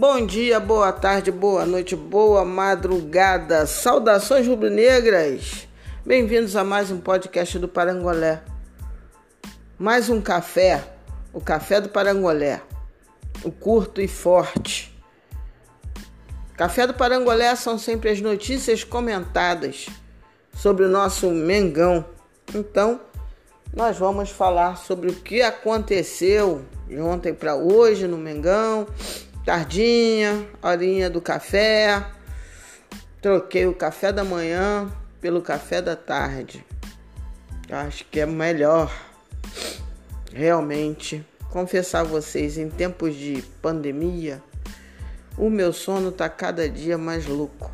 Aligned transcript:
Bom 0.00 0.24
dia, 0.24 0.60
boa 0.60 0.92
tarde, 0.92 1.32
boa 1.32 1.66
noite, 1.66 1.96
boa 1.96 2.44
madrugada. 2.44 3.66
Saudações 3.66 4.46
rubro-negras. 4.46 5.66
Bem-vindos 6.06 6.54
a 6.54 6.62
mais 6.62 6.92
um 6.92 7.00
podcast 7.00 7.58
do 7.58 7.66
Parangolé. 7.66 8.40
Mais 9.76 10.08
um 10.08 10.20
café, 10.20 10.84
o 11.32 11.40
café 11.40 11.80
do 11.80 11.88
Parangolé. 11.88 12.62
O 13.42 13.50
curto 13.50 14.00
e 14.00 14.06
forte. 14.06 14.96
Café 16.56 16.86
do 16.86 16.94
Parangolé 16.94 17.56
são 17.56 17.76
sempre 17.76 18.10
as 18.10 18.20
notícias 18.20 18.84
comentadas 18.84 19.86
sobre 20.54 20.84
o 20.84 20.88
nosso 20.88 21.28
Mengão. 21.32 22.04
Então, 22.54 23.00
nós 23.74 23.98
vamos 23.98 24.30
falar 24.30 24.76
sobre 24.76 25.10
o 25.10 25.14
que 25.14 25.42
aconteceu 25.42 26.64
de 26.86 27.00
ontem 27.00 27.34
para 27.34 27.56
hoje 27.56 28.06
no 28.06 28.16
Mengão 28.16 28.86
tardinha, 29.48 30.46
horinha 30.62 31.08
do 31.08 31.22
café. 31.22 32.04
Troquei 33.22 33.66
o 33.66 33.72
café 33.72 34.12
da 34.12 34.22
manhã 34.22 34.92
pelo 35.22 35.40
café 35.40 35.80
da 35.80 35.96
tarde. 35.96 36.62
Acho 37.70 38.04
que 38.10 38.20
é 38.20 38.26
melhor 38.26 38.94
realmente 40.34 41.26
confessar 41.50 42.00
a 42.00 42.04
vocês 42.04 42.58
em 42.58 42.68
tempos 42.68 43.14
de 43.14 43.42
pandemia, 43.62 44.42
o 45.38 45.48
meu 45.48 45.72
sono 45.72 46.12
tá 46.12 46.28
cada 46.28 46.68
dia 46.68 46.98
mais 46.98 47.26
louco. 47.26 47.70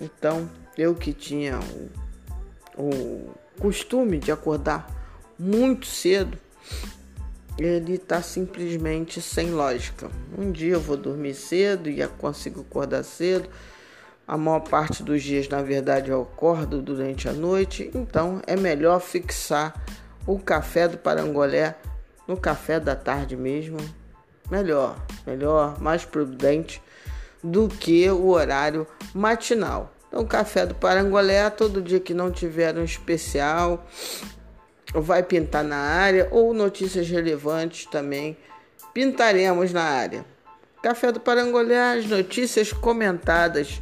Então, 0.00 0.50
eu 0.76 0.92
que 0.92 1.12
tinha 1.12 1.60
o, 2.76 2.84
o 2.84 3.34
costume 3.60 4.18
de 4.18 4.32
acordar 4.32 4.88
muito 5.38 5.86
cedo, 5.86 6.36
ele 7.58 7.94
está 7.94 8.22
simplesmente 8.22 9.20
sem 9.20 9.50
lógica. 9.50 10.10
Um 10.36 10.50
dia 10.50 10.74
eu 10.74 10.80
vou 10.80 10.96
dormir 10.96 11.34
cedo 11.34 11.88
e 11.88 12.06
consigo 12.06 12.62
acordar 12.62 13.02
cedo. 13.02 13.48
A 14.26 14.36
maior 14.36 14.60
parte 14.60 15.02
dos 15.02 15.22
dias, 15.22 15.48
na 15.48 15.62
verdade, 15.62 16.10
eu 16.10 16.22
acordo 16.22 16.80
durante 16.80 17.28
a 17.28 17.32
noite. 17.32 17.90
Então 17.94 18.40
é 18.46 18.56
melhor 18.56 19.00
fixar 19.00 19.74
o 20.26 20.38
café 20.38 20.88
do 20.88 20.96
parangolé 20.96 21.76
no 22.26 22.36
café 22.36 22.78
da 22.78 22.96
tarde 22.96 23.36
mesmo. 23.36 23.78
Melhor, 24.50 24.96
melhor, 25.26 25.80
mais 25.80 26.04
prudente 26.04 26.82
do 27.42 27.68
que 27.68 28.08
o 28.10 28.28
horário 28.28 28.86
matinal. 29.14 29.92
Então, 30.08 30.26
café 30.26 30.66
do 30.66 30.74
parangolé, 30.74 31.48
todo 31.48 31.80
dia 31.80 31.98
que 31.98 32.12
não 32.12 32.30
tiver 32.30 32.76
um 32.76 32.84
especial, 32.84 33.86
vai 34.94 35.22
pintar 35.22 35.64
na 35.64 35.76
área 35.76 36.28
ou 36.30 36.52
notícias 36.52 37.08
relevantes 37.08 37.86
também 37.86 38.36
pintaremos 38.92 39.72
na 39.72 39.82
área. 39.82 40.24
Café 40.82 41.12
do 41.12 41.20
Parangolé, 41.20 41.98
as 41.98 42.06
notícias 42.06 42.72
comentadas 42.72 43.80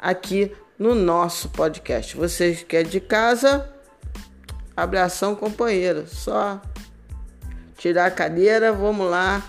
aqui 0.00 0.50
no 0.78 0.94
nosso 0.94 1.50
podcast. 1.50 2.16
Vocês 2.16 2.62
que 2.62 2.76
é 2.76 2.82
de 2.82 2.98
casa, 2.98 3.70
abração 4.76 5.36
companheiro, 5.36 6.06
só 6.06 6.60
tirar 7.76 8.06
a 8.06 8.10
cadeira, 8.10 8.72
vamos 8.72 9.08
lá, 9.08 9.42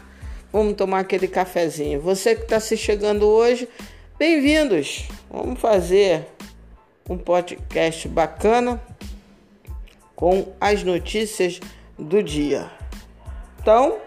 vamos 0.52 0.76
tomar 0.76 1.00
aquele 1.00 1.28
cafezinho. 1.28 2.02
Você 2.02 2.36
que 2.36 2.44
está 2.44 2.60
se 2.60 2.76
chegando 2.76 3.26
hoje, 3.26 3.68
bem-vindos. 4.20 5.08
Vamos 5.30 5.60
fazer 5.60 6.28
um 7.10 7.18
podcast 7.18 8.08
bacana 8.08 8.80
com 10.22 10.54
as 10.62 10.84
notícias 10.84 11.60
do 11.98 12.22
dia. 12.22 12.70
Então, 13.60 13.98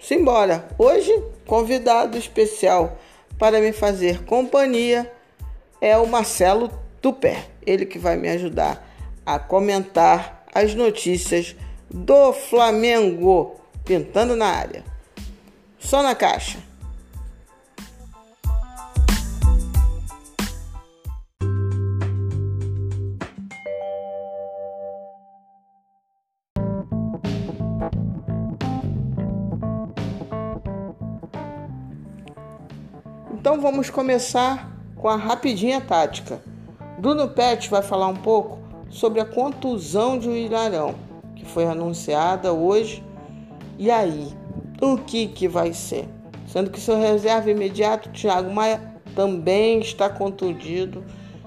simbora. 0.00 0.68
Hoje, 0.78 1.12
convidado 1.44 2.16
especial 2.16 2.96
para 3.36 3.60
me 3.60 3.72
fazer 3.72 4.22
companhia 4.22 5.12
é 5.80 5.96
o 5.96 6.06
Marcelo 6.06 6.70
Tupé. 7.02 7.46
Ele 7.66 7.84
que 7.84 7.98
vai 7.98 8.16
me 8.16 8.28
ajudar 8.28 8.88
a 9.26 9.40
comentar 9.40 10.44
as 10.54 10.72
notícias 10.76 11.56
do 11.90 12.32
Flamengo 12.32 13.60
pintando 13.84 14.36
na 14.36 14.46
área. 14.46 14.84
Só 15.80 16.00
na 16.00 16.14
caixa. 16.14 16.58
Então 33.50 33.60
vamos 33.60 33.90
começar 33.90 34.70
com 34.94 35.08
a 35.08 35.16
rapidinha 35.16 35.80
tática. 35.80 36.40
Bruno 37.00 37.26
Pet 37.26 37.68
vai 37.68 37.82
falar 37.82 38.06
um 38.06 38.14
pouco 38.14 38.60
sobre 38.88 39.20
a 39.20 39.24
contusão 39.24 40.16
de 40.16 40.30
Ilharão, 40.30 40.94
que 41.34 41.44
foi 41.44 41.66
anunciada 41.66 42.52
hoje. 42.52 43.04
E 43.76 43.90
aí, 43.90 44.28
o 44.80 44.96
que, 44.98 45.26
que 45.26 45.48
vai 45.48 45.72
ser? 45.72 46.08
Sendo 46.46 46.70
que 46.70 46.78
seu 46.78 46.96
reserva 46.96 47.50
imediato, 47.50 48.10
Thiago 48.10 48.54
Maia, 48.54 48.94
também 49.16 49.80
está 49.80 50.08
contundido, 50.08 51.02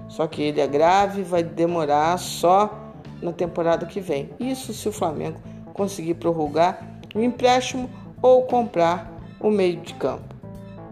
só 0.09 0.27
que 0.27 0.41
ele 0.41 0.59
é 0.59 0.67
grave, 0.67 1.23
vai 1.23 1.41
demorar 1.41 2.19
só 2.19 2.91
na 3.21 3.31
temporada 3.31 3.85
que 3.85 4.01
vem. 4.01 4.29
Isso 4.41 4.73
se 4.73 4.89
o 4.89 4.91
Flamengo 4.91 5.39
conseguir 5.73 6.15
prorrogar 6.15 6.85
o 7.15 7.21
empréstimo 7.21 7.89
ou 8.21 8.43
comprar 8.43 9.09
o 9.39 9.49
meio 9.49 9.79
de 9.79 9.93
campo. 9.93 10.33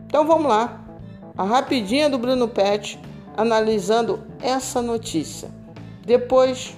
Então 0.05 0.25
vamos 0.25 0.47
lá, 0.47 0.81
a 1.38 1.44
rapidinha 1.44 2.09
do 2.09 2.18
Bruno 2.18 2.47
Pet 2.47 3.00
analisando 3.36 4.22
essa 4.42 4.81
notícia. 4.81 5.50
Depois, 6.06 6.78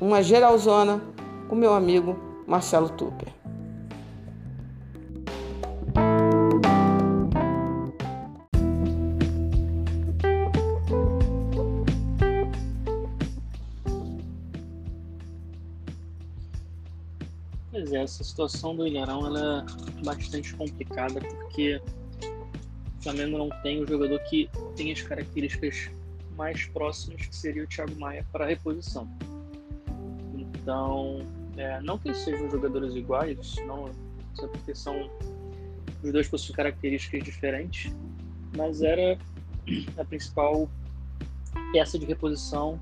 uma 0.00 0.22
geralzona 0.22 1.00
com 1.48 1.54
meu 1.54 1.74
amigo 1.74 2.18
Marcelo 2.46 2.88
Tupper. 2.88 3.28
Pois 17.70 17.92
é, 17.92 18.02
essa 18.02 18.24
situação 18.24 18.74
do 18.74 18.86
Ilharão 18.86 19.26
ela 19.26 19.66
é 20.00 20.04
bastante 20.04 20.54
complicada 20.54 21.20
porque 21.20 21.80
Flamengo 23.02 23.38
não 23.38 23.48
tem 23.62 23.82
o 23.82 23.86
jogador 23.86 24.18
que 24.20 24.50
tem 24.76 24.92
as 24.92 25.02
características 25.02 25.90
mais 26.36 26.66
próximas, 26.66 27.26
que 27.26 27.34
seria 27.34 27.64
o 27.64 27.66
Thiago 27.66 27.98
Maia, 27.98 28.24
para 28.30 28.46
reposição. 28.46 29.08
Então, 30.34 31.20
é, 31.56 31.80
não 31.80 31.98
que 31.98 32.12
sejam 32.14 32.50
jogadores 32.50 32.94
iguais, 32.94 33.56
não, 33.66 33.90
só 34.34 34.46
porque 34.48 34.74
são 34.74 35.10
os 36.02 36.12
dois 36.12 36.28
possuem 36.28 36.56
características 36.56 37.22
diferentes, 37.22 37.94
mas 38.56 38.82
era 38.82 39.18
a 39.96 40.04
principal 40.04 40.68
peça 41.72 41.98
de 41.98 42.06
reposição 42.06 42.80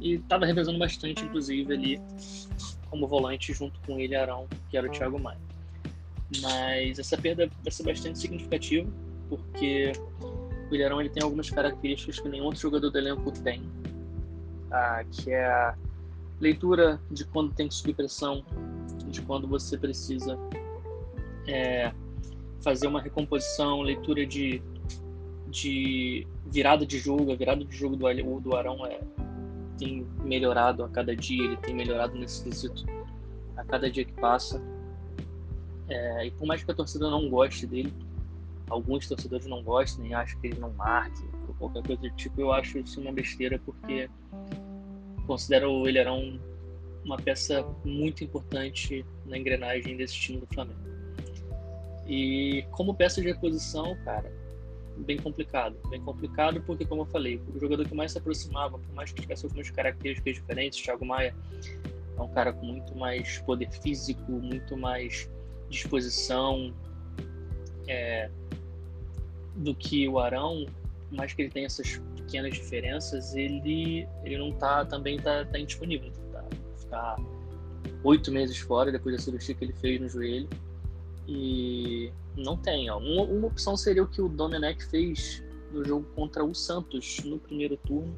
e 0.00 0.14
estava 0.14 0.46
revezando 0.46 0.78
bastante, 0.78 1.24
inclusive, 1.24 1.72
ali 1.72 2.00
como 2.90 3.06
volante 3.06 3.52
junto 3.52 3.78
com 3.80 3.98
ele 3.98 4.14
Arão, 4.14 4.46
que 4.70 4.76
era 4.76 4.86
o 4.86 4.90
Thiago 4.90 5.18
Maia. 5.18 5.40
Mas 6.40 6.98
essa 6.98 7.16
perda 7.16 7.50
vai 7.62 7.70
ser 7.70 7.82
bastante 7.82 8.18
significativa 8.18 8.90
porque 9.38 9.92
o 10.70 10.74
Ilharão 10.74 11.00
ele 11.00 11.10
tem 11.10 11.22
algumas 11.22 11.50
características 11.50 12.20
que 12.20 12.28
nenhum 12.28 12.44
outro 12.44 12.60
jogador 12.60 12.90
do 12.90 12.98
elenco 12.98 13.30
tem, 13.30 13.62
ah, 14.70 15.04
que 15.10 15.30
é 15.30 15.44
a 15.46 15.74
leitura 16.40 17.00
de 17.10 17.24
quando 17.24 17.54
tem 17.54 17.68
que 17.68 17.74
subir 17.74 17.94
pressão, 17.94 18.44
de 19.08 19.22
quando 19.22 19.46
você 19.46 19.78
precisa 19.78 20.38
é, 21.46 21.92
fazer 22.60 22.86
uma 22.86 23.00
recomposição, 23.00 23.82
leitura 23.82 24.26
de, 24.26 24.62
de 25.48 26.26
virada 26.46 26.84
de 26.86 26.98
jogo, 26.98 27.32
a 27.32 27.36
virada 27.36 27.64
de 27.64 27.76
jogo 27.76 27.96
do, 27.96 28.40
do 28.40 28.56
Arão 28.56 28.84
é, 28.86 29.00
tem 29.78 30.06
melhorado 30.22 30.82
a 30.82 30.88
cada 30.88 31.14
dia, 31.14 31.44
ele 31.44 31.56
tem 31.58 31.74
melhorado 31.74 32.16
nesse 32.18 32.42
quesito 32.42 32.84
a 33.56 33.64
cada 33.64 33.90
dia 33.90 34.04
que 34.04 34.12
passa. 34.14 34.60
É, 35.88 36.26
e 36.26 36.30
por 36.30 36.46
mais 36.46 36.64
que 36.64 36.70
a 36.70 36.74
torcida 36.74 37.10
não 37.10 37.28
goste 37.28 37.66
dele, 37.66 37.92
alguns 38.68 39.08
torcedores 39.08 39.46
não 39.46 39.62
gostam 39.62 40.04
e 40.06 40.14
acham 40.14 40.40
que 40.40 40.48
ele 40.48 40.60
não 40.60 40.72
marque 40.72 41.22
ou 41.48 41.54
qualquer 41.54 41.82
coisa 41.82 42.02
do 42.02 42.10
tipo, 42.10 42.40
eu 42.40 42.52
acho 42.52 42.78
isso 42.78 43.00
uma 43.00 43.12
besteira 43.12 43.60
porque 43.64 44.08
considero 45.26 45.70
o 45.70 45.88
Ilharão 45.88 46.38
uma 47.04 47.16
peça 47.16 47.64
muito 47.84 48.24
importante 48.24 49.04
na 49.26 49.36
engrenagem 49.36 49.96
desse 49.96 50.14
time 50.14 50.38
do 50.38 50.46
Flamengo. 50.46 50.80
E 52.06 52.64
como 52.70 52.94
peça 52.94 53.20
de 53.20 53.28
reposição, 53.28 53.96
cara, 54.04 54.32
bem 54.98 55.18
complicado. 55.18 55.76
Bem 55.88 56.00
complicado 56.00 56.62
porque, 56.62 56.84
como 56.84 57.02
eu 57.02 57.06
falei, 57.06 57.40
o 57.54 57.60
jogador 57.60 57.86
que 57.86 57.94
mais 57.94 58.12
se 58.12 58.18
aproximava, 58.18 58.78
por 58.78 58.94
mais 58.94 59.12
que 59.12 59.20
tivesse 59.20 59.44
algumas 59.44 59.70
características 59.70 60.34
diferentes, 60.34 60.82
Thiago 60.82 61.04
Maia 61.04 61.34
é 62.16 62.20
um 62.20 62.28
cara 62.28 62.52
com 62.52 62.64
muito 62.64 62.96
mais 62.96 63.38
poder 63.38 63.70
físico, 63.70 64.32
muito 64.32 64.76
mais 64.76 65.28
disposição, 65.68 66.72
é, 67.86 68.30
do 69.56 69.74
que 69.74 70.08
o 70.08 70.18
Arão, 70.18 70.66
mais 71.10 71.32
que 71.32 71.42
ele 71.42 71.50
tenha 71.50 71.66
essas 71.66 72.00
pequenas 72.16 72.54
diferenças, 72.54 73.34
ele, 73.34 74.06
ele 74.24 74.38
não 74.38 74.52
tá 74.52 74.84
também 74.84 75.18
tá, 75.18 75.44
tá 75.44 75.58
indisponível. 75.58 76.10
Tá, 76.32 76.44
ficar 76.78 77.16
oito 78.02 78.30
meses 78.30 78.58
fora 78.58 78.90
depois 78.90 79.16
da 79.16 79.22
cirurgia 79.22 79.54
que 79.54 79.64
ele 79.64 79.72
fez 79.74 80.00
no 80.00 80.08
joelho. 80.08 80.48
E 81.26 82.10
não 82.36 82.56
tem. 82.56 82.90
Ó. 82.90 82.98
Uma, 82.98 83.22
uma 83.22 83.46
opção 83.46 83.76
seria 83.76 84.02
o 84.02 84.06
que 84.06 84.20
o 84.20 84.28
Domenech 84.28 84.84
fez 84.86 85.42
no 85.72 85.84
jogo 85.84 86.06
contra 86.14 86.44
o 86.44 86.54
Santos 86.54 87.18
no 87.24 87.38
primeiro 87.38 87.76
turno, 87.78 88.14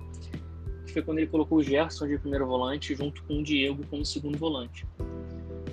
que 0.87 0.93
foi 0.93 1.03
quando 1.03 1.19
ele 1.19 1.27
colocou 1.27 1.59
o 1.59 1.63
Gerson 1.63 2.07
de 2.07 2.19
primeiro 2.19 2.47
volante 2.47 2.95
junto 2.95 3.23
com 3.25 3.39
o 3.39 3.43
Diego 3.43 3.85
como 3.87 4.05
segundo 4.05 4.37
volante. 4.37 4.87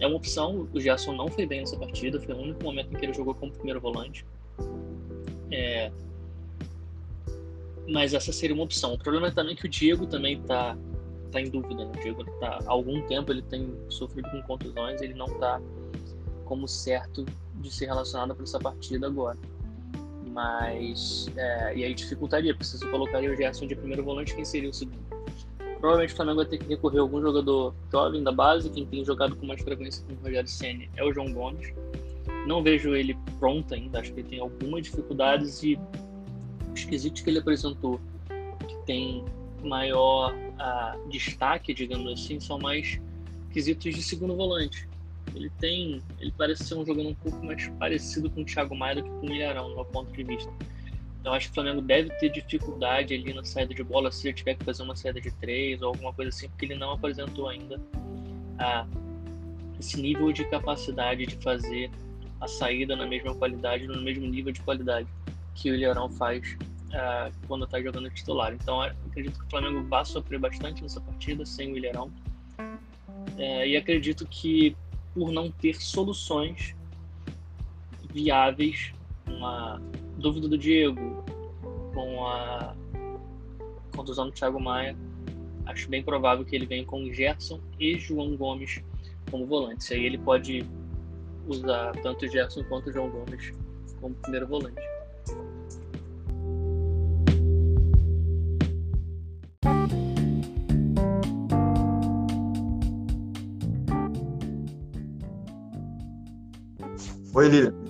É 0.03 0.07
uma 0.07 0.17
opção, 0.17 0.67
o 0.73 0.81
Gerson 0.81 1.13
não 1.13 1.29
foi 1.29 1.45
bem 1.45 1.61
nessa 1.61 1.77
partida, 1.77 2.19
foi 2.19 2.35
o 2.35 2.37
único 2.37 2.61
momento 2.61 2.93
em 2.93 2.97
que 2.99 3.05
ele 3.05 3.13
jogou 3.13 3.33
como 3.33 3.53
primeiro 3.53 3.79
volante. 3.79 4.25
É... 5.49 5.89
Mas 7.87 8.13
essa 8.13 8.33
seria 8.33 8.53
uma 8.53 8.65
opção. 8.65 8.93
O 8.95 8.97
problema 8.97 9.27
é 9.27 9.31
também 9.31 9.55
que 9.55 9.65
o 9.65 9.69
Diego 9.69 10.05
também 10.05 10.41
está 10.41 10.77
tá 11.31 11.39
em 11.39 11.49
dúvida. 11.49 11.85
Né? 11.85 11.91
O 11.95 12.01
Diego 12.01 12.25
tá, 12.37 12.59
há 12.65 12.69
algum 12.69 13.01
tempo 13.03 13.31
ele 13.31 13.43
tem 13.43 13.73
sofrido 13.87 14.29
com 14.29 14.41
contusões, 14.41 15.01
ele 15.01 15.13
não 15.13 15.27
está 15.27 15.61
como 16.43 16.67
certo 16.67 17.23
de 17.61 17.73
ser 17.73 17.85
relacionado 17.85 18.35
para 18.35 18.43
essa 18.43 18.59
partida 18.59 19.07
agora. 19.07 19.37
Mas, 20.27 21.27
é, 21.37 21.77
e 21.77 21.85
aí 21.85 21.93
dificultaria, 21.93 22.53
porque 22.53 22.65
se 22.65 22.77
você 22.77 22.89
colocaria 22.89 23.31
o 23.31 23.35
Gerson 23.37 23.67
de 23.67 23.75
primeiro 23.77 24.03
volante, 24.03 24.35
quem 24.35 24.43
seria 24.43 24.69
o 24.69 24.73
segundo? 24.73 25.12
Provavelmente 25.83 26.13
o 26.13 26.15
Flamengo 26.15 26.37
vai 26.37 26.45
ter 26.45 26.59
que 26.59 26.69
recorrer 26.69 26.99
a 26.99 27.01
algum 27.01 27.21
jogador 27.21 27.75
jovem 27.91 28.23
da 28.23 28.31
base, 28.31 28.69
quem 28.69 28.85
tem 28.85 29.03
jogado 29.03 29.35
com 29.35 29.45
mais 29.45 29.61
frequência 29.61 30.01
com 30.05 30.13
o 30.13 30.15
Rogério 30.23 30.47
Senna 30.47 30.85
é 30.95 31.03
o 31.03 31.11
João 31.11 31.33
Gomes. 31.33 31.73
Não 32.47 32.63
vejo 32.63 32.95
ele 32.95 33.17
pronto 33.37 33.73
ainda, 33.73 33.99
acho 33.99 34.13
que 34.13 34.21
ele 34.21 34.29
tem 34.29 34.39
algumas 34.39 34.83
dificuldades 34.83 35.61
e 35.61 35.77
os 36.73 36.85
quesitos 36.85 37.21
que 37.21 37.29
ele 37.29 37.39
apresentou, 37.39 37.99
que 38.65 38.77
tem 38.85 39.25
maior 39.61 40.33
uh, 40.33 41.09
destaque, 41.09 41.73
digamos 41.73 42.13
assim, 42.13 42.39
são 42.39 42.57
mais 42.59 43.01
quesitos 43.51 43.93
de 43.93 44.01
segundo 44.01 44.37
volante. 44.37 44.87
Ele 45.35 45.51
tem, 45.59 46.01
ele 46.17 46.33
parece 46.37 46.63
ser 46.63 46.75
um 46.75 46.85
jogador 46.85 47.09
um 47.09 47.15
pouco 47.15 47.45
mais 47.45 47.67
parecido 47.77 48.29
com 48.29 48.43
o 48.43 48.45
Thiago 48.45 48.73
Maia 48.73 48.95
do 48.95 49.03
que 49.03 49.09
com 49.09 49.25
o 49.25 49.29
Milharão, 49.29 49.67
no 49.67 49.75
meu 49.75 49.85
ponto 49.85 50.13
de 50.13 50.23
vista. 50.23 50.49
Então 51.23 51.33
acho 51.33 51.45
que 51.45 51.51
o 51.51 51.53
Flamengo 51.53 51.81
deve 51.81 52.09
ter 52.17 52.27
dificuldade 52.27 53.13
ali 53.13 53.33
na 53.33 53.45
saída 53.45 53.73
de 53.73 53.81
bola 53.81 54.11
se 54.11 54.27
ele 54.27 54.35
tiver 54.35 54.55
que 54.55 54.65
fazer 54.65 54.83
uma 54.83 54.93
saída 54.93 55.21
de 55.21 55.31
três 55.31 55.81
ou 55.81 55.87
alguma 55.87 56.11
coisa 56.11 56.27
assim, 56.27 56.49
porque 56.49 56.65
ele 56.65 56.75
não 56.75 56.91
apresentou 56.91 57.47
ainda 57.47 57.79
a, 58.59 58.85
esse 59.79 60.01
nível 60.01 60.33
de 60.33 60.43
capacidade 60.43 61.25
de 61.25 61.37
fazer 61.37 61.89
a 62.41 62.47
saída 62.49 62.93
na 62.93 63.07
mesma 63.07 63.33
qualidade, 63.33 63.87
no 63.87 64.01
mesmo 64.01 64.27
nível 64.27 64.51
de 64.51 64.59
qualidade 64.63 65.07
que 65.55 65.71
o 65.71 65.75
Ilharão 65.75 66.09
faz 66.09 66.57
uh, 66.89 67.33
quando 67.47 67.63
está 67.63 67.81
jogando 67.81 68.09
titular. 68.09 68.53
Então 68.53 68.81
acredito 68.81 69.39
que 69.39 69.45
o 69.45 69.49
Flamengo 69.49 69.81
vai 69.87 70.03
sofrer 70.03 70.39
bastante 70.39 70.83
nessa 70.83 70.99
partida 70.99 71.45
sem 71.45 71.71
o 71.71 71.77
Ilharão. 71.77 72.11
É, 73.37 73.65
e 73.65 73.77
acredito 73.77 74.27
que 74.27 74.75
por 75.13 75.31
não 75.31 75.49
ter 75.49 75.75
soluções 75.75 76.75
viáveis, 78.11 78.91
uma 79.25 79.81
dúvida 80.23 80.47
do 80.47 80.57
Diego 80.57 81.21
com 81.93 82.25
a 82.25 82.73
contusão 83.93 84.27
do 84.27 84.31
Thiago 84.31 84.59
Maia, 84.59 84.95
acho 85.65 85.89
bem 85.89 86.01
provável 86.01 86.45
que 86.45 86.55
ele 86.55 86.65
venha 86.65 86.85
com 86.85 87.11
Gerson 87.13 87.59
e 87.77 87.99
João 87.99 88.35
Gomes 88.37 88.81
como 89.29 89.45
volantes. 89.45 89.91
Aí 89.91 90.05
ele 90.05 90.17
pode 90.17 90.65
usar 91.45 91.91
tanto 92.01 92.25
Gerson 92.27 92.63
quanto 92.63 92.91
João 92.91 93.09
Gomes 93.09 93.53
como 93.99 94.15
primeiro 94.15 94.47
volante. 94.47 94.81
Oi, 107.35 107.49
Lívia. 107.49 107.82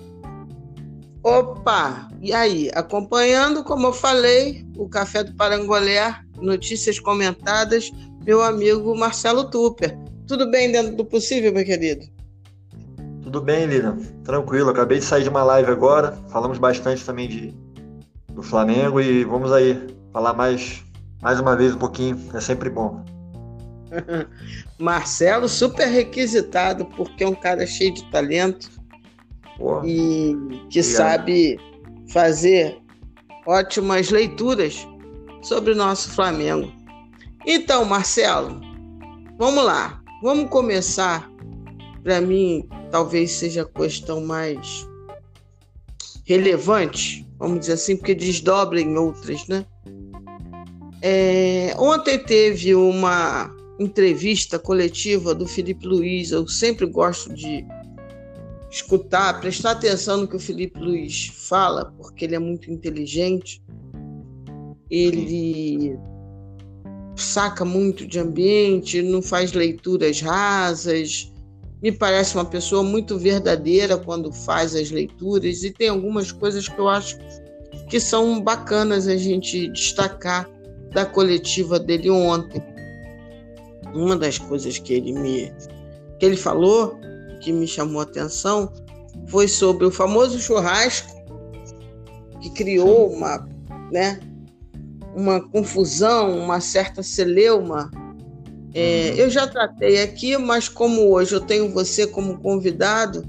Opa! 1.64 2.10
E 2.20 2.30
aí? 2.30 2.70
Acompanhando, 2.74 3.64
como 3.64 3.86
eu 3.86 3.92
falei, 3.94 4.66
o 4.76 4.86
Café 4.86 5.24
do 5.24 5.32
Parangolé, 5.32 6.14
notícias 6.36 7.00
comentadas, 7.00 7.90
meu 8.22 8.42
amigo 8.42 8.94
Marcelo 8.94 9.48
Tupper. 9.48 9.98
Tudo 10.28 10.50
bem 10.50 10.70
dentro 10.70 10.94
do 10.94 11.06
possível, 11.06 11.54
meu 11.54 11.64
querido? 11.64 12.04
Tudo 13.22 13.40
bem, 13.40 13.64
Lívia. 13.64 13.96
Tranquilo. 14.24 14.68
Acabei 14.68 14.98
de 14.98 15.06
sair 15.06 15.22
de 15.22 15.30
uma 15.30 15.42
live 15.42 15.70
agora. 15.70 16.12
Falamos 16.28 16.58
bastante 16.58 17.02
também 17.02 17.30
de, 17.30 17.54
do 18.34 18.42
Flamengo 18.42 19.00
e 19.00 19.24
vamos 19.24 19.50
aí 19.50 19.86
falar 20.12 20.34
mais, 20.34 20.84
mais 21.22 21.40
uma 21.40 21.56
vez 21.56 21.74
um 21.74 21.78
pouquinho. 21.78 22.20
É 22.34 22.42
sempre 22.42 22.68
bom. 22.68 23.02
Marcelo, 24.78 25.48
super 25.48 25.86
requisitado, 25.86 26.84
porque 26.84 27.24
é 27.24 27.26
um 27.26 27.34
cara 27.34 27.66
cheio 27.66 27.94
de 27.94 28.04
talento 28.10 28.68
e 29.84 30.36
que 30.70 30.82
sabe 30.82 31.58
fazer 32.08 32.78
ótimas 33.46 34.10
leituras 34.10 34.86
sobre 35.42 35.72
o 35.72 35.76
nosso 35.76 36.10
Flamengo. 36.10 36.72
Então, 37.46 37.84
Marcelo, 37.84 38.60
vamos 39.38 39.64
lá. 39.64 40.00
Vamos 40.22 40.48
começar. 40.48 41.30
Para 42.02 42.20
mim, 42.20 42.68
talvez 42.90 43.32
seja 43.32 43.62
a 43.62 43.80
questão 43.80 44.20
mais 44.20 44.86
relevante, 46.24 47.26
vamos 47.38 47.60
dizer 47.60 47.74
assim, 47.74 47.96
porque 47.96 48.14
desdobra 48.14 48.80
em 48.80 48.96
outras, 48.96 49.46
né? 49.46 49.64
É, 51.02 51.74
ontem 51.78 52.18
teve 52.18 52.74
uma 52.74 53.54
entrevista 53.78 54.58
coletiva 54.58 55.34
do 55.34 55.46
Felipe 55.46 55.86
Luiz. 55.86 56.30
Eu 56.30 56.48
sempre 56.48 56.86
gosto 56.86 57.32
de 57.34 57.64
escutar, 58.74 59.40
prestar 59.40 59.70
atenção 59.70 60.18
no 60.18 60.28
que 60.28 60.34
o 60.34 60.40
Felipe 60.40 60.80
Luiz 60.80 61.30
fala, 61.48 61.92
porque 61.96 62.24
ele 62.24 62.34
é 62.34 62.40
muito 62.40 62.72
inteligente. 62.72 63.62
Ele 64.90 65.96
saca 67.14 67.64
muito 67.64 68.04
de 68.04 68.18
ambiente, 68.18 69.00
não 69.00 69.22
faz 69.22 69.52
leituras 69.52 70.20
rasas. 70.20 71.32
Me 71.80 71.92
parece 71.92 72.34
uma 72.34 72.44
pessoa 72.44 72.82
muito 72.82 73.16
verdadeira 73.16 73.96
quando 73.96 74.32
faz 74.32 74.74
as 74.74 74.90
leituras 74.90 75.62
e 75.62 75.70
tem 75.70 75.88
algumas 75.88 76.32
coisas 76.32 76.68
que 76.68 76.78
eu 76.78 76.88
acho 76.88 77.16
que 77.88 78.00
são 78.00 78.40
bacanas 78.40 79.06
a 79.06 79.16
gente 79.16 79.68
destacar 79.68 80.50
da 80.92 81.06
coletiva 81.06 81.78
dele 81.78 82.10
ontem. 82.10 82.60
Uma 83.94 84.16
das 84.16 84.36
coisas 84.36 84.78
que 84.78 84.94
ele 84.94 85.12
me 85.12 85.52
que 86.18 86.26
ele 86.26 86.36
falou 86.36 86.98
que 87.44 87.52
me 87.52 87.68
chamou 87.68 88.00
a 88.00 88.04
atenção 88.04 88.72
foi 89.28 89.46
sobre 89.46 89.84
o 89.84 89.90
famoso 89.90 90.40
churrasco 90.40 91.12
que 92.40 92.50
criou 92.50 93.12
uma, 93.12 93.46
né, 93.92 94.18
uma 95.14 95.40
confusão, 95.40 96.38
uma 96.38 96.60
certa 96.60 97.02
celeuma. 97.02 97.90
É, 98.74 99.10
uhum. 99.10 99.16
eu 99.18 99.30
já 99.30 99.46
tratei 99.46 100.02
aqui, 100.02 100.36
mas 100.36 100.68
como 100.68 101.12
hoje 101.12 101.34
eu 101.34 101.40
tenho 101.40 101.70
você 101.70 102.06
como 102.06 102.38
convidado, 102.38 103.24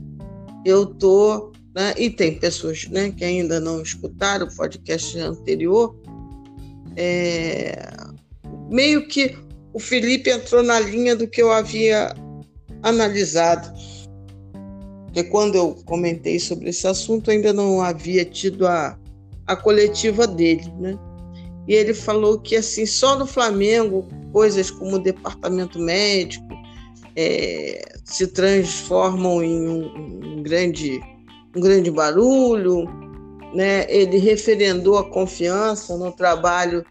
eu 0.65 0.86
tô, 0.86 1.51
né, 1.75 1.93
e 1.98 2.10
tem 2.10 2.39
pessoas, 2.39 2.88
né, 2.88 3.12
que 3.12 3.24
ainda 3.24 3.60
não 3.60 3.81
escutaram 3.81 4.48
o 4.48 4.55
podcast 4.55 5.19
anterior, 5.19 5.95
é, 6.95 7.89
meio 8.69 9.07
que 9.07 9.38
o 9.74 9.79
Felipe 9.79 10.31
entrou 10.31 10.63
na 10.63 10.79
linha 10.79 11.15
do 11.15 11.27
que 11.27 11.41
eu 11.41 11.51
havia 11.51 12.15
analisado 12.81 13.72
porque 15.15 15.29
quando 15.29 15.55
eu 15.55 15.77
comentei 15.86 16.38
sobre 16.38 16.72
esse 16.72 16.86
assunto 16.86 17.31
ainda 17.31 17.53
não 17.53 17.81
havia 17.81 18.25
tido 18.25 18.67
a, 18.67 19.00
a 19.48 19.55
coletiva 19.55 20.27
dele, 20.27 20.69
né? 20.77 21.00
E 21.65 21.74
ele 21.74 21.93
falou 21.93 22.38
que 22.38 22.57
assim 22.57 22.86
só 22.86 23.17
no 23.17 23.25
Flamengo 23.25 24.05
coisas 24.34 24.69
como 24.69 24.98
o 24.98 25.00
departamento 25.00 25.79
médico 25.79 26.45
é, 27.15 27.81
se 28.03 28.27
transformam 28.27 29.41
em 29.41 29.65
um, 29.65 29.86
um, 29.86 30.43
grande 30.43 31.00
um 31.55 31.62
grande 31.62 31.89
barulho, 31.89 32.84
né? 33.53 33.86
Ele 33.88 34.17
referendou 34.17 34.98
a 34.98 35.10
confiança 35.10 35.95
no 35.95 36.12
trabalho 36.12 36.86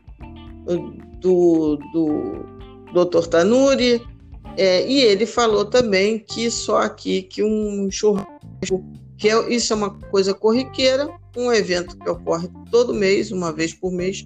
do, 1.20 1.76
do 1.92 3.04
Dr. 3.04 3.26
Tanuri, 3.26 4.00
é, 4.56 4.86
e 4.86 5.00
ele 5.00 5.26
falou 5.26 5.64
também 5.64 6.18
que 6.18 6.50
só 6.50 6.78
aqui 6.78 7.22
que 7.22 7.42
um 7.42 7.88
churrasco, 7.90 8.84
que 9.16 9.28
é, 9.28 9.52
isso 9.52 9.72
é 9.72 9.76
uma 9.76 9.90
coisa 10.10 10.34
corriqueira, 10.34 11.08
um 11.36 11.52
evento 11.52 11.96
que 11.96 12.08
ocorre 12.08 12.48
todo 12.70 12.94
mês, 12.94 13.32
uma 13.32 13.52
vez 13.52 13.72
por 13.74 13.92
mês, 13.92 14.24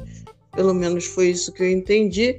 pelo 0.54 0.74
menos 0.74 1.06
foi 1.06 1.30
isso 1.30 1.52
que 1.52 1.62
eu 1.62 1.70
entendi, 1.70 2.38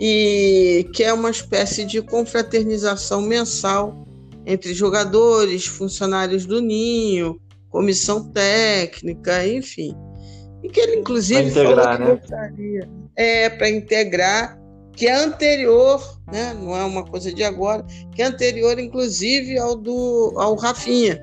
e 0.00 0.88
que 0.94 1.04
é 1.04 1.12
uma 1.12 1.30
espécie 1.30 1.84
de 1.84 2.00
confraternização 2.00 3.20
mensal 3.20 4.06
entre 4.46 4.72
jogadores, 4.72 5.66
funcionários 5.66 6.46
do 6.46 6.60
Ninho, 6.60 7.38
comissão 7.68 8.32
técnica, 8.32 9.46
enfim. 9.46 9.94
E 10.62 10.68
que 10.68 10.80
ele, 10.80 10.96
inclusive, 10.96 11.50
pra 11.52 11.62
integrar, 11.62 11.84
falou 11.84 11.96
que 11.96 12.04
né? 12.04 12.20
gostaria. 12.20 12.90
É, 13.16 13.50
para 13.50 13.70
integrar, 13.70 14.59
que 14.96 15.06
é 15.06 15.14
anterior, 15.14 16.18
né? 16.32 16.54
não 16.54 16.76
é 16.76 16.84
uma 16.84 17.04
coisa 17.04 17.32
de 17.32 17.42
agora, 17.42 17.84
que 18.14 18.22
é 18.22 18.26
anterior, 18.26 18.78
inclusive, 18.78 19.58
ao 19.58 19.74
do 19.76 20.34
ao 20.36 20.54
Rafinha. 20.56 21.20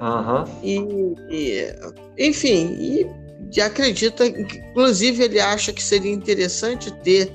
Uhum. 0.00 0.44
E, 0.62 1.14
e, 1.30 2.28
enfim, 2.28 2.76
e 2.80 3.60
acredita, 3.60 4.24
inclusive 4.26 5.24
ele 5.24 5.40
acha 5.40 5.72
que 5.72 5.82
seria 5.82 6.12
interessante 6.12 6.90
ter 7.02 7.32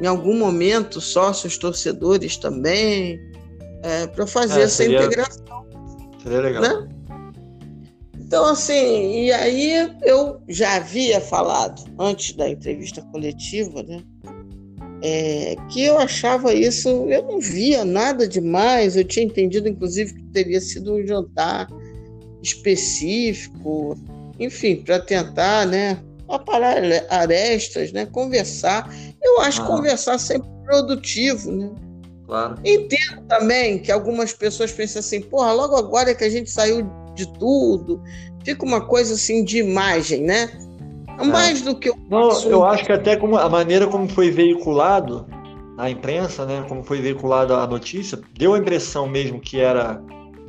em 0.00 0.06
algum 0.06 0.36
momento 0.38 1.00
sócios 1.00 1.56
torcedores 1.58 2.36
também 2.36 3.18
é, 3.82 4.06
para 4.08 4.26
fazer 4.26 4.60
É, 4.60 4.64
essa 4.64 4.76
seria- 4.76 4.98
integração, 5.04 5.66
Seria 6.22 6.40
legal. 6.40 6.62
né? 6.62 6.88
Então 8.30 8.46
assim, 8.46 9.24
e 9.24 9.32
aí 9.32 9.90
eu 10.04 10.40
já 10.48 10.76
havia 10.76 11.20
falado 11.20 11.82
antes 11.98 12.32
da 12.36 12.48
entrevista 12.48 13.02
coletiva, 13.10 13.82
né? 13.82 14.04
é, 15.02 15.56
que 15.68 15.82
eu 15.82 15.98
achava 15.98 16.52
isso, 16.52 16.88
eu 16.88 17.22
não 17.22 17.40
via 17.40 17.84
nada 17.84 18.28
demais, 18.28 18.96
eu 18.96 19.04
tinha 19.04 19.24
entendido, 19.24 19.68
inclusive, 19.68 20.14
que 20.14 20.22
teria 20.26 20.60
sido 20.60 20.94
um 20.94 21.06
jantar 21.06 21.68
específico, 22.42 23.98
enfim, 24.38 24.76
para 24.76 25.00
tentar, 25.00 25.66
né, 25.66 25.98
aparar 26.28 26.76
arestas, 27.08 27.92
né, 27.92 28.06
conversar. 28.06 28.88
Eu 29.22 29.40
acho 29.40 29.62
Ah. 29.62 29.66
conversar 29.66 30.18
sempre 30.18 30.48
produtivo, 30.64 31.50
né? 31.50 31.70
Claro. 32.26 32.56
Entendo 32.64 33.22
também 33.26 33.78
que 33.80 33.90
algumas 33.90 34.32
pessoas 34.32 34.70
pensam 34.70 35.00
assim, 35.00 35.20
porra, 35.20 35.52
logo 35.52 35.74
agora 35.74 36.14
que 36.14 36.22
a 36.22 36.28
gente 36.30 36.48
saiu 36.48 36.88
de 37.26 37.38
tudo, 37.38 38.02
fica 38.44 38.64
uma 38.64 38.80
coisa 38.80 39.14
assim 39.14 39.44
de 39.44 39.58
imagem, 39.58 40.22
né? 40.22 40.48
Mais 41.24 41.60
do 41.62 41.78
que 41.78 41.90
o 41.90 41.94
Não, 42.08 42.28
assunto. 42.28 42.50
eu 42.50 42.64
acho 42.64 42.84
que 42.84 42.92
até 42.92 43.14
como 43.16 43.36
a 43.36 43.48
maneira 43.48 43.86
como 43.86 44.08
foi 44.08 44.30
veiculado 44.30 45.26
na 45.76 45.90
imprensa, 45.90 46.46
né, 46.46 46.64
como 46.68 46.82
foi 46.82 47.00
veiculada 47.00 47.56
a 47.58 47.66
notícia, 47.66 48.18
deu 48.38 48.54
a 48.54 48.58
impressão 48.58 49.06
mesmo 49.06 49.38
que 49.40 49.58
era 49.60 50.02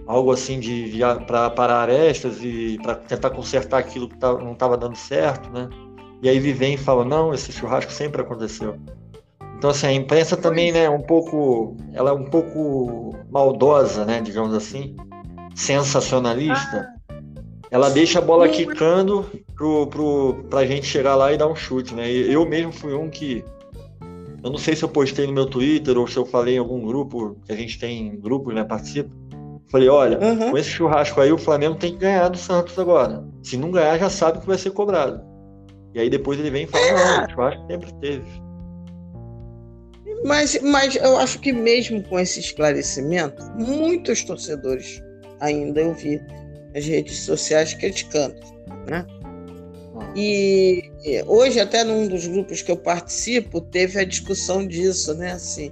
algo 0.07 0.31
assim 0.31 0.59
de 0.59 0.99
para 1.27 1.49
parar 1.49 1.81
arestas 1.81 2.37
e 2.41 2.77
para 2.81 2.95
tentar 2.95 3.29
consertar 3.31 3.79
aquilo 3.79 4.07
que 4.09 4.17
tá- 4.17 4.33
não 4.37 4.53
estava 4.53 4.77
dando 4.77 4.95
certo, 4.95 5.49
né? 5.51 5.69
E 6.21 6.29
aí 6.29 6.35
ele 6.37 6.53
vem 6.53 6.73
e 6.75 6.77
fala, 6.77 7.03
não, 7.03 7.33
esse 7.33 7.51
churrasco 7.51 7.91
sempre 7.91 8.21
aconteceu. 8.21 8.75
Então 9.57 9.69
assim, 9.69 9.87
a 9.87 9.93
imprensa 9.93 10.35
também, 10.35 10.71
né, 10.71 10.83
é 10.85 10.89
um 10.89 11.01
pouco, 11.01 11.75
ela 11.93 12.09
é 12.09 12.13
um 12.13 12.25
pouco 12.25 13.15
maldosa, 13.29 14.05
né, 14.05 14.19
digamos 14.21 14.53
assim, 14.53 14.95
sensacionalista. 15.55 16.87
Ela 17.69 17.89
deixa 17.89 18.19
a 18.19 18.21
bola 18.21 18.49
quicando 18.49 19.29
pro, 19.55 19.87
pro, 19.87 20.45
pra 20.49 20.65
gente 20.65 20.85
chegar 20.85 21.15
lá 21.15 21.31
e 21.31 21.37
dar 21.37 21.47
um 21.47 21.55
chute, 21.55 21.93
né? 21.93 22.11
E 22.11 22.31
Eu 22.31 22.45
mesmo 22.45 22.71
fui 22.71 22.93
um 22.93 23.09
que. 23.09 23.43
Eu 24.43 24.49
não 24.49 24.57
sei 24.57 24.75
se 24.75 24.83
eu 24.83 24.89
postei 24.89 25.27
no 25.27 25.33
meu 25.33 25.45
Twitter 25.45 25.97
ou 25.97 26.07
se 26.07 26.17
eu 26.17 26.25
falei 26.25 26.55
em 26.55 26.59
algum 26.59 26.85
grupo, 26.85 27.37
que 27.45 27.51
a 27.51 27.55
gente 27.55 27.79
tem 27.79 28.19
grupos, 28.19 28.53
né? 28.53 28.63
Participa. 28.63 29.09
Falei, 29.69 29.87
olha, 29.87 30.17
Aham. 30.17 30.51
com 30.51 30.57
esse 30.57 30.69
churrasco 30.69 31.21
aí, 31.21 31.31
o 31.31 31.37
Flamengo 31.37 31.75
tem 31.75 31.93
que 31.93 31.99
ganhar 31.99 32.27
do 32.27 32.37
Santos 32.37 32.77
agora. 32.77 33.23
Se 33.41 33.55
não 33.55 33.71
ganhar, 33.71 33.97
já 33.97 34.09
sabe 34.09 34.41
que 34.41 34.47
vai 34.47 34.57
ser 34.57 34.71
cobrado. 34.71 35.23
E 35.93 35.99
aí 35.99 36.09
depois 36.09 36.39
ele 36.39 36.49
vem 36.49 36.63
e 36.63 36.67
fala, 36.67 36.83
não, 36.91 37.25
o 37.25 37.29
churrasco 37.29 37.67
sempre 37.67 37.93
teve. 38.01 38.25
Mas, 40.25 40.61
mas 40.61 40.95
eu 40.95 41.17
acho 41.17 41.39
que 41.39 41.53
mesmo 41.53 42.03
com 42.03 42.19
esse 42.19 42.39
esclarecimento, 42.39 43.41
muitos 43.55 44.23
torcedores 44.23 45.01
ainda 45.41 45.81
eu 45.81 45.93
vi 45.93 46.21
nas 46.73 46.85
redes 46.85 47.19
sociais 47.19 47.73
criticando, 47.73 48.35
né? 48.87 49.05
E 50.15 50.89
e 51.03 51.23
hoje 51.23 51.59
até 51.59 51.83
num 51.83 52.07
dos 52.07 52.25
grupos 52.27 52.61
que 52.61 52.71
eu 52.71 52.77
participo 52.77 53.59
teve 53.59 53.99
a 53.99 54.05
discussão 54.05 54.65
disso, 54.65 55.13
né? 55.15 55.33
Assim, 55.33 55.71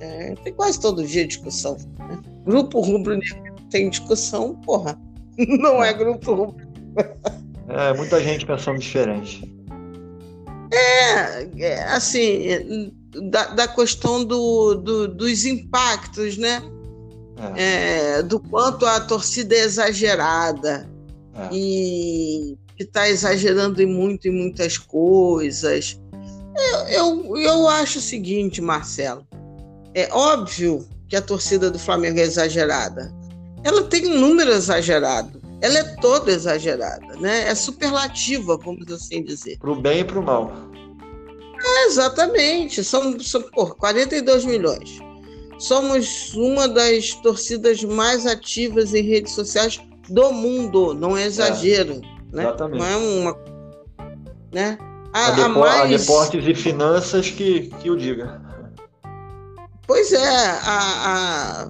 é, 0.00 0.34
tem 0.42 0.52
quase 0.54 0.80
todo 0.80 1.04
dia 1.06 1.26
discussão. 1.26 1.76
Né? 1.98 2.18
Grupo 2.44 2.80
rubro-negro 2.80 3.54
tem 3.70 3.90
discussão, 3.90 4.54
porra, 4.64 4.98
não 5.60 5.82
é 5.82 5.92
grupo 5.92 6.32
rubro 6.34 6.66
É, 7.68 7.92
muita 7.94 8.20
gente 8.22 8.46
pensando 8.46 8.78
diferente. 8.78 9.52
É, 10.72 11.48
é, 11.64 11.82
assim, 11.84 12.92
da, 13.30 13.46
da 13.48 13.68
questão 13.68 14.24
do, 14.24 14.74
do- 14.74 15.08
dos 15.08 15.44
impactos, 15.44 16.36
né? 16.36 16.60
É, 17.54 18.18
É, 18.18 18.22
do 18.22 18.40
quanto 18.40 18.86
a 18.86 19.00
torcida 19.00 19.54
é 19.54 19.60
exagerada 19.60 20.88
é. 21.34 21.48
e 21.52 22.56
que 22.76 22.82
está 22.82 23.08
exagerando 23.08 23.82
em 23.82 23.86
muito 23.86 24.28
em 24.28 24.32
muitas 24.32 24.78
coisas. 24.78 25.98
Eu, 26.56 26.78
eu, 26.88 27.36
eu 27.36 27.68
acho 27.68 27.98
o 27.98 28.02
seguinte, 28.02 28.60
Marcelo. 28.60 29.26
É 29.94 30.08
óbvio 30.12 30.86
que 31.08 31.16
a 31.16 31.22
torcida 31.22 31.70
do 31.70 31.78
Flamengo 31.78 32.18
é 32.18 32.22
exagerada. 32.22 33.14
Ela 33.64 33.82
tem 33.84 34.06
um 34.06 34.20
número 34.20 34.50
exagerado. 34.50 35.40
Ela 35.60 35.78
é 35.78 35.96
toda 35.96 36.30
exagerada, 36.30 37.16
né? 37.16 37.48
É 37.48 37.54
superlativa, 37.54 38.58
vamos 38.58 38.90
assim 38.92 39.22
dizer. 39.22 39.58
Pro 39.58 39.74
bem 39.74 40.00
e 40.00 40.04
pro 40.04 40.22
mal. 40.22 40.52
É, 41.64 41.86
exatamente. 41.86 42.84
São, 42.84 43.18
são 43.20 43.42
pô, 43.42 43.66
42 43.74 44.44
milhões. 44.44 44.98
Somos 45.58 46.34
uma 46.34 46.68
das 46.68 47.12
torcidas 47.14 47.82
mais 47.82 48.26
ativas 48.26 48.92
em 48.94 49.02
redes 49.02 49.32
sociais 49.32 49.80
do 50.08 50.32
mundo. 50.32 50.92
Não 50.94 51.16
é 51.16 51.24
exagero. 51.24 52.00
né? 52.32 52.42
exatamente. 52.42 52.78
Não 52.78 52.86
é 52.86 52.96
uma. 52.96 53.38
Né? 54.52 54.78
A, 55.12 55.18
A, 55.20 55.26
a 55.28 55.30
depo- 55.30 55.44
a 55.44 55.48
mais, 55.58 56.00
Deportes 56.02 56.46
e 56.46 56.54
Finanças 56.54 57.30
que, 57.30 57.70
que 57.80 57.90
o 57.90 57.96
diga. 57.96 58.40
pois 59.86 60.12
é, 60.12 60.26
a, 60.62 61.64
a, 61.64 61.68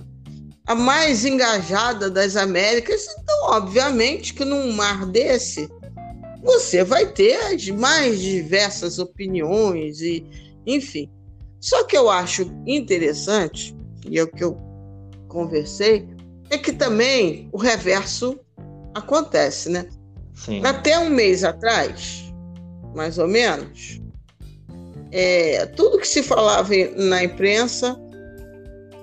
a 0.67 0.75
mais 0.75 1.25
engajada 1.25 2.11
das 2.11 2.35
Américas. 2.37 3.07
Então, 3.21 3.37
obviamente, 3.51 4.35
que 4.35 4.45
num 4.45 4.73
mar 4.73 5.07
desse, 5.07 5.69
você 6.43 6.83
vai 6.83 7.07
ter 7.07 7.37
as 7.37 7.69
mais 7.69 8.21
diversas 8.21 8.99
opiniões 8.99 10.01
e, 10.01 10.27
enfim. 10.67 11.09
Só 11.61 11.85
que 11.85 11.97
eu 11.97 12.09
acho 12.11 12.51
interessante, 12.67 13.76
e 14.09 14.19
é 14.19 14.23
o 14.23 14.29
que 14.29 14.45
eu 14.45 14.57
conversei, 15.29 16.09
é 16.51 16.59
que 16.59 16.73
também 16.73 17.49
o 17.53 17.59
reverso 17.59 18.39
acontece, 18.95 19.69
né? 19.69 19.89
Sim. 20.35 20.65
Até 20.65 20.99
um 20.99 21.11
mês 21.11 21.45
atrás, 21.45 22.33
mais 22.95 23.19
ou 23.19 23.27
menos, 23.27 24.01
é, 25.11 25.67
tudo 25.67 25.99
que 25.99 26.09
se 26.09 26.23
falava 26.23 26.73
na 26.97 27.25
imprensa 27.25 27.99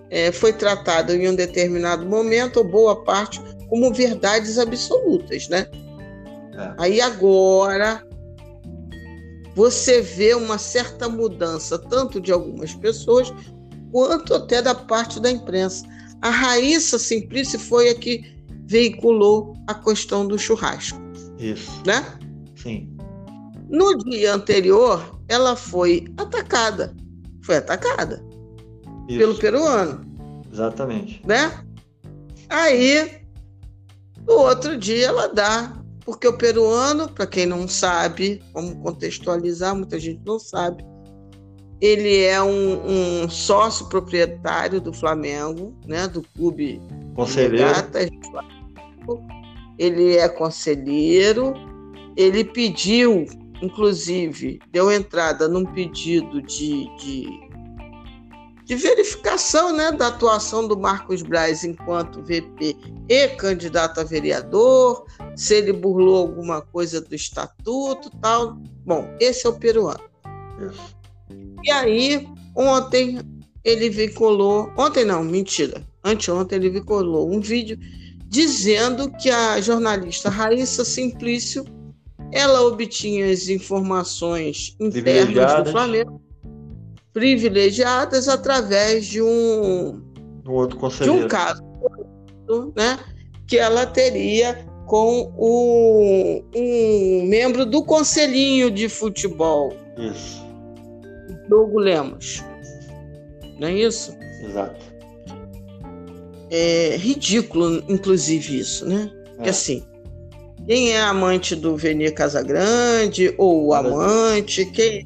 é, 0.10 0.32
foi 0.32 0.54
tratado 0.54 1.14
em 1.14 1.28
um 1.28 1.36
determinado 1.36 2.06
momento, 2.06 2.58
ou 2.58 2.64
boa 2.64 3.04
parte, 3.04 3.42
como 3.68 3.92
verdades 3.92 4.60
absolutas, 4.60 5.48
né? 5.50 5.68
É. 6.56 6.74
Aí 6.78 7.02
agora 7.02 8.06
você 9.56 10.02
vê 10.02 10.34
uma 10.34 10.58
certa 10.58 11.08
mudança, 11.10 11.78
tanto 11.78 12.20
de 12.20 12.32
algumas 12.32 12.74
pessoas, 12.74 13.32
quanto 13.94 14.34
até 14.34 14.60
da 14.60 14.74
parte 14.74 15.20
da 15.20 15.30
imprensa. 15.30 15.86
A 16.20 16.32
Raíssa 16.32 16.98
Simplice 16.98 17.60
foi 17.60 17.90
a 17.90 17.96
que 17.96 18.34
veiculou 18.66 19.54
a 19.68 19.76
questão 19.76 20.28
do 20.28 20.38
churrasco, 20.38 21.00
Isso. 21.38 21.84
né? 21.86 22.04
Sim. 22.56 22.90
No 23.70 23.96
dia 24.00 24.34
anterior, 24.34 25.20
ela 25.28 25.56
foi 25.56 26.06
atacada. 26.18 26.96
Foi 27.44 27.58
atacada 27.58 28.26
Isso. 29.08 29.20
pelo 29.20 29.36
peruano, 29.36 30.02
Exatamente. 30.52 31.22
né? 31.28 31.64
Aí, 32.50 33.22
no 34.26 34.34
outro 34.34 34.76
dia, 34.78 35.08
ela 35.08 35.28
dá. 35.28 35.78
Porque 36.06 36.28
o 36.28 36.38
peruano, 36.38 37.08
para 37.10 37.28
quem 37.28 37.46
não 37.46 37.68
sabe, 37.68 38.44
vamos 38.54 38.74
contextualizar, 38.82 39.76
muita 39.76 40.00
gente 40.00 40.22
não 40.26 40.38
sabe, 40.38 40.84
ele 41.84 42.24
é 42.24 42.42
um, 42.42 43.24
um 43.24 43.30
sócio 43.30 43.88
proprietário 43.88 44.80
do 44.80 44.94
Flamengo, 44.94 45.76
né? 45.86 46.08
Do 46.08 46.22
clube 46.22 46.82
Conselheiro. 47.14 47.58
Regatas. 47.58 48.10
Ele 49.78 50.16
é 50.16 50.30
conselheiro. 50.30 51.54
Ele 52.16 52.46
pediu, 52.46 53.26
inclusive, 53.62 54.60
deu 54.72 54.90
entrada 54.90 55.50
num 55.50 55.66
pedido 55.66 56.42
de, 56.44 56.86
de, 56.96 57.28
de 58.64 58.76
verificação 58.76 59.76
né, 59.76 59.92
da 59.92 60.08
atuação 60.08 60.66
do 60.66 60.80
Marcos 60.80 61.22
Braz 61.22 61.66
enquanto 61.66 62.24
VP 62.24 62.78
e 63.10 63.28
candidato 63.30 64.00
a 64.00 64.06
vereador, 64.06 65.06
se 65.36 65.56
ele 65.56 65.74
burlou 65.74 66.28
alguma 66.28 66.62
coisa 66.62 67.02
do 67.02 67.14
estatuto 67.14 68.10
tal. 68.22 68.56
Bom, 68.86 69.14
esse 69.20 69.46
é 69.46 69.50
o 69.50 69.54
peruano. 69.54 70.00
Isso. 70.62 70.93
E 71.64 71.72
aí, 71.72 72.28
ontem 72.56 73.20
ele 73.64 73.90
veiculou, 73.90 74.72
ontem 74.78 75.06
não, 75.06 75.24
mentira, 75.24 75.82
anteontem 76.04 76.58
ele 76.58 76.70
veiculou 76.70 77.32
um 77.32 77.40
vídeo 77.40 77.78
dizendo 78.28 79.10
que 79.12 79.30
a 79.30 79.62
jornalista 79.62 80.30
Raíssa 80.30 80.84
Simplício 80.84 81.64
ela 82.32 82.64
obtinha 82.64 83.30
as 83.32 83.48
informações 83.48 84.76
internas 84.80 85.64
do 85.64 85.72
Flamengo 85.72 86.22
privilegiadas 87.14 88.28
através 88.28 89.06
de 89.06 89.22
um, 89.22 90.02
um 90.46 90.52
outro 90.52 90.80
de 90.90 91.10
um 91.12 91.28
caso 91.28 91.62
né, 92.76 93.00
que 93.48 93.58
ela 93.58 93.86
teria 93.86 94.66
com 94.88 95.32
o, 95.38 96.44
um 96.56 97.28
membro 97.28 97.66
do 97.66 97.84
conselhinho 97.84 98.70
de 98.70 98.90
futebol. 98.90 99.74
Isso. 99.98 100.43
Diogo 101.48 101.80
Lemos. 101.80 102.44
Não 103.60 103.68
é 103.68 103.74
isso? 103.74 104.16
Exato. 104.44 104.94
É 106.50 106.96
ridículo, 106.98 107.84
inclusive, 107.88 108.60
isso, 108.60 108.88
né? 108.88 109.12
É. 109.40 109.50
assim, 109.50 109.84
quem 110.68 110.92
é 110.92 111.02
amante 111.02 111.56
do 111.56 111.76
Venir 111.76 112.14
Casagrande, 112.14 113.34
ou 113.38 113.68
o 113.68 113.74
amante, 113.74 114.66
quem 114.68 115.06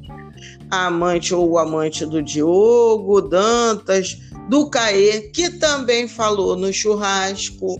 a 0.70 0.86
amante 0.86 1.34
ou 1.34 1.50
o 1.50 1.58
amante 1.58 2.04
do 2.04 2.22
Diogo, 2.22 3.22
Dantas, 3.22 4.18
do 4.48 4.68
Caê, 4.68 5.30
que 5.30 5.50
também 5.50 6.06
falou 6.06 6.56
no 6.56 6.72
churrasco. 6.72 7.76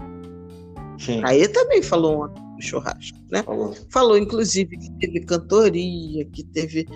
Sim. 0.99 1.21
Caê 1.21 1.47
também 1.49 1.83
falou 1.83 2.25
ontem 2.25 2.43
no 2.43 2.62
churrasco, 2.62 3.19
né? 3.31 3.43
Falou. 3.43 3.77
falou, 3.91 4.19
inclusive, 4.19 4.77
que 4.77 4.91
teve 4.99 5.21
cantoria, 5.21 6.25
que 6.25 6.43
teve 6.45 6.87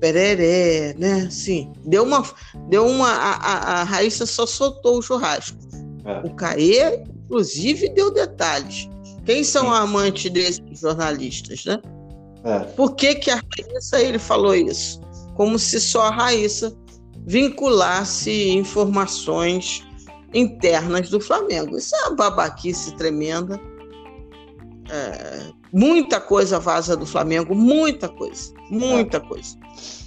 pereré, 0.00 0.94
né? 0.98 1.28
Sim, 1.30 1.72
deu 1.84 2.04
uma, 2.04 2.24
deu 2.68 2.86
uma, 2.86 3.08
a, 3.08 3.34
a, 3.34 3.80
a 3.80 3.84
Raíssa 3.84 4.26
só 4.26 4.46
soltou 4.46 4.98
o 4.98 5.02
churrasco. 5.02 5.58
É. 6.04 6.26
O 6.26 6.34
Caê, 6.34 7.02
inclusive, 7.24 7.88
deu 7.90 8.10
detalhes. 8.10 8.88
Quem 9.24 9.44
são 9.44 9.72
amantes 9.72 10.30
desses 10.30 10.80
jornalistas, 10.80 11.64
né? 11.64 11.80
É. 12.42 12.60
Por 12.60 12.96
que, 12.96 13.14
que 13.16 13.30
a 13.30 13.36
Raíssa 13.36 14.00
ele 14.00 14.18
falou 14.18 14.54
isso? 14.54 15.00
Como 15.36 15.58
se 15.58 15.80
só 15.80 16.06
a 16.06 16.10
Raíssa 16.10 16.74
vinculasse 17.26 18.50
informações 18.50 19.84
internas 20.32 21.10
do 21.10 21.20
Flamengo. 21.20 21.76
Isso 21.76 21.94
é 21.94 22.08
uma 22.08 22.16
babaquice 22.16 22.94
tremenda. 22.96 23.60
É, 24.90 25.52
muita 25.72 26.20
coisa 26.20 26.58
vaza 26.58 26.96
do 26.96 27.06
Flamengo, 27.06 27.54
muita 27.54 28.08
coisa, 28.08 28.52
muita 28.68 29.18
é. 29.18 29.20
coisa. 29.20 29.56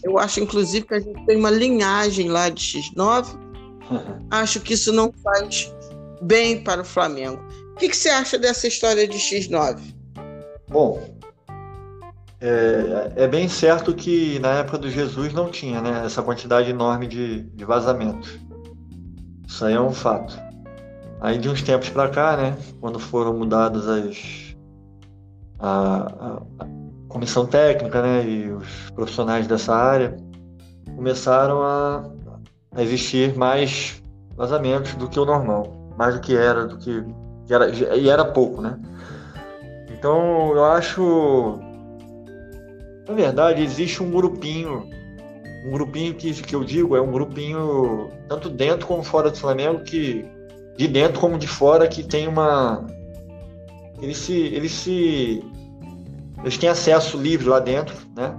Eu 0.04 0.20
acho, 0.20 0.42
inclusive, 0.42 0.86
que 0.86 0.94
a 0.94 1.00
gente 1.00 1.26
tem 1.26 1.38
uma 1.38 1.50
linhagem 1.50 2.30
lá 2.30 2.50
de 2.50 2.62
X9. 2.62 3.34
Uhum. 3.90 4.28
Acho 4.32 4.60
que 4.60 4.74
isso 4.74 4.92
não 4.92 5.14
faz 5.24 5.74
bem 6.22 6.64
para 6.64 6.82
o 6.82 6.86
Flamengo. 6.86 7.42
O 7.74 7.76
que, 7.76 7.90
que 7.90 7.96
você 7.96 8.10
acha 8.10 8.38
dessa 8.38 8.68
história 8.68 9.08
de 9.08 9.18
X9? 9.18 9.80
Bom, 10.70 11.02
é, 12.46 13.24
é, 13.24 13.28
bem 13.28 13.48
certo 13.48 13.94
que 13.94 14.38
na 14.40 14.60
época 14.60 14.78
do 14.78 14.90
Jesus 14.90 15.32
não 15.34 15.50
tinha 15.50 15.82
né, 15.82 16.04
essa 16.06 16.22
quantidade 16.22 16.70
enorme 16.70 17.08
de, 17.08 17.44
de 17.44 17.64
vazamentos. 17.64 18.38
Isso 19.48 19.64
aí 19.64 19.74
é 19.74 19.80
um 19.80 19.94
fato. 19.94 20.38
Aí 21.22 21.38
de 21.38 21.48
uns 21.48 21.62
tempos 21.62 21.90
para 21.90 22.10
cá, 22.10 22.36
né, 22.36 22.58
quando 22.82 23.00
foram 23.00 23.34
mudadas 23.34 23.88
as 23.88 24.53
a, 25.64 26.42
a, 26.60 26.68
comissão 27.08 27.46
técnica, 27.46 28.02
né, 28.02 28.26
e 28.26 28.52
os 28.52 28.92
profissionais 28.92 29.48
dessa 29.48 29.74
área 29.74 30.18
começaram 30.96 31.62
a, 31.62 32.04
a 32.76 32.82
existir 32.82 33.36
mais 33.36 34.02
vazamentos 34.36 34.96
do 34.96 35.08
que 35.08 35.20
o 35.20 35.26
normal, 35.26 35.92
mais 35.98 36.16
do 36.16 36.22
que 36.22 36.36
era, 36.36 36.66
do 36.66 36.78
que 36.78 37.04
e 37.50 37.54
era, 37.54 37.96
e 37.96 38.10
era 38.10 38.26
pouco, 38.26 38.62
né? 38.62 38.80
Então 39.92 40.56
eu 40.56 40.66
acho. 40.66 41.60
Na 43.08 43.14
verdade, 43.14 43.62
existe 43.62 44.02
um 44.02 44.12
grupinho. 44.12 44.90
Um 45.66 45.72
grupinho 45.72 46.14
que, 46.14 46.34
que 46.42 46.56
eu 46.56 46.64
digo 46.64 46.96
é 46.96 47.02
um 47.02 47.12
grupinho 47.12 48.10
tanto 48.28 48.50
dentro 48.50 48.86
como 48.86 49.04
fora 49.04 49.30
do 49.30 49.38
Flamengo, 49.38 49.84
que 49.84 50.26
de 50.78 50.88
dentro 50.88 51.20
como 51.20 51.38
de 51.38 51.48
fora, 51.48 51.88
que 51.88 52.04
tem 52.04 52.28
uma. 52.28 52.86
Eles 54.02 54.18
se. 54.18 54.34
Eles 54.34 54.72
se. 54.72 55.44
Eles 56.44 56.58
têm 56.58 56.70
acesso 56.70 57.18
livre 57.18 57.48
lá 57.48 57.60
dentro, 57.60 57.96
né? 58.16 58.36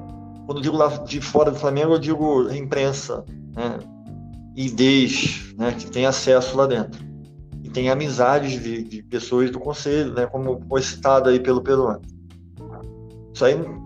Quando 0.47 0.59
eu 0.59 0.62
digo 0.62 0.77
lá 0.77 0.88
de 0.88 1.21
fora 1.21 1.51
do 1.51 1.59
Flamengo, 1.59 1.95
eu 1.95 1.99
digo 1.99 2.53
imprensa, 2.53 3.25
né? 3.57 3.79
IDs, 4.55 5.55
né? 5.57 5.73
Que 5.73 5.90
tem 5.90 6.07
acesso 6.07 6.57
lá 6.57 6.67
dentro 6.67 7.14
tem 7.75 7.90
amizades 7.90 8.62
de, 8.62 8.85
de, 8.85 9.03
pessoas 9.03 9.51
do 9.51 9.59
conselho, 9.59 10.14
né, 10.14 10.27
como 10.27 10.64
foi 10.69 10.81
citado 10.81 11.29
aí 11.29 11.40
pelo 11.40 11.61
Peruano. 11.61 12.01
Isso 13.35 13.45
aí 13.45 13.57
não 13.57 13.85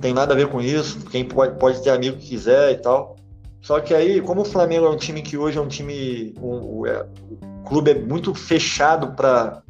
tem 0.00 0.14
nada 0.14 0.32
a 0.32 0.36
ver 0.36 0.48
com 0.48 0.60
isso, 0.60 0.98
quem 1.10 1.24
pode, 1.24 1.58
pode 1.58 1.82
ter 1.82 1.90
amigo 1.90 2.16
que 2.16 2.28
quiser 2.28 2.72
e 2.72 2.78
tal. 2.78 3.14
Só 3.60 3.78
que 3.78 3.94
aí, 3.94 4.20
como 4.20 4.40
o 4.40 4.44
Flamengo 4.44 4.86
é 4.86 4.90
um 4.90 4.96
time 4.96 5.22
que 5.22 5.36
hoje 5.36 5.58
é 5.58 5.60
um 5.60 5.68
time. 5.68 6.34
É, 6.86 7.06
o 7.40 7.64
clube 7.64 7.90
é 7.90 7.94
muito 7.94 8.34
fechado 8.34 9.12
para 9.14 9.62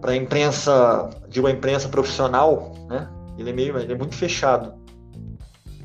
para 0.00 0.12
a 0.12 0.16
imprensa, 0.16 1.10
digo 1.28 1.46
a 1.46 1.50
imprensa 1.50 1.88
profissional, 1.88 2.74
né? 2.88 3.08
Ele 3.38 3.50
é 3.50 3.52
meio, 3.52 3.78
ele 3.78 3.92
é 3.92 3.96
muito 3.96 4.14
fechado. 4.14 4.74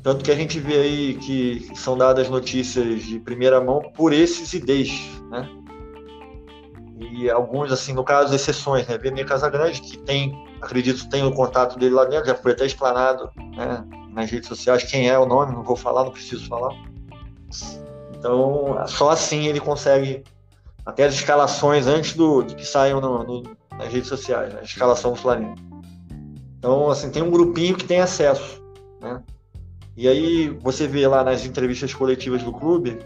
Tanto 0.02 0.24
que 0.24 0.32
a 0.32 0.34
gente 0.34 0.58
vê 0.58 0.78
aí 0.78 1.14
que 1.14 1.70
são 1.76 1.96
dadas 1.96 2.28
notícias 2.28 3.02
de 3.02 3.20
primeira 3.20 3.60
mão 3.60 3.80
por 3.94 4.12
esses 4.12 4.52
IDs, 4.52 4.90
né? 5.30 5.48
e 7.12 7.30
alguns, 7.30 7.72
assim, 7.72 7.92
no 7.92 8.04
caso, 8.04 8.34
exceções, 8.34 8.86
né? 8.86 8.96
Vemir 8.96 9.26
Casagrande, 9.26 9.80
que 9.80 9.98
tem, 9.98 10.32
acredito, 10.60 11.08
tem 11.08 11.24
o 11.24 11.32
contato 11.32 11.78
dele 11.78 11.94
lá 11.94 12.04
dentro, 12.04 12.26
já 12.26 12.34
foi 12.34 12.52
até 12.52 12.64
explanado 12.64 13.30
né, 13.56 13.84
nas 14.10 14.30
redes 14.30 14.48
sociais 14.48 14.84
quem 14.84 15.08
é 15.08 15.18
o 15.18 15.26
nome, 15.26 15.52
não 15.52 15.62
vou 15.62 15.76
falar, 15.76 16.04
não 16.04 16.12
preciso 16.12 16.46
falar. 16.48 16.74
Então, 18.16 18.76
só 18.86 19.10
assim 19.10 19.46
ele 19.46 19.60
consegue 19.60 20.22
até 20.86 21.04
as 21.04 21.14
escalações 21.14 21.86
antes 21.86 22.14
do, 22.14 22.42
de 22.42 22.54
que 22.54 22.64
saiam 22.64 23.00
no, 23.00 23.24
no, 23.24 23.42
nas 23.82 23.92
redes 23.92 24.08
sociais, 24.08 24.52
né, 24.52 24.60
a 24.60 24.64
escalação 24.64 25.12
do 25.12 25.18
Flamengo. 25.18 25.56
Então, 26.58 26.90
assim, 26.90 27.10
tem 27.10 27.22
um 27.22 27.30
grupinho 27.30 27.76
que 27.76 27.84
tem 27.84 28.00
acesso, 28.00 28.62
né? 29.00 29.22
E 29.96 30.08
aí 30.08 30.48
você 30.48 30.86
vê 30.86 31.06
lá 31.06 31.22
nas 31.22 31.44
entrevistas 31.44 31.92
coletivas 31.92 32.42
do 32.42 32.52
clube, 32.52 32.98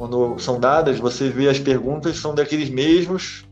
quando 0.00 0.38
são 0.38 0.58
dadas, 0.58 0.98
você 0.98 1.28
vê 1.28 1.48
as 1.48 1.58
perguntas 1.58 2.16
são 2.16 2.34
daqueles 2.34 2.70
mesmos 2.70 3.44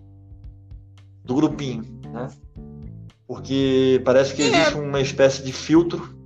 do 1.23 1.35
grupinho, 1.35 1.85
né? 2.11 2.29
Porque 3.27 4.01
parece 4.03 4.35
que 4.35 4.41
existe 4.41 4.75
é. 4.75 4.81
uma 4.81 4.99
espécie 4.99 5.43
de 5.43 5.53
filtro. 5.53 6.17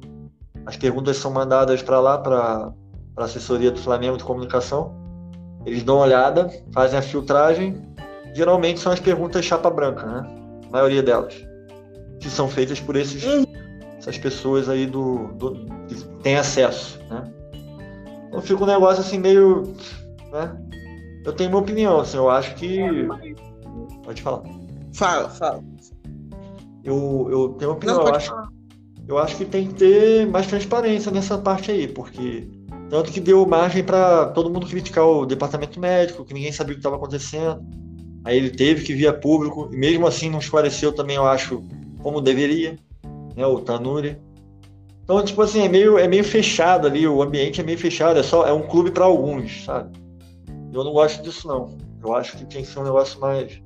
As 0.64 0.76
perguntas 0.76 1.16
são 1.16 1.32
mandadas 1.32 1.82
para 1.82 1.98
lá, 1.98 2.16
para 2.18 2.72
a 3.16 3.24
assessoria 3.24 3.72
do 3.72 3.80
Flamengo 3.80 4.16
de 4.16 4.22
comunicação. 4.22 4.94
Eles 5.66 5.82
dão 5.82 5.96
uma 5.96 6.04
olhada, 6.04 6.48
fazem 6.72 7.00
a 7.00 7.02
filtragem. 7.02 7.82
Geralmente 8.34 8.80
são 8.80 8.92
as 8.92 9.00
perguntas 9.00 9.44
chapa 9.44 9.70
branca, 9.70 10.06
né? 10.06 10.26
A 10.68 10.70
maioria 10.70 11.02
delas. 11.02 11.34
Que 12.20 12.30
são 12.30 12.48
feitas 12.48 12.80
por 12.80 12.96
esses, 12.96 13.24
hum. 13.24 13.44
essas 13.98 14.16
pessoas 14.18 14.68
aí 14.68 14.86
do, 14.86 15.28
do 15.34 15.54
que 15.88 15.94
têm 16.22 16.36
acesso, 16.36 16.98
né? 17.10 17.30
Então 18.28 18.40
fica 18.40 18.62
um 18.62 18.66
negócio 18.66 19.02
assim 19.02 19.18
meio 19.18 19.74
né? 20.32 20.56
Eu 21.24 21.32
tenho 21.32 21.50
uma 21.50 21.60
opinião, 21.60 22.00
assim, 22.00 22.16
eu 22.16 22.28
acho 22.28 22.54
que. 22.56 22.80
Pode 24.02 24.22
falar. 24.22 24.42
Fala, 24.92 25.28
fala. 25.28 25.62
Eu, 26.82 27.28
eu 27.30 27.48
tenho 27.50 27.70
uma 27.70 27.76
opinião, 27.76 27.98
Não, 27.98 28.08
eu, 28.08 28.14
acho, 28.14 28.34
eu 29.06 29.18
acho 29.18 29.36
que 29.36 29.44
tem 29.44 29.68
que 29.68 29.74
ter 29.74 30.26
mais 30.26 30.48
transparência 30.48 31.12
nessa 31.12 31.38
parte 31.38 31.70
aí, 31.70 31.86
porque 31.86 32.48
tanto 32.90 33.12
que 33.12 33.20
deu 33.20 33.46
margem 33.46 33.84
para 33.84 34.26
todo 34.30 34.50
mundo 34.50 34.66
criticar 34.66 35.04
o 35.04 35.24
departamento 35.24 35.78
médico, 35.78 36.24
que 36.24 36.34
ninguém 36.34 36.50
sabia 36.50 36.72
o 36.72 36.74
que 36.74 36.80
estava 36.80 36.96
acontecendo. 36.96 37.62
Aí 38.24 38.36
ele 38.36 38.50
teve 38.50 38.84
que 38.84 38.94
vir 38.94 39.08
a 39.08 39.12
público, 39.12 39.68
e 39.72 39.76
mesmo 39.76 40.06
assim 40.06 40.30
não 40.30 40.38
esclareceu 40.38 40.92
também, 40.92 41.16
eu 41.16 41.26
acho, 41.26 41.62
como 42.02 42.20
deveria, 42.20 42.76
né, 43.36 43.46
o 43.46 43.60
Tanuri. 43.60 44.16
Então, 45.02 45.22
tipo 45.24 45.42
assim, 45.42 45.62
é 45.62 45.68
meio, 45.68 45.98
é 45.98 46.06
meio 46.06 46.24
fechado 46.24 46.86
ali, 46.86 47.06
o 47.06 47.22
ambiente 47.22 47.60
é 47.60 47.64
meio 47.64 47.78
fechado, 47.78 48.18
é 48.18 48.22
só 48.22 48.46
é 48.46 48.52
um 48.52 48.62
clube 48.62 48.90
para 48.90 49.04
alguns, 49.04 49.64
sabe? 49.64 49.98
Eu 50.72 50.84
não 50.84 50.92
gosto 50.92 51.22
disso, 51.22 51.46
não. 51.48 51.76
Eu 52.02 52.14
acho 52.14 52.36
que 52.36 52.44
tem 52.46 52.62
que 52.62 52.68
ser 52.68 52.78
um 52.78 52.84
negócio 52.84 53.20
mais 53.20 53.60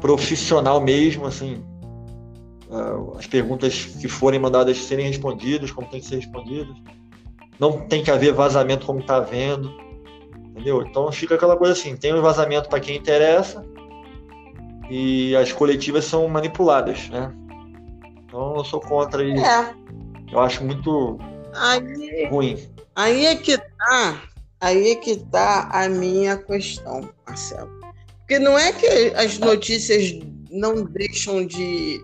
profissional 0.00 0.80
mesmo, 0.80 1.26
assim. 1.26 1.62
Uh, 2.68 3.16
as 3.16 3.26
perguntas 3.26 3.84
que 3.84 4.08
forem 4.08 4.40
mandadas 4.40 4.76
serem 4.78 5.06
respondidas 5.06 5.70
como 5.70 5.88
tem 5.88 6.00
que 6.00 6.06
ser 6.06 6.16
respondidas. 6.16 6.76
Não 7.58 7.86
tem 7.86 8.02
que 8.02 8.10
haver 8.10 8.32
vazamento 8.32 8.84
como 8.84 9.00
está 9.00 9.16
havendo. 9.16 9.72
Entendeu? 10.56 10.82
Então 10.82 11.12
fica 11.12 11.34
aquela 11.34 11.56
coisa 11.56 11.74
assim: 11.74 11.96
tem 11.96 12.14
um 12.14 12.22
vazamento 12.22 12.68
para 12.68 12.80
quem 12.80 12.96
interessa 12.96 13.64
e 14.88 15.36
as 15.36 15.52
coletivas 15.52 16.04
são 16.06 16.26
manipuladas, 16.28 17.08
né? 17.10 17.32
Então 18.24 18.56
eu 18.56 18.64
sou 18.64 18.80
contra 18.80 19.22
isso. 19.22 19.44
É. 19.44 19.74
Eu 20.32 20.40
acho 20.40 20.64
muito 20.64 21.18
aí, 21.54 22.26
ruim. 22.30 22.58
Aí 22.94 23.26
é 23.26 23.36
que 23.36 23.58
tá 23.58 24.22
Aí 24.60 24.90
é 24.92 24.94
que 24.94 25.12
está 25.12 25.68
a 25.70 25.88
minha 25.88 26.36
questão, 26.36 27.08
Marcelo. 27.26 27.70
Porque 28.18 28.38
não 28.38 28.58
é 28.58 28.72
que 28.72 28.86
as 29.14 29.38
notícias 29.38 30.18
não 30.50 30.84
deixam 30.84 31.46
de, 31.46 32.02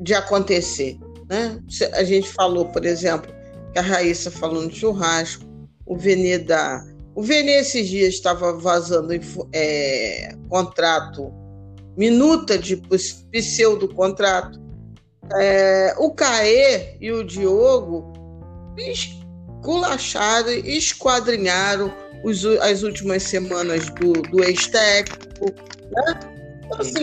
de 0.00 0.14
acontecer. 0.14 0.98
Né? 1.28 1.60
A 1.94 2.04
gente 2.04 2.28
falou, 2.28 2.66
por 2.66 2.86
exemplo, 2.86 3.30
que 3.72 3.78
a 3.78 3.82
Raíssa 3.82 4.30
falou 4.30 4.62
no 4.62 4.72
churrasco, 4.72 5.44
o 5.84 5.96
Venê 5.96 6.38
da. 6.38 6.86
O 7.16 7.22
Venê 7.22 7.60
esses 7.60 7.88
dias 7.88 8.12
estava 8.12 8.52
vazando 8.52 9.10
é, 9.50 10.36
contrato, 10.50 11.32
minuta 11.96 12.58
de 12.58 12.76
pseudo 13.32 13.88
contrato. 13.94 14.60
É, 15.40 15.94
o 15.96 16.10
Caê 16.10 16.94
e 17.00 17.10
o 17.10 17.24
Diogo 17.24 18.12
esculacharam, 18.76 20.50
esquadrinharam 20.50 21.90
os, 22.22 22.44
as 22.44 22.82
últimas 22.82 23.22
semanas 23.22 23.86
do, 23.94 24.12
do 24.12 24.44
ex-técnico. 24.44 25.46
Né? 25.90 26.20
Então, 26.66 26.80
assim, 26.80 27.02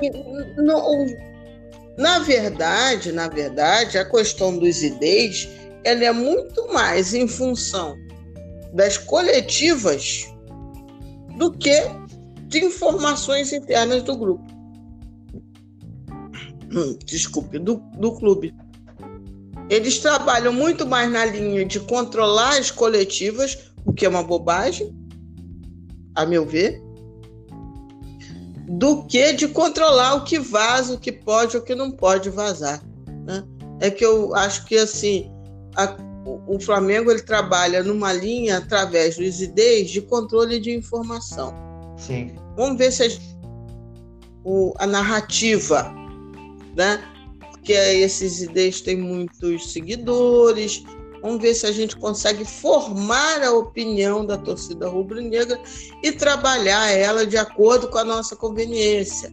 na 1.98 2.20
verdade, 2.20 3.12
na 3.12 3.28
verdade, 3.28 3.98
a 3.98 4.06
questão 4.06 4.60
dos 4.60 4.84
IDs 4.84 5.50
ela 5.84 6.06
é 6.06 6.12
muito 6.12 6.72
mais 6.72 7.16
em 7.16 7.28
função 7.28 7.98
das 8.74 8.98
coletivas 8.98 10.26
do 11.38 11.52
que 11.52 11.82
de 12.48 12.66
informações 12.66 13.54
internas 13.54 14.04
do 14.04 14.18
grupo. 14.18 14.46
Desculpe, 17.06 17.60
do, 17.60 17.76
do 17.98 18.12
clube. 18.14 18.54
Eles 19.70 20.00
trabalham 20.00 20.52
muito 20.52 20.86
mais 20.86 21.12
na 21.12 21.26
linha 21.26 21.66
de 21.66 21.80
controlar 21.80 22.58
as 22.58 22.70
coletivas, 22.70 23.72
o 23.86 23.94
que 23.94 24.06
é 24.06 24.10
uma 24.10 24.24
bobagem, 24.24 24.94
a 26.16 26.26
meu 26.26 26.46
ver, 26.46 26.82
do 28.68 29.04
que 29.06 29.34
de 29.34 29.48
controlar 29.48 30.16
o 30.16 30.24
que 30.24 30.40
vaza, 30.40 30.94
o 30.94 31.00
que 31.00 31.12
pode, 31.12 31.58
o 31.58 31.62
que 31.62 31.76
não 31.76 31.92
pode 31.92 32.30
vazar. 32.30 32.84
Né? 33.26 33.44
É 33.80 33.90
que 33.90 34.04
eu 34.04 34.36
acho 34.36 34.66
que 34.66 34.76
assim 34.76 35.32
a, 35.76 35.96
o, 36.26 36.60
Flamengo 36.60 37.12
ele 37.12 37.22
trabalha 37.22 37.84
numa 37.84 38.14
linha 38.14 38.58
através 38.58 39.18
dos 39.18 39.42
IDs 39.42 39.92
de 39.92 40.02
controle 40.02 40.60
de 40.60 40.72
informação. 40.72 41.54
Sim. 41.98 42.36
Vamos 42.56 42.78
ver 42.78 42.92
se 42.92 43.04
a, 43.04 43.10
o, 44.44 44.74
a 44.78 44.88
narrativa, 44.88 45.94
né? 46.76 47.04
Porque 47.52 47.74
esses 47.74 48.42
IDs 48.42 48.82
têm 48.82 48.98
muitos 48.98 49.72
seguidores, 49.72 50.84
Vamos 51.24 51.42
ver 51.42 51.56
se 51.56 51.66
a 51.66 51.72
gente 51.72 51.96
consegue 51.96 52.44
formar 52.44 53.42
a 53.42 53.54
opinião 53.54 54.26
da 54.26 54.38
torcida 54.38 54.90
rubro-negra 54.90 55.58
e 56.04 56.12
trabalhar 56.12 56.92
ela 56.92 57.26
de 57.26 57.38
acordo 57.38 57.88
com 57.88 57.98
a 57.98 58.04
nossa 58.04 58.36
conveniência. 58.36 59.32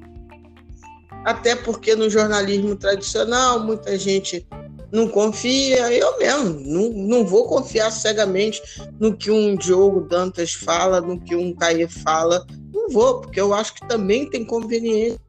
Até 1.24 1.56
porque 1.56 1.96
no 1.96 2.08
jornalismo 2.08 2.76
tradicional 2.76 3.64
muita 3.64 3.98
gente 3.98 4.46
não 4.92 5.08
confia, 5.08 5.92
eu 5.92 6.18
mesmo 6.18 6.60
não, 6.60 6.88
não 6.90 7.26
vou 7.26 7.46
confiar 7.46 7.90
cegamente 7.90 8.60
no 8.98 9.16
que 9.16 9.30
um 9.30 9.54
Diogo 9.56 10.02
Dantas 10.02 10.52
fala, 10.52 11.00
no 11.00 11.20
que 11.20 11.36
um 11.36 11.54
Caê 11.54 11.86
fala, 11.86 12.44
não 12.72 12.88
vou, 12.88 13.20
porque 13.20 13.40
eu 13.40 13.54
acho 13.54 13.74
que 13.74 13.86
também 13.86 14.28
tem 14.28 14.44
conveniência. 14.44 15.20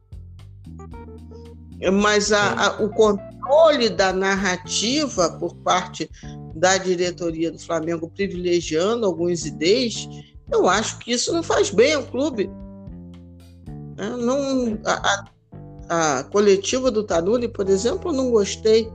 Mas 1.92 2.32
a, 2.32 2.66
a, 2.66 2.82
o 2.82 2.90
controle 2.90 3.88
da 3.88 4.12
narrativa 4.12 5.30
por 5.38 5.54
parte 5.56 6.10
da 6.54 6.76
diretoria 6.76 7.50
do 7.50 7.58
Flamengo 7.58 8.10
privilegiando 8.10 9.06
alguns 9.06 9.44
ideias, 9.44 10.08
eu 10.50 10.68
acho 10.68 10.98
que 10.98 11.12
isso 11.12 11.32
não 11.32 11.42
faz 11.42 11.70
bem 11.70 11.94
ao 11.94 12.02
clube. 12.02 12.50
Não, 13.96 14.78
a, 14.84 15.24
a, 15.88 16.18
a 16.18 16.24
coletiva 16.24 16.90
do 16.90 17.04
Tanuri, 17.04 17.48
por 17.48 17.68
exemplo, 17.68 18.10
eu 18.10 18.16
não 18.16 18.30
gostei. 18.30 18.90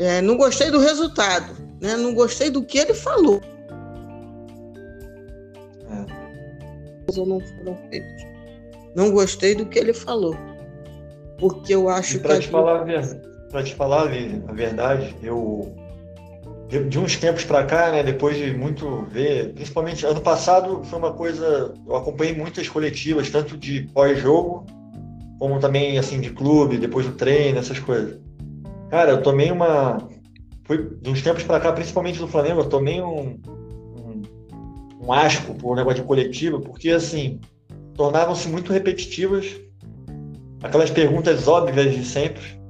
É, 0.00 0.22
não 0.22 0.38
gostei 0.38 0.70
do 0.70 0.78
resultado, 0.78 1.54
né? 1.78 1.94
não 1.94 2.14
gostei 2.14 2.48
do 2.48 2.64
que 2.64 2.78
ele 2.78 2.94
falou. 2.94 3.38
É. 5.90 6.06
Não 7.14 7.42
foram. 7.44 7.76
Não 8.96 9.10
gostei 9.10 9.54
do 9.54 9.66
que 9.66 9.78
ele 9.78 9.92
falou. 9.92 10.34
Porque 11.38 11.74
eu 11.74 11.90
acho 11.90 12.16
e 12.16 12.20
pra 12.20 12.36
que. 12.36 12.40
Te 12.40 12.48
falar, 12.48 12.86
para 13.50 13.62
te 13.62 13.74
falar 13.74 14.04
a 14.04 14.52
verdade, 14.52 15.14
eu 15.22 15.70
de, 16.66 16.82
de 16.84 16.98
uns 16.98 17.16
tempos 17.16 17.44
para 17.44 17.64
cá, 17.64 17.90
né, 17.90 18.02
depois 18.02 18.38
de 18.38 18.56
muito 18.56 19.06
ver, 19.10 19.52
principalmente 19.52 20.06
ano 20.06 20.22
passado 20.22 20.82
foi 20.84 20.98
uma 20.98 21.12
coisa, 21.12 21.74
eu 21.86 21.94
acompanhei 21.94 22.34
muitas 22.34 22.68
coletivas, 22.70 23.28
tanto 23.28 23.58
de 23.58 23.82
pós-jogo, 23.92 24.64
como 25.38 25.58
também 25.58 25.98
assim 25.98 26.20
de 26.20 26.30
clube, 26.30 26.78
depois 26.78 27.04
do 27.04 27.12
treino, 27.12 27.58
essas 27.58 27.78
coisas. 27.78 28.18
Cara, 28.90 29.12
eu 29.12 29.22
tomei 29.22 29.50
uma 29.50 29.98
foi 30.70 30.88
de 31.00 31.10
uns 31.10 31.20
tempos 31.20 31.42
para 31.42 31.58
cá, 31.58 31.72
principalmente 31.72 32.20
do 32.20 32.28
Flamengo, 32.28 32.60
eu 32.60 32.68
tomei 32.68 33.02
um, 33.02 33.40
um, 33.48 34.22
um 35.02 35.12
asco 35.12 35.52
por 35.54 35.72
um 35.72 35.74
negócio 35.74 36.00
de 36.00 36.06
coletiva, 36.06 36.60
porque 36.60 36.90
assim, 36.90 37.40
tornavam-se 37.96 38.48
muito 38.48 38.72
repetitivas, 38.72 39.60
aquelas 40.62 40.88
perguntas 40.88 41.48
óbvias 41.48 41.92
de 41.92 42.04
sempre. 42.04 42.60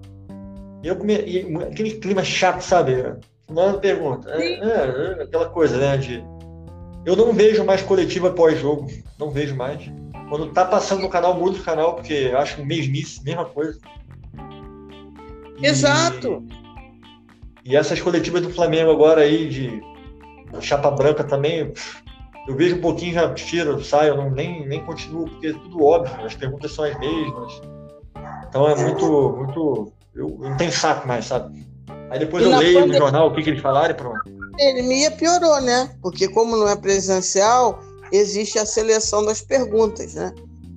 E 0.83 0.89
eu 0.89 0.97
come... 0.97 1.13
e 1.13 1.55
aquele 1.57 1.91
clima 1.97 2.25
chato, 2.25 2.63
sabe? 2.63 2.95
Uma 3.51 3.75
pergunta. 3.75 4.31
É, 4.31 4.55
é, 4.55 5.19
é, 5.19 5.23
aquela 5.25 5.51
coisa, 5.51 5.77
né? 5.77 5.99
De, 5.99 6.25
eu 7.05 7.15
não 7.15 7.35
vejo 7.35 7.63
mais 7.65 7.83
coletiva 7.83 8.31
pós-jogo. 8.31 8.87
Não 9.19 9.31
vejo 9.31 9.55
mais. 9.55 9.83
Quando 10.31 10.53
tá 10.55 10.65
passando 10.65 11.03
no 11.03 11.11
canal, 11.11 11.39
mudo 11.39 11.59
o 11.59 11.63
canal, 11.63 11.97
porque 11.97 12.33
acho 12.35 12.65
mesmice, 12.65 13.23
mesma 13.23 13.45
coisa. 13.45 13.79
Exato. 15.63 16.45
E 17.65 17.77
essas 17.77 18.01
coletivas 18.01 18.43
do 18.43 18.51
Flamengo 18.51 18.91
agora 18.91 19.23
aí, 19.23 19.49
de 19.49 19.83
chapa 20.61 20.91
branca 20.91 21.23
também, 21.23 21.73
eu 22.49 22.57
vejo 22.57 22.77
um 22.77 22.81
pouquinho, 22.81 23.15
já 23.15 23.33
tiro, 23.35 23.83
saio, 23.85 24.17
não, 24.17 24.31
nem, 24.31 24.67
nem 24.67 24.85
continuo, 24.85 25.29
porque 25.29 25.49
é 25.49 25.53
tudo 25.53 25.85
óbvio, 25.85 26.25
as 26.25 26.35
perguntas 26.35 26.73
são 26.73 26.85
as 26.85 26.99
mesmas. 26.99 27.61
Então 28.49 28.69
é 28.69 28.75
muito, 28.75 29.37
muito. 29.37 29.93
Eu, 30.15 30.39
eu 30.43 30.51
não 30.51 30.57
tenho 30.57 30.73
saco 30.73 31.07
mais, 31.07 31.27
sabe? 31.27 31.67
Aí 32.11 32.19
depois 32.19 32.45
eu 32.45 32.57
leio 32.57 32.87
no 32.87 32.95
jornal 32.95 33.29
o 33.29 33.35
que, 33.35 33.43
que 33.43 33.51
eles 33.51 33.63
falaram 33.63 33.91
e 33.91 33.95
pronto. 33.95 34.21
Pandemia 34.59 35.13
piorou, 35.13 35.61
né? 35.61 35.95
Porque 36.03 36.27
como 36.29 36.57
não 36.57 36.69
é 36.69 36.75
presencial, 36.75 37.79
existe 38.11 38.59
a 38.59 38.67
seleção 38.67 39.25
das 39.25 39.41
perguntas, 39.41 40.15
né? 40.15 40.35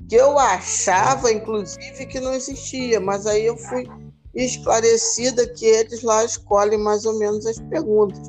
Que 0.08 0.16
eu 0.16 0.38
achava, 0.38 1.32
inclusive, 1.32 2.06
que 2.06 2.20
não 2.20 2.34
existia, 2.34 3.00
mas 3.00 3.26
aí 3.26 3.46
eu 3.46 3.58
fui 3.58 3.88
esclarecida 4.34 5.48
que 5.48 5.66
eles 5.66 6.02
lá 6.02 6.24
escolhem 6.26 6.80
mais 6.80 7.06
ou 7.06 7.18
menos 7.20 7.46
as 7.46 7.60
perguntas. 7.60 8.20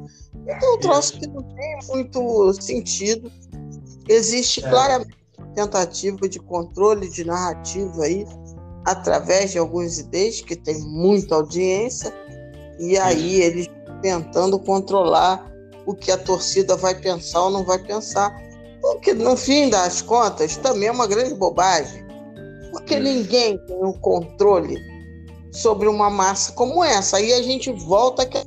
Então, 0.47 0.75
um 0.75 0.79
troço 0.79 1.19
que 1.19 1.27
não 1.27 1.43
tem 1.43 1.79
muito 1.89 2.53
sentido. 2.61 3.33
Existe 4.09 4.65
é. 4.65 4.69
claramente 4.69 5.17
tentativa 5.55 6.29
de 6.29 6.39
controle 6.41 7.09
de 7.09 7.25
narrativa 7.25 8.05
aí, 8.05 8.27
através 8.85 9.53
de 9.53 9.59
alguns 9.59 9.99
ideias 9.99 10.41
que 10.41 10.57
tem 10.57 10.79
muita 10.81 11.37
audiência, 11.37 12.13
e 12.79 12.99
aí 12.99 13.41
eles 13.41 13.69
tentando 14.03 14.59
controlar 14.59 15.51
o 15.87 15.95
que 15.95 16.11
a 16.11 16.19
torcida 16.19 16.77
vai 16.77 16.95
pensar 16.95 17.45
ou 17.45 17.51
não 17.51 17.65
vai 17.65 17.79
pensar. 17.79 18.35
Porque, 18.81 19.15
no 19.15 19.37
fim 19.37 19.71
das 19.71 20.03
contas, 20.03 20.57
também 20.59 20.89
é 20.89 20.93
uma 20.93 21.07
grande 21.07 21.35
bobagem. 21.35 22.05
Porque 22.71 22.99
ninguém 22.99 23.57
tem 23.67 23.77
o 23.77 23.91
um 23.91 23.93
controle 23.95 24.79
sobre 25.55 25.89
uma 25.89 26.11
massa 26.11 26.53
como 26.53 26.83
essa. 26.85 27.17
Aí 27.17 27.33
a 27.33 27.41
gente 27.41 27.71
volta 27.73 28.23
a 28.25 28.45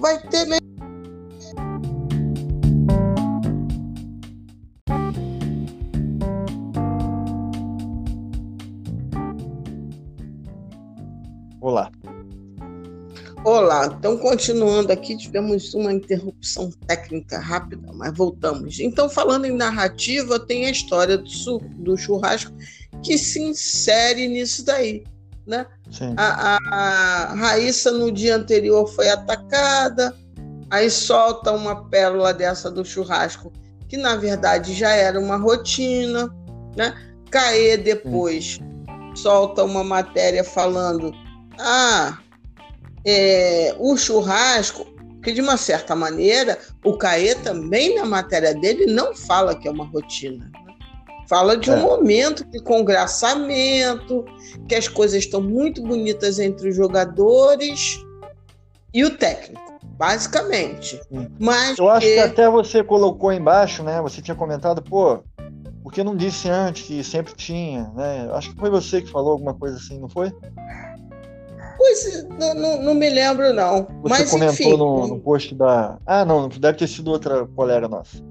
vai 0.00 0.18
ter 0.18 0.46
Então 13.86 14.16
continuando 14.16 14.92
aqui, 14.92 15.16
tivemos 15.16 15.74
uma 15.74 15.92
interrupção 15.92 16.70
técnica 16.86 17.38
rápida, 17.38 17.90
mas 17.92 18.16
voltamos. 18.16 18.80
Então, 18.80 19.08
falando 19.08 19.44
em 19.44 19.56
narrativa, 19.56 20.38
tem 20.38 20.66
a 20.66 20.70
história 20.70 21.18
do, 21.18 21.58
do 21.78 21.96
churrasco 21.96 22.52
que 23.02 23.16
se 23.16 23.40
insere 23.40 24.28
nisso 24.28 24.64
daí. 24.64 25.04
Né? 25.46 25.66
A, 26.16 26.54
a, 26.54 27.32
a 27.32 27.34
Raíssa 27.34 27.90
no 27.90 28.12
dia 28.12 28.36
anterior 28.36 28.86
foi 28.86 29.08
atacada, 29.08 30.14
aí 30.70 30.90
solta 30.90 31.52
uma 31.52 31.88
pérola 31.88 32.32
dessa 32.32 32.70
do 32.70 32.84
churrasco, 32.84 33.52
que 33.88 33.96
na 33.96 34.16
verdade 34.16 34.72
já 34.74 34.90
era 34.90 35.18
uma 35.18 35.36
rotina, 35.36 36.32
né? 36.76 36.94
Caê 37.30 37.76
depois 37.76 38.54
Sim. 38.54 39.16
solta 39.16 39.64
uma 39.64 39.82
matéria 39.82 40.44
falando: 40.44 41.12
ah, 41.58 42.18
é, 43.04 43.74
o 43.78 43.96
churrasco 43.96 44.86
Porque, 45.20 45.32
de 45.32 45.42
uma 45.42 45.58
certa 45.58 45.94
maneira, 45.94 46.58
o 46.82 46.96
CAE 46.96 47.34
também, 47.36 47.94
na 47.94 48.06
matéria 48.06 48.54
dele, 48.54 48.86
não 48.86 49.14
fala 49.14 49.54
que 49.54 49.68
é 49.68 49.70
uma 49.70 49.84
rotina. 49.84 50.50
Fala 51.28 51.56
de 51.56 51.70
um 51.70 51.76
é. 51.76 51.80
momento 51.80 52.42
de 52.46 52.58
congraçamento, 52.62 54.24
que 54.66 54.74
as 54.74 54.88
coisas 54.88 55.18
estão 55.22 55.40
muito 55.40 55.82
bonitas 55.82 56.38
entre 56.38 56.70
os 56.70 56.74
jogadores 56.74 58.02
e 58.94 59.04
o 59.04 59.10
técnico, 59.10 59.78
basicamente. 59.98 60.98
Mas 61.38 61.78
Eu 61.78 61.90
acho 61.90 62.06
que... 62.06 62.14
que 62.14 62.18
até 62.18 62.48
você 62.48 62.82
colocou 62.82 63.30
embaixo, 63.30 63.82
né? 63.82 64.00
Você 64.00 64.22
tinha 64.22 64.34
comentado, 64.34 64.82
pô, 64.82 65.22
porque 65.82 66.02
não 66.02 66.16
disse 66.16 66.48
antes 66.48 66.86
que 66.86 67.04
sempre 67.04 67.34
tinha, 67.34 67.92
né? 67.94 68.28
Acho 68.32 68.52
que 68.52 68.58
foi 68.58 68.70
você 68.70 69.02
que 69.02 69.10
falou 69.10 69.32
alguma 69.32 69.54
coisa 69.54 69.76
assim, 69.76 70.00
não 70.00 70.08
foi? 70.08 70.32
Pois, 71.80 72.26
não, 72.38 72.52
não, 72.52 72.82
não 72.82 72.94
me 72.94 73.08
lembro, 73.08 73.54
não. 73.54 73.88
Você 74.02 74.08
Mas, 74.10 74.30
comentou 74.30 74.52
enfim, 74.52 74.76
no, 74.76 75.06
no 75.06 75.18
post 75.18 75.54
da. 75.54 75.96
Ah, 76.04 76.26
não, 76.26 76.46
deve 76.46 76.76
ter 76.76 76.86
sido 76.86 77.10
outra 77.10 77.46
colega 77.56 77.88
nossa. 77.88 78.22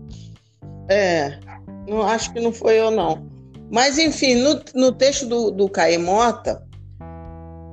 É, 0.88 1.40
não, 1.88 2.04
acho 2.04 2.32
que 2.32 2.40
não 2.40 2.54
foi 2.54 2.80
eu, 2.80 2.92
não. 2.92 3.28
Mas, 3.72 3.98
enfim, 3.98 4.36
no, 4.36 4.62
no 4.76 4.92
texto 4.92 5.26
do, 5.26 5.50
do 5.50 5.68
Caemota, 5.68 6.64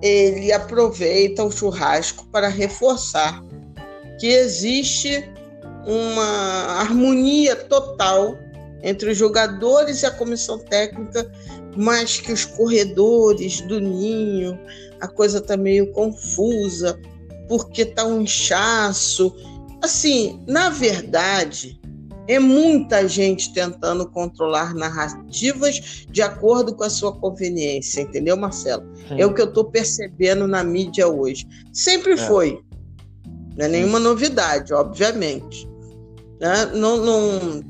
ele 0.00 0.50
aproveita 0.50 1.44
o 1.44 1.52
churrasco 1.52 2.26
para 2.28 2.48
reforçar 2.48 3.44
que 4.18 4.28
existe 4.28 5.30
uma 5.86 6.80
harmonia 6.80 7.54
total 7.54 8.34
entre 8.82 9.10
os 9.10 9.18
jogadores 9.18 10.02
e 10.02 10.06
a 10.06 10.10
comissão 10.10 10.58
técnica, 10.58 11.30
mas 11.76 12.18
que 12.18 12.32
os 12.32 12.46
corredores 12.46 13.60
do 13.60 13.78
ninho, 13.78 14.58
a 15.00 15.08
coisa 15.08 15.40
tá 15.40 15.56
meio 15.56 15.92
confusa, 15.92 16.98
porque 17.48 17.84
tá 17.84 18.04
um 18.04 18.22
inchaço. 18.22 19.34
Assim, 19.82 20.40
na 20.46 20.70
verdade, 20.70 21.80
é 22.28 22.38
muita 22.38 23.06
gente 23.08 23.52
tentando 23.52 24.08
controlar 24.10 24.74
narrativas 24.74 26.06
de 26.10 26.22
acordo 26.22 26.74
com 26.74 26.82
a 26.82 26.90
sua 26.90 27.12
conveniência, 27.12 28.00
entendeu, 28.00 28.36
Marcelo? 28.36 28.84
Sim. 29.08 29.20
É 29.20 29.26
o 29.26 29.32
que 29.32 29.40
eu 29.40 29.46
estou 29.46 29.64
percebendo 29.64 30.48
na 30.48 30.64
mídia 30.64 31.06
hoje. 31.06 31.46
Sempre 31.72 32.12
é. 32.12 32.16
foi. 32.16 32.60
Não 33.56 33.64
é 33.64 33.68
nenhuma 33.68 33.98
novidade, 33.98 34.74
obviamente. 34.74 35.68
Né? 36.40 36.66
Não, 36.74 36.96
não, 36.96 37.62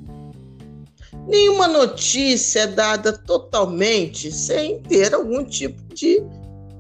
nenhuma 1.29 1.69
notícia 1.69 2.61
é 2.61 2.67
dada 2.67 3.13
totalmente 3.13 4.33
sem 4.33 4.81
ter 4.81 5.15
algum 5.15 5.45
tipo 5.45 5.83
de 5.95 6.23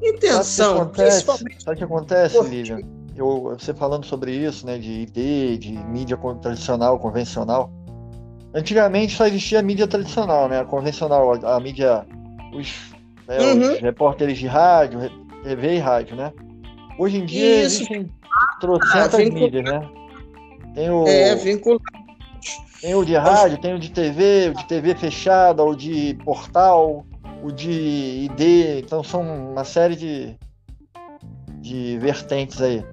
intenção. 0.02 0.44
Sabe 0.44 0.80
acontece, 0.80 1.24
Sabe 1.24 1.54
o 1.66 1.76
que 1.76 1.84
acontece 1.84 2.40
Lívia? 2.42 2.78
Eu, 3.16 3.56
você 3.58 3.72
falando 3.72 4.04
sobre 4.04 4.32
isso, 4.32 4.66
né, 4.66 4.76
de 4.76 4.90
ID, 4.90 5.58
de 5.58 5.72
mídia 5.72 6.18
tradicional, 6.40 6.98
convencional. 6.98 7.72
Antigamente 8.54 9.16
só 9.16 9.26
existia 9.26 9.60
a 9.60 9.62
mídia 9.62 9.86
tradicional, 9.86 10.48
né, 10.48 10.60
a 10.60 10.64
convencional, 10.64 11.32
a, 11.32 11.56
a 11.56 11.60
mídia, 11.60 12.06
os, 12.54 12.92
né, 13.26 13.38
uhum. 13.38 13.72
os, 13.72 13.80
repórteres 13.80 14.38
de 14.38 14.46
rádio, 14.46 15.00
TV 15.42 15.76
e 15.76 15.78
rádio, 15.78 16.14
né. 16.14 16.30
Hoje 16.98 17.18
em 17.18 17.24
dia 17.24 17.62
isso. 17.62 17.82
existem 17.82 18.10
trocentas 18.60 19.14
ah, 19.14 19.18
mídias, 19.18 19.64
né. 19.64 19.88
Tem 20.74 20.90
o, 20.90 21.06
é, 21.06 21.34
vinculado. 21.36 21.82
Tem 22.82 22.94
o 22.94 23.04
de 23.04 23.16
rádio, 23.16 23.58
tem 23.58 23.74
o 23.74 23.78
de 23.78 23.90
TV, 23.90 24.50
o 24.50 24.58
de 24.58 24.66
TV 24.66 24.94
fechada, 24.94 25.64
o 25.64 25.74
de 25.74 26.14
portal, 26.22 27.04
o 27.42 27.50
de 27.50 27.70
ID, 28.24 28.82
então 28.84 29.02
são 29.02 29.22
uma 29.22 29.64
série 29.64 29.96
de, 29.96 30.36
de 31.60 31.98
vertentes 31.98 32.60
aí. 32.60 32.84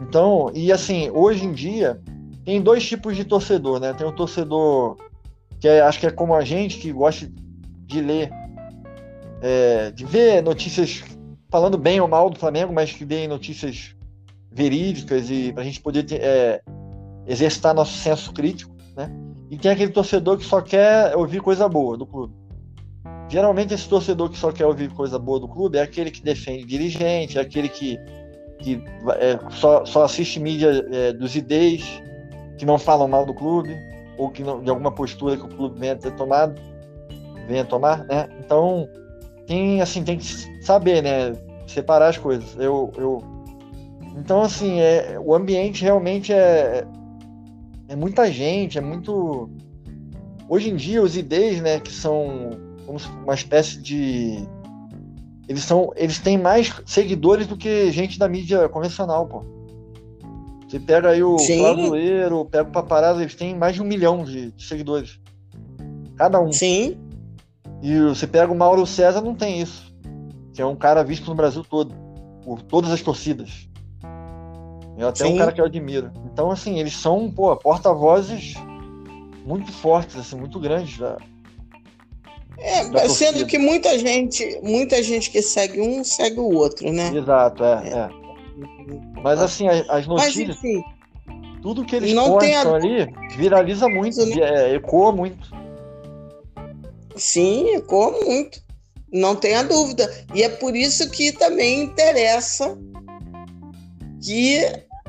Então, 0.00 0.50
e 0.54 0.72
assim, 0.72 1.10
hoje 1.10 1.44
em 1.44 1.52
dia, 1.52 2.00
tem 2.44 2.60
dois 2.60 2.86
tipos 2.86 3.16
de 3.16 3.24
torcedor, 3.24 3.78
né? 3.78 3.92
Tem 3.92 4.06
o 4.06 4.12
torcedor 4.12 4.96
que 5.58 5.68
é, 5.68 5.82
acho 5.82 6.00
que 6.00 6.06
é 6.06 6.10
como 6.10 6.34
a 6.34 6.42
gente, 6.42 6.78
que 6.78 6.90
gosta 6.90 7.30
de 7.86 8.00
ler, 8.00 8.30
é, 9.42 9.90
de 9.90 10.04
ver 10.06 10.42
notícias 10.42 11.02
falando 11.50 11.76
bem 11.76 12.00
ou 12.00 12.08
mal 12.08 12.30
do 12.30 12.38
Flamengo, 12.38 12.72
mas 12.72 12.92
que 12.92 13.04
deem 13.04 13.28
notícias 13.28 13.94
verídicas 14.50 15.30
e 15.30 15.52
para 15.52 15.62
a 15.62 15.64
gente 15.64 15.80
poder 15.80 16.04
ter, 16.04 16.20
é, 16.22 16.62
exercitar 17.26 17.74
nosso 17.74 17.96
senso 17.98 18.32
crítico, 18.32 18.74
né? 18.96 19.10
E 19.50 19.58
tem 19.58 19.70
aquele 19.70 19.92
torcedor 19.92 20.38
que 20.38 20.44
só 20.44 20.60
quer 20.60 21.14
ouvir 21.16 21.40
coisa 21.40 21.68
boa 21.68 21.96
do 21.96 22.06
clube. 22.06 22.39
Geralmente 23.30 23.72
esse 23.72 23.88
torcedor 23.88 24.28
que 24.28 24.36
só 24.36 24.50
quer 24.50 24.66
ouvir 24.66 24.90
coisa 24.90 25.16
boa 25.16 25.38
do 25.38 25.46
clube 25.46 25.78
é 25.78 25.82
aquele 25.82 26.10
que 26.10 26.20
defende 26.20 26.64
dirigente, 26.64 27.38
é 27.38 27.40
aquele 27.40 27.68
que, 27.68 27.96
que 28.58 28.82
é, 29.20 29.38
só, 29.50 29.84
só 29.84 30.02
assiste 30.02 30.40
mídia 30.40 30.84
é, 30.90 31.12
dos 31.12 31.36
ideias, 31.36 31.84
que 32.58 32.66
não 32.66 32.76
falam 32.76 33.06
mal 33.06 33.24
do 33.24 33.32
clube, 33.32 33.72
ou 34.18 34.30
que 34.30 34.42
não, 34.42 34.60
de 34.60 34.68
alguma 34.68 34.90
postura 34.90 35.36
que 35.36 35.44
o 35.44 35.48
clube 35.48 35.78
venha 35.78 35.94
ter 35.94 36.10
tomado, 36.16 36.60
venha 37.46 37.64
tomar, 37.64 38.04
né? 38.06 38.28
Então 38.40 38.88
tem 39.46 39.80
assim, 39.80 40.02
tem 40.02 40.18
que 40.18 40.26
saber, 40.60 41.00
né? 41.00 41.32
Separar 41.68 42.08
as 42.08 42.18
coisas. 42.18 42.56
Eu, 42.58 42.92
eu... 42.96 43.22
Então, 44.16 44.42
assim, 44.42 44.80
é, 44.80 45.16
o 45.24 45.32
ambiente 45.32 45.84
realmente 45.84 46.32
é, 46.32 46.84
é 47.86 47.94
muita 47.94 48.28
gente, 48.28 48.76
é 48.76 48.80
muito. 48.80 49.48
Hoje 50.48 50.68
em 50.68 50.74
dia, 50.74 51.00
os 51.00 51.16
ideias, 51.16 51.60
né, 51.60 51.78
que 51.78 51.92
são 51.92 52.69
como 52.90 53.22
uma 53.22 53.34
espécie 53.34 53.80
de 53.80 54.44
eles 55.48 55.62
são 55.62 55.92
eles 55.96 56.18
têm 56.18 56.38
mais 56.38 56.72
seguidores 56.86 57.46
do 57.46 57.56
que 57.56 57.90
gente 57.92 58.18
da 58.18 58.28
mídia 58.28 58.68
convencional, 58.68 59.26
pô. 59.26 59.44
Você 60.68 60.78
pega 60.78 61.10
aí 61.10 61.22
o 61.22 61.36
Flávio 61.38 62.46
pega 62.46 62.68
o 62.68 62.72
Paparazzo, 62.72 63.20
eles 63.20 63.34
têm 63.34 63.56
mais 63.56 63.74
de 63.74 63.82
um 63.82 63.84
milhão 63.84 64.24
de, 64.24 64.52
de, 64.52 64.64
seguidores. 64.64 65.18
Cada 66.16 66.40
um. 66.40 66.52
Sim. 66.52 66.96
E 67.82 67.98
você 68.00 68.26
pega 68.26 68.52
o 68.52 68.56
Mauro 68.56 68.86
César, 68.86 69.20
não 69.20 69.34
tem 69.34 69.60
isso. 69.60 69.92
Que 70.54 70.62
é 70.62 70.66
um 70.66 70.76
cara 70.76 71.02
visto 71.02 71.28
no 71.28 71.34
Brasil 71.34 71.64
todo. 71.68 71.92
Por 72.44 72.62
todas 72.62 72.90
as 72.92 73.02
torcidas. 73.02 73.68
É 74.96 75.04
até 75.04 75.24
Sim. 75.24 75.34
um 75.34 75.38
cara 75.38 75.50
que 75.50 75.60
eu 75.60 75.64
admiro. 75.64 76.12
Então, 76.32 76.50
assim, 76.50 76.78
eles 76.78 76.94
são, 76.96 77.30
pô, 77.30 77.56
porta-vozes 77.56 78.54
muito 79.44 79.72
fortes, 79.72 80.16
assim, 80.16 80.36
muito 80.36 80.60
grandes 80.60 80.98
da, 80.98 81.16
é, 82.60 83.08
sendo 83.08 83.46
que 83.46 83.58
muita 83.58 83.98
gente, 83.98 84.60
muita 84.62 85.02
gente 85.02 85.30
que 85.30 85.40
segue 85.40 85.80
um, 85.80 86.04
segue 86.04 86.38
o 86.38 86.54
outro, 86.54 86.92
né? 86.92 87.10
Exato, 87.14 87.64
é. 87.64 87.88
é. 87.88 87.92
é. 87.92 88.08
Mas 89.22 89.40
assim, 89.40 89.66
as 89.68 90.06
notícias. 90.06 90.46
Mas, 90.48 90.58
enfim, 90.58 90.82
tudo 91.62 91.84
que 91.84 91.96
eles 91.96 92.12
não 92.12 92.32
postam 92.32 92.74
a... 92.74 92.76
ali 92.76 93.08
viraliza 93.36 93.88
muito, 93.88 94.24
né? 94.26 94.36
é, 94.40 94.74
ecoa 94.74 95.12
muito. 95.12 95.50
Sim, 97.16 97.74
ecoa 97.74 98.12
muito. 98.24 98.62
Não 99.12 99.34
tenha 99.34 99.62
dúvida. 99.62 100.08
E 100.34 100.42
é 100.42 100.48
por 100.48 100.76
isso 100.76 101.10
que 101.10 101.32
também 101.32 101.82
interessa 101.82 102.78
que 104.22 104.60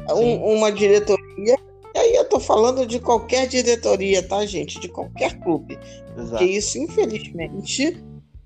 um, 0.09 0.55
uma 0.55 0.71
diretoria 0.71 1.55
falando 2.41 2.85
de 2.85 2.99
qualquer 2.99 3.47
diretoria, 3.47 4.21
tá, 4.21 4.45
gente? 4.45 4.79
De 4.79 4.89
qualquer 4.89 5.39
clube. 5.39 5.79
Exato. 6.17 6.29
Porque 6.29 6.45
isso, 6.45 6.77
infelizmente, 6.77 8.03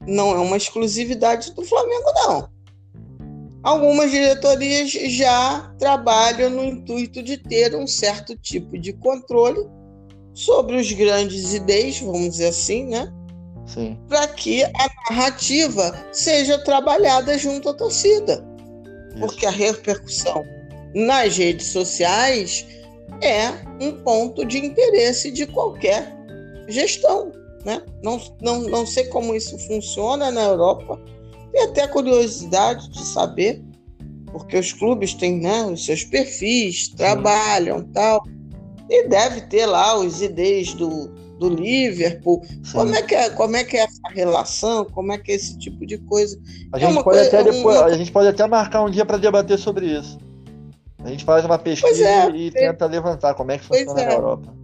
não 0.07 0.31
é 0.31 0.39
uma 0.39 0.57
exclusividade 0.57 1.53
do 1.53 1.63
Flamengo, 1.63 2.11
não. 2.27 2.49
Algumas 3.63 4.11
diretorias 4.11 4.91
já 4.91 5.73
trabalham 5.79 6.51
no 6.51 6.63
intuito 6.63 7.23
de 7.23 7.37
ter 7.37 7.75
um 7.75 7.87
certo 7.87 8.37
tipo 8.37 8.77
de 8.77 8.93
controle 8.93 9.67
sobre 10.33 10.75
os 10.75 10.91
grandes 10.91 11.53
ideias, 11.53 11.99
vamos 11.99 12.29
dizer 12.29 12.47
assim, 12.47 12.85
né? 12.85 13.11
Sim. 13.65 13.97
Para 14.07 14.27
que 14.27 14.63
a 14.63 14.89
narrativa 15.09 16.05
seja 16.11 16.63
trabalhada 16.63 17.37
junto 17.37 17.69
à 17.69 17.73
torcida. 17.73 18.45
Isso. 19.09 19.19
Porque 19.19 19.45
a 19.45 19.49
repercussão 19.49 20.45
nas 20.93 21.35
redes 21.37 21.67
sociais 21.67 22.65
é 23.21 23.49
um 23.81 23.91
ponto 24.03 24.45
de 24.45 24.57
interesse 24.57 25.31
de 25.31 25.45
qualquer 25.47 26.15
gestão. 26.67 27.31
Né? 27.63 27.81
Não, 28.03 28.21
não, 28.41 28.61
não 28.61 28.85
sei 28.85 29.05
como 29.05 29.35
isso 29.35 29.57
funciona 29.67 30.29
na 30.29 30.43
Europa, 30.43 30.99
tenho 31.55 31.69
até 31.69 31.87
curiosidade 31.87 32.89
de 32.89 33.01
saber, 33.03 33.63
porque 34.31 34.57
os 34.57 34.73
clubes 34.73 35.13
têm 35.13 35.39
né, 35.39 35.63
os 35.65 35.85
seus 35.85 36.03
perfis, 36.03 36.89
trabalham 36.89 37.81
tal, 37.93 38.23
e 38.89 39.07
deve 39.07 39.41
ter 39.41 39.65
lá 39.65 39.97
os 39.97 40.21
ideias 40.21 40.73
do, 40.73 41.07
do 41.39 41.49
Liverpool. 41.49 42.41
Como 42.71 42.93
é, 42.93 43.01
que 43.01 43.15
é, 43.15 43.29
como 43.29 43.55
é 43.55 43.63
que 43.63 43.77
é 43.77 43.81
essa 43.81 44.09
relação? 44.09 44.85
Como 44.85 45.13
é 45.13 45.17
que 45.17 45.31
é 45.31 45.35
esse 45.35 45.57
tipo 45.57 45.85
de 45.85 45.97
coisa? 45.97 46.37
A 46.73 46.77
gente, 46.77 46.91
é 46.91 46.93
pode, 46.93 47.03
coisa, 47.03 47.21
até 47.21 47.43
depois, 47.43 47.77
uma... 47.77 47.85
a 47.85 47.97
gente 47.97 48.11
pode 48.11 48.27
até 48.27 48.45
marcar 48.45 48.83
um 48.83 48.89
dia 48.89 49.05
para 49.05 49.17
debater 49.17 49.57
sobre 49.57 49.87
isso. 49.87 50.19
A 51.05 51.09
gente 51.09 51.23
faz 51.23 51.45
uma 51.45 51.59
pesquisa 51.59 52.03
é, 52.03 52.29
e 52.31 52.49
tenta 52.49 52.87
levantar 52.87 53.35
como 53.35 53.51
é 53.51 53.59
que 53.59 53.65
funciona 53.65 54.01
é. 54.01 54.05
na 54.07 54.13
Europa. 54.13 54.55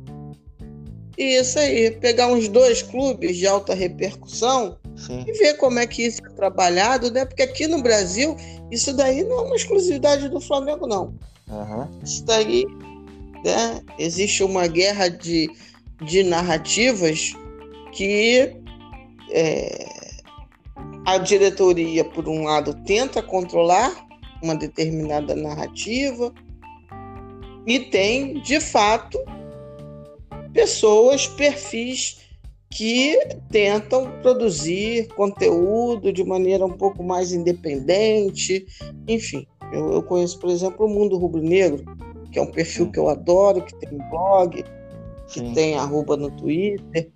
Isso 1.16 1.60
aí, 1.60 1.92
pegar 1.92 2.28
uns 2.28 2.48
dois 2.48 2.82
clubes 2.82 3.38
de 3.38 3.46
alta 3.46 3.76
repercussão 3.76 4.76
Sim. 4.96 5.24
e 5.28 5.32
ver 5.34 5.54
como 5.58 5.78
é 5.78 5.86
que 5.86 6.04
isso 6.08 6.20
é 6.26 6.30
trabalhado, 6.32 7.12
né? 7.12 7.26
Porque 7.26 7.44
aqui 7.44 7.68
no 7.68 7.84
Brasil, 7.84 8.36
isso 8.72 8.92
daí 8.92 9.24
não 9.24 9.40
é 9.40 9.42
uma 9.44 9.56
exclusividade 9.56 10.30
do 10.30 10.42
Flamengo, 10.42 10.88
não. 10.88 11.14
Uhum. 11.48 11.88
Isso 12.04 12.26
daí, 12.26 12.66
né? 13.46 13.82
Existe 14.00 14.44
uma 14.44 14.66
guerra 14.66 15.10
de, 15.10 15.48
de 16.04 16.24
narrativas 16.24 17.34
que 17.92 18.52
é, 19.30 19.86
a 21.06 21.20
diretoria, 21.20 22.04
por 22.04 22.28
um 22.28 22.46
lado, 22.46 22.74
tenta 22.84 23.22
controlar 23.22 23.92
uma 24.42 24.56
determinada 24.56 25.36
narrativa 25.36 26.34
e 27.66 27.80
tem, 27.80 28.42
de 28.42 28.60
fato, 28.60 29.20
pessoas, 30.54 31.28
perfis 31.28 32.20
que 32.72 33.20
tentam 33.50 34.10
produzir 34.22 35.08
conteúdo 35.10 36.12
de 36.12 36.24
maneira 36.24 36.66
um 36.66 36.72
pouco 36.72 37.04
mais 37.04 37.34
independente. 37.34 38.66
Enfim, 39.08 39.46
eu, 39.74 39.92
eu 39.92 40.04
conheço, 40.04 40.40
por 40.40 40.50
exemplo, 40.50 40.86
o 40.86 40.90
Mundo 40.90 41.18
Rubro 41.18 41.42
Negro, 41.42 41.84
que 42.32 42.40
é 42.40 42.42
um 42.42 42.50
perfil 42.50 42.90
que 42.90 42.98
eu 42.98 43.10
adoro, 43.10 43.62
que 43.62 43.76
tem 43.76 43.98
blog, 44.10 44.64
que 45.28 45.40
Sim. 45.40 45.54
tem 45.54 45.76
arroba 45.76 46.16
no 46.16 46.32
Twitter. 46.32 47.12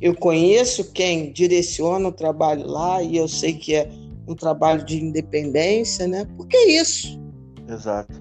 Eu 0.00 0.14
conheço 0.14 0.92
quem 0.92 1.32
direciona 1.32 2.08
o 2.08 2.12
trabalho 2.12 2.66
lá 2.66 3.02
e 3.02 3.16
eu 3.16 3.26
sei 3.26 3.54
que 3.54 3.74
é 3.74 3.90
um 4.30 4.36
trabalho 4.36 4.84
de 4.84 5.02
independência, 5.02 6.06
né? 6.06 6.26
Porque 6.36 6.56
é 6.56 6.80
isso. 6.80 7.20
Exato. 7.68 8.20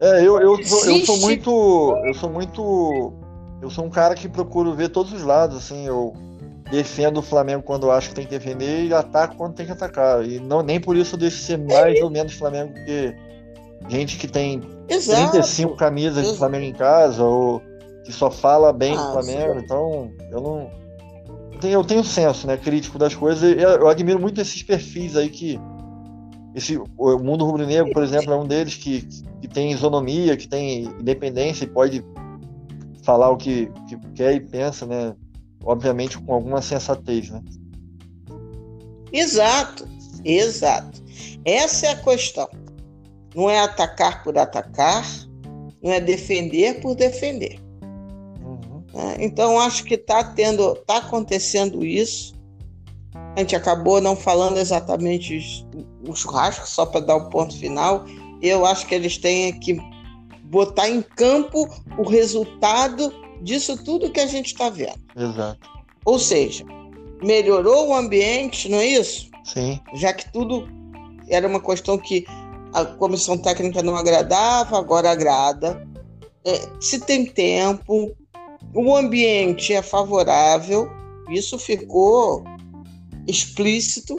É, 0.00 0.20
eu, 0.20 0.38
eu, 0.40 0.58
eu, 0.58 1.06
sou 1.06 1.18
muito. 1.18 1.96
Eu 2.04 2.14
sou 2.14 2.30
muito 2.30 3.14
eu 3.64 3.70
sou 3.70 3.84
um 3.84 3.90
cara 3.90 4.14
que 4.14 4.28
procuro 4.28 4.74
ver 4.74 4.90
todos 4.90 5.12
os 5.12 5.22
lados, 5.22 5.56
assim, 5.56 5.86
eu 5.86 6.12
defendo 6.70 7.18
o 7.18 7.22
Flamengo 7.22 7.62
quando 7.62 7.90
acho 7.90 8.10
que 8.10 8.14
tem 8.14 8.24
que 8.24 8.30
defender 8.30 8.84
e 8.84 8.92
ataco 8.92 9.36
quando 9.36 9.54
tem 9.54 9.64
que 9.64 9.72
atacar. 9.72 10.22
E 10.22 10.38
não, 10.38 10.62
nem 10.62 10.78
por 10.78 10.96
isso 10.96 11.14
eu 11.14 11.18
deixo 11.18 11.38
ser 11.38 11.56
mais 11.56 11.98
ou 12.02 12.10
menos 12.10 12.34
Flamengo, 12.34 12.74
porque 12.74 13.14
gente 13.88 14.18
que 14.18 14.28
tem 14.28 14.62
Exato. 14.86 15.30
35 15.30 15.76
camisas 15.76 16.18
Exato. 16.18 16.32
de 16.32 16.38
Flamengo 16.38 16.64
em 16.66 16.72
casa, 16.74 17.24
ou 17.24 17.62
que 18.04 18.12
só 18.12 18.30
fala 18.30 18.70
bem 18.70 18.94
ah, 18.94 19.00
do 19.00 19.12
Flamengo, 19.12 19.54
sim. 19.54 19.64
então 19.64 20.12
eu 20.30 20.40
não. 20.40 20.83
Eu 21.62 21.84
tenho, 21.84 22.04
senso, 22.04 22.46
né, 22.46 22.56
crítico 22.56 22.98
das 22.98 23.14
coisas. 23.14 23.42
Eu 23.42 23.88
admiro 23.88 24.20
muito 24.20 24.40
esses 24.40 24.62
perfis 24.62 25.16
aí 25.16 25.28
que. 25.28 25.58
Esse, 26.54 26.76
o 26.76 27.18
Mundo 27.18 27.44
Rubro-Negro, 27.44 27.92
por 27.92 28.02
exemplo, 28.02 28.32
é 28.32 28.36
um 28.36 28.46
deles 28.46 28.76
que, 28.76 29.02
que 29.40 29.48
tem 29.48 29.72
isonomia, 29.72 30.36
que 30.36 30.46
tem 30.46 30.84
independência 30.84 31.64
e 31.64 31.68
pode 31.68 32.04
falar 33.02 33.30
o 33.30 33.36
que, 33.36 33.70
que 33.88 33.96
quer 34.14 34.34
e 34.34 34.40
pensa, 34.40 34.86
né? 34.86 35.14
Obviamente 35.64 36.16
com 36.18 36.32
alguma 36.32 36.62
sensatez, 36.62 37.30
né? 37.30 37.42
Exato, 39.12 39.88
exato. 40.24 41.02
Essa 41.44 41.86
é 41.86 41.90
a 41.90 41.96
questão. 41.96 42.48
Não 43.34 43.50
é 43.50 43.60
atacar 43.60 44.22
por 44.22 44.38
atacar, 44.38 45.04
não 45.82 45.92
é 45.92 46.00
defender 46.00 46.80
por 46.80 46.94
defender. 46.94 47.63
Né? 48.94 49.16
Então 49.18 49.58
acho 49.58 49.84
que 49.84 49.94
está 49.94 50.22
tendo, 50.22 50.72
está 50.72 50.98
acontecendo 50.98 51.84
isso. 51.84 52.32
A 53.36 53.40
gente 53.40 53.56
acabou 53.56 54.00
não 54.00 54.14
falando 54.14 54.58
exatamente 54.58 55.66
o 56.08 56.14
churrasco, 56.14 56.68
só 56.68 56.86
para 56.86 57.00
dar 57.00 57.16
o 57.16 57.26
um 57.26 57.30
ponto 57.30 57.58
final. 57.58 58.04
Eu 58.40 58.64
acho 58.64 58.86
que 58.86 58.94
eles 58.94 59.18
têm 59.18 59.58
que 59.58 59.76
botar 60.44 60.88
em 60.88 61.02
campo 61.02 61.68
o 61.98 62.02
resultado 62.02 63.12
disso 63.42 63.82
tudo 63.82 64.10
que 64.10 64.20
a 64.20 64.26
gente 64.26 64.46
está 64.46 64.70
vendo. 64.70 65.00
Exato. 65.16 65.68
Ou 66.04 66.18
seja, 66.18 66.64
melhorou 67.22 67.88
o 67.88 67.94
ambiente, 67.94 68.68
não 68.68 68.78
é 68.78 68.86
isso? 68.86 69.28
Sim. 69.44 69.80
Já 69.94 70.12
que 70.12 70.30
tudo 70.32 70.68
era 71.28 71.48
uma 71.48 71.60
questão 71.60 71.98
que 71.98 72.24
a 72.72 72.84
comissão 72.84 73.38
técnica 73.38 73.82
não 73.82 73.96
agradava, 73.96 74.78
agora 74.78 75.10
agrada. 75.10 75.86
É, 76.44 76.60
se 76.80 77.00
tem 77.00 77.24
tempo, 77.24 78.14
o 78.74 78.96
ambiente 78.96 79.72
é 79.72 79.80
favorável, 79.80 80.90
isso 81.30 81.58
ficou 81.58 82.44
explícito 83.26 84.16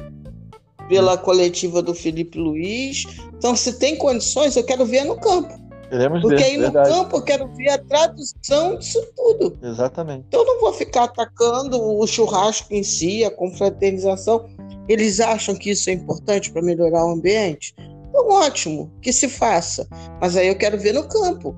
pela 0.88 1.18
coletiva 1.18 1.82
do 1.82 1.94
Felipe 1.94 2.38
Luiz. 2.38 3.06
Então, 3.38 3.56
se 3.56 3.78
tem 3.80 3.98
condições, 3.98 4.56
eu 4.56 4.64
quero 4.64 4.86
ver 4.86 5.04
no 5.04 5.20
campo. 5.20 5.66
Queremos 5.90 6.22
Porque 6.22 6.38
ver, 6.38 6.44
aí 6.44 6.58
no 6.58 6.64
verdade. 6.64 6.90
campo 6.90 7.18
eu 7.18 7.22
quero 7.22 7.48
ver 7.54 7.70
a 7.70 7.78
tradução 7.78 8.78
disso 8.78 9.06
tudo. 9.16 9.58
Exatamente. 9.62 10.26
Então 10.28 10.42
eu 10.42 10.48
não 10.48 10.60
vou 10.60 10.74
ficar 10.74 11.04
atacando 11.04 11.80
o 11.80 12.08
churrasco 12.08 12.74
em 12.74 12.84
si, 12.84 13.24
a 13.24 13.30
confraternização. 13.30 14.46
Eles 14.88 15.20
acham 15.20 15.56
que 15.56 15.72
isso 15.72 15.90
é 15.90 15.94
importante 15.94 16.52
para 16.52 16.62
melhorar 16.62 17.06
o 17.06 17.12
ambiente? 17.12 17.76
Então, 18.10 18.28
ótimo, 18.30 18.92
que 19.02 19.14
se 19.14 19.30
faça. 19.30 19.88
Mas 20.20 20.36
aí 20.36 20.48
eu 20.48 20.58
quero 20.58 20.78
ver 20.78 20.94
no 20.94 21.08
campo, 21.08 21.56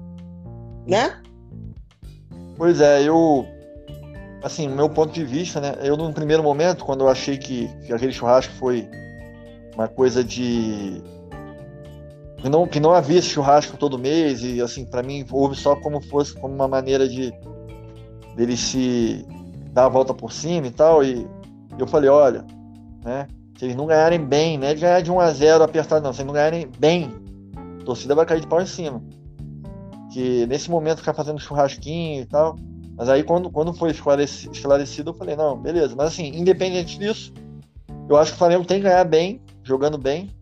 né? 0.86 1.22
Pois 2.58 2.82
é, 2.82 3.04
eu. 3.04 3.46
Assim, 4.44 4.68
meu 4.68 4.90
ponto 4.90 5.14
de 5.14 5.24
vista, 5.24 5.62
né? 5.62 5.76
Eu, 5.82 5.96
num 5.96 6.14
primeiro 6.14 6.44
momento, 6.44 6.86
quando 6.86 7.02
eu 7.02 7.10
achei 7.10 7.38
que, 7.38 7.68
que 7.86 7.94
aquele 7.94 8.12
churrasco 8.12 8.54
foi 8.54 8.88
uma 9.76 9.88
coisa 9.88 10.24
de 10.24 11.02
que 12.38 12.50
não, 12.50 12.68
que 12.68 12.80
não 12.80 12.94
havia 12.94 13.22
churrasco 13.22 13.78
todo 13.78 13.98
mês 13.98 14.44
e 14.44 14.62
assim 14.62 14.86
para 14.86 15.04
mim 15.04 15.26
houve 15.32 15.56
só 15.56 15.76
como 15.76 16.02
fosse 16.02 16.34
como 16.34 16.54
uma 16.54 16.68
maneira 16.68 17.08
de 17.08 17.34
dele 18.36 18.56
se 18.56 19.26
dar 19.72 19.86
a 19.86 19.90
volta 19.90 20.14
por 20.14 20.32
cima 20.32 20.68
e 20.68 20.72
tal 20.72 21.04
e 21.04 21.28
eu 21.78 21.88
falei 21.88 22.10
olha 22.10 22.46
né 23.04 23.28
se 23.58 23.66
eles 23.66 23.76
não 23.76 23.88
ganharem 23.88 24.24
bem 24.24 24.58
né 24.58 24.74
ganhar 24.76 25.02
de 25.02 25.12
1 25.12 25.20
a 25.20 25.32
0 25.32 25.64
apertado 25.64 26.04
não 26.04 26.14
se 26.14 26.22
eles 26.22 26.28
não 26.28 26.34
ganharem 26.34 26.70
bem 26.80 27.12
a 27.82 27.84
torcida 27.84 28.16
vai 28.16 28.26
cair 28.26 28.42
de 28.42 28.48
pau 28.48 28.62
em 28.62 28.68
cima 28.68 29.02
que 30.12 30.46
nesse 30.48 30.70
momento 30.70 31.00
ficar 31.00 31.14
fazendo 31.14 31.40
churrasquinho 31.40 32.22
e 32.22 32.26
tal 32.26 32.56
mas 32.96 33.10
aí 33.10 33.24
quando 33.24 33.50
quando 33.50 33.74
foi 33.74 33.92
esclarecido 33.92 35.12
eu 35.12 35.14
falei 35.14 35.36
não 35.36 35.58
beleza 35.58 35.96
mas 35.96 36.08
assim 36.08 36.28
independente 36.36 36.98
disso 36.98 37.34
eu 38.10 38.16
acho 38.18 38.32
que 38.32 38.36
o 38.36 38.40
Flamengo 38.40 38.66
tem 38.66 38.78
que 38.78 38.84
ganhar 38.84 39.04
bem 39.04 39.42
jogando 39.64 39.98
bem 39.98 40.36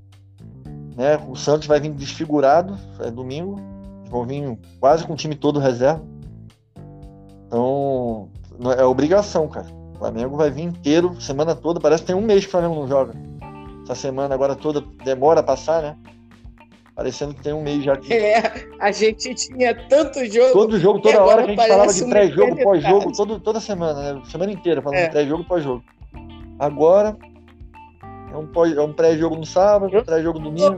né? 0.95 1.17
O 1.27 1.35
Santos 1.35 1.67
vai 1.67 1.79
vir 1.79 1.91
desfigurado, 1.91 2.77
é 2.99 3.11
domingo. 3.11 3.59
Vão 4.09 4.23
vir 4.23 4.57
quase 4.79 5.05
com 5.05 5.13
o 5.13 5.15
time 5.15 5.35
todo 5.35 5.59
reserva. 5.59 6.01
Então, 7.47 8.29
é 8.77 8.83
obrigação, 8.85 9.47
cara. 9.47 9.67
O 9.93 9.97
Flamengo 9.97 10.37
vai 10.37 10.49
vir 10.49 10.63
inteiro, 10.63 11.19
semana 11.19 11.53
toda. 11.53 11.79
Parece 11.79 12.03
que 12.03 12.07
tem 12.07 12.15
um 12.15 12.21
mês 12.21 12.41
que 12.41 12.47
o 12.47 12.51
Flamengo 12.51 12.75
não 12.75 12.87
joga. 12.87 13.13
Essa 13.83 13.95
semana 13.95 14.33
agora 14.33 14.55
toda 14.55 14.81
demora 15.03 15.41
a 15.41 15.43
passar, 15.43 15.81
né? 15.81 15.97
Parecendo 16.95 17.33
que 17.33 17.43
tem 17.43 17.51
um 17.51 17.61
mês 17.61 17.83
já 17.83 17.93
aqui. 17.93 18.13
É, 18.13 18.69
a 18.79 18.89
gente 18.89 19.35
tinha 19.35 19.75
tanto 19.89 20.25
jogo. 20.25 20.53
Todo 20.53 20.79
jogo, 20.79 21.01
toda 21.01 21.21
hora 21.23 21.43
que 21.43 21.51
a 21.51 21.55
gente 21.55 21.67
falava 21.67 21.93
de 21.93 22.05
pré-jogo, 22.05 22.63
pós-jogo, 22.63 23.39
toda 23.41 23.59
semana, 23.59 24.13
né? 24.13 24.21
Semana 24.31 24.53
inteira 24.53 24.81
falando 24.81 24.99
é. 24.99 25.05
de 25.05 25.11
pré-jogo, 25.11 25.43
pós-jogo. 25.43 25.83
Agora, 26.57 27.17
é 28.31 28.37
um, 28.37 28.49
é 28.77 28.81
um 28.81 28.93
pré-jogo 28.93 29.35
no 29.35 29.45
sábado, 29.45 29.97
um 29.97 30.03
pré-jogo 30.03 30.39
no 30.39 30.45
domingo. 30.45 30.77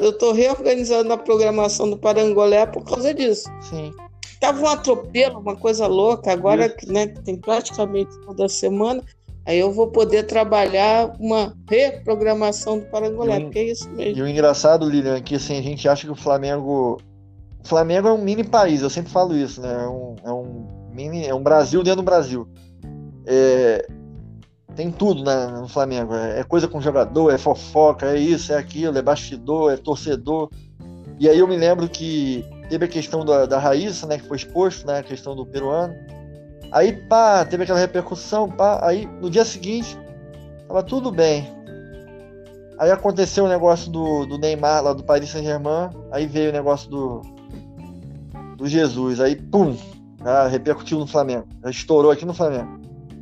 Eu 0.00 0.10
estou 0.10 0.32
reorganizando 0.32 1.12
a 1.12 1.18
programação 1.18 1.90
do 1.90 1.98
Parangolé 1.98 2.64
por 2.64 2.84
causa 2.84 3.12
disso. 3.12 3.50
Sim. 3.60 3.92
Tava 4.40 4.60
um 4.62 4.66
atropelo, 4.66 5.38
uma 5.38 5.54
coisa 5.54 5.86
louca. 5.86 6.32
Agora 6.32 6.68
que 6.68 6.90
né, 6.90 7.06
tem 7.06 7.36
praticamente 7.36 8.10
toda 8.26 8.48
semana, 8.48 9.02
aí 9.46 9.58
eu 9.58 9.72
vou 9.72 9.88
poder 9.88 10.24
trabalhar 10.24 11.14
uma 11.18 11.54
reprogramação 11.68 12.78
do 12.78 12.86
Parangolé, 12.86 13.40
porque 13.40 13.58
é 13.58 13.70
isso 13.70 13.90
mesmo. 13.90 14.18
E 14.18 14.22
o 14.22 14.28
engraçado, 14.28 14.88
Lilian, 14.88 15.16
é 15.16 15.20
que 15.20 15.34
assim, 15.34 15.58
a 15.58 15.62
gente 15.62 15.88
acha 15.88 16.06
que 16.06 16.12
o 16.12 16.16
Flamengo. 16.16 16.98
O 17.64 17.68
Flamengo 17.68 18.08
é 18.08 18.12
um 18.12 18.18
mini 18.18 18.42
país, 18.42 18.82
eu 18.82 18.90
sempre 18.90 19.12
falo 19.12 19.36
isso, 19.36 19.60
né? 19.60 19.84
É 19.84 19.88
um, 19.88 20.14
é 20.24 20.32
um 20.32 20.66
mini. 20.92 21.26
É 21.26 21.34
um 21.34 21.42
Brasil 21.42 21.82
dentro 21.82 22.02
do 22.02 22.04
Brasil. 22.04 22.48
É, 23.24 23.86
tem 24.74 24.90
tudo 24.90 25.24
né, 25.24 25.46
no 25.46 25.68
Flamengo. 25.68 26.14
É, 26.14 26.40
é 26.40 26.44
coisa 26.44 26.66
com 26.66 26.80
jogador, 26.80 27.30
é 27.30 27.38
fofoca, 27.38 28.06
é 28.06 28.18
isso, 28.18 28.52
é 28.52 28.56
aquilo, 28.56 28.98
é 28.98 29.02
bastidor, 29.02 29.72
é 29.72 29.76
torcedor. 29.76 30.50
E 31.18 31.28
aí 31.28 31.38
eu 31.38 31.46
me 31.46 31.56
lembro 31.56 31.88
que 31.88 32.44
teve 32.68 32.84
a 32.84 32.88
questão 32.88 33.24
da, 33.24 33.46
da 33.46 33.58
Raíssa, 33.58 34.06
né, 34.06 34.18
que 34.18 34.26
foi 34.26 34.36
exposto, 34.36 34.86
né, 34.86 34.98
a 34.98 35.02
questão 35.02 35.36
do 35.36 35.46
peruano. 35.46 35.94
Aí, 36.72 36.92
pá, 36.92 37.44
teve 37.44 37.64
aquela 37.64 37.78
repercussão, 37.78 38.48
pá. 38.48 38.80
Aí, 38.82 39.06
no 39.20 39.28
dia 39.28 39.44
seguinte, 39.44 39.96
tava 40.66 40.82
tudo 40.82 41.12
bem. 41.12 41.46
Aí 42.78 42.90
aconteceu 42.90 43.44
o 43.44 43.48
negócio 43.48 43.92
do, 43.92 44.24
do 44.24 44.38
Neymar, 44.38 44.82
lá 44.82 44.92
do 44.94 45.04
Paris 45.04 45.28
Saint-Germain. 45.28 45.90
Aí 46.10 46.26
veio 46.26 46.48
o 46.48 46.52
negócio 46.52 46.88
do, 46.90 47.20
do 48.56 48.66
Jesus. 48.66 49.20
Aí, 49.20 49.36
pum, 49.36 49.76
já 50.24 50.48
repercutiu 50.48 50.98
no 50.98 51.06
Flamengo. 51.06 51.46
Já 51.62 51.70
estourou 51.70 52.10
aqui 52.10 52.24
no 52.24 52.34
Flamengo. 52.34 52.80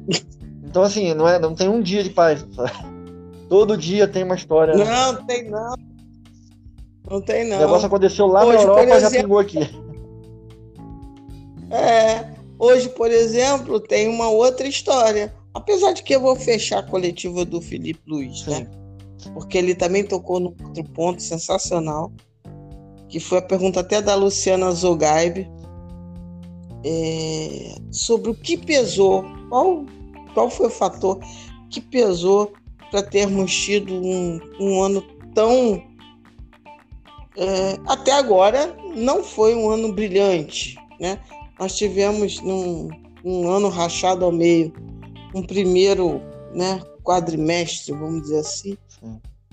Então, 0.70 0.84
assim, 0.84 1.12
não, 1.14 1.26
é, 1.26 1.36
não 1.36 1.52
tem 1.52 1.68
um 1.68 1.82
dia 1.82 2.00
de 2.04 2.10
paz. 2.10 2.46
Sabe? 2.54 2.70
Todo 3.48 3.76
dia 3.76 4.06
tem 4.06 4.22
uma 4.22 4.36
história. 4.36 4.72
Não, 4.76 5.26
tem 5.26 5.50
não. 5.50 5.74
Não 7.10 7.20
tem 7.20 7.48
não. 7.48 7.56
O 7.56 7.60
negócio 7.60 7.88
aconteceu 7.88 8.28
lá 8.28 8.44
hoje, 8.44 8.58
na 8.58 8.62
Europa 8.62 8.84
e 8.84 9.00
já 9.00 9.10
pingou 9.10 9.40
aqui. 9.40 9.58
É. 11.72 12.39
Hoje, 12.60 12.90
por 12.90 13.10
exemplo, 13.10 13.80
tem 13.80 14.06
uma 14.06 14.28
outra 14.28 14.68
história. 14.68 15.34
Apesar 15.54 15.94
de 15.94 16.02
que 16.02 16.14
eu 16.14 16.20
vou 16.20 16.36
fechar 16.36 16.80
a 16.80 16.82
coletiva 16.82 17.42
do 17.42 17.58
Felipe 17.58 18.02
Luiz, 18.06 18.46
né? 18.46 18.70
Porque 19.32 19.56
ele 19.56 19.74
também 19.74 20.04
tocou 20.04 20.38
no 20.38 20.54
outro 20.62 20.84
ponto 20.84 21.22
sensacional, 21.22 22.12
que 23.08 23.18
foi 23.18 23.38
a 23.38 23.42
pergunta 23.42 23.80
até 23.80 24.02
da 24.02 24.14
Luciana 24.14 24.70
Zogaib, 24.72 25.50
é, 26.84 27.74
sobre 27.90 28.30
o 28.30 28.34
que 28.34 28.58
pesou, 28.58 29.24
qual, 29.48 29.86
qual 30.34 30.50
foi 30.50 30.66
o 30.66 30.70
fator 30.70 31.18
que 31.70 31.80
pesou 31.80 32.52
para 32.90 33.02
termos 33.02 33.54
tido 33.54 33.94
um, 33.94 34.38
um 34.60 34.82
ano 34.82 35.02
tão. 35.34 35.82
É, 37.36 37.78
até 37.86 38.12
agora 38.12 38.76
não 38.94 39.24
foi 39.24 39.54
um 39.54 39.70
ano 39.70 39.92
brilhante, 39.94 40.76
né? 41.00 41.18
Nós 41.60 41.76
tivemos 41.76 42.40
num, 42.40 42.88
um 43.22 43.46
ano 43.50 43.68
rachado 43.68 44.24
ao 44.24 44.32
meio, 44.32 44.72
um 45.34 45.42
primeiro 45.42 46.22
né, 46.54 46.80
quadrimestre, 47.04 47.92
vamos 47.92 48.22
dizer 48.22 48.38
assim, 48.38 48.78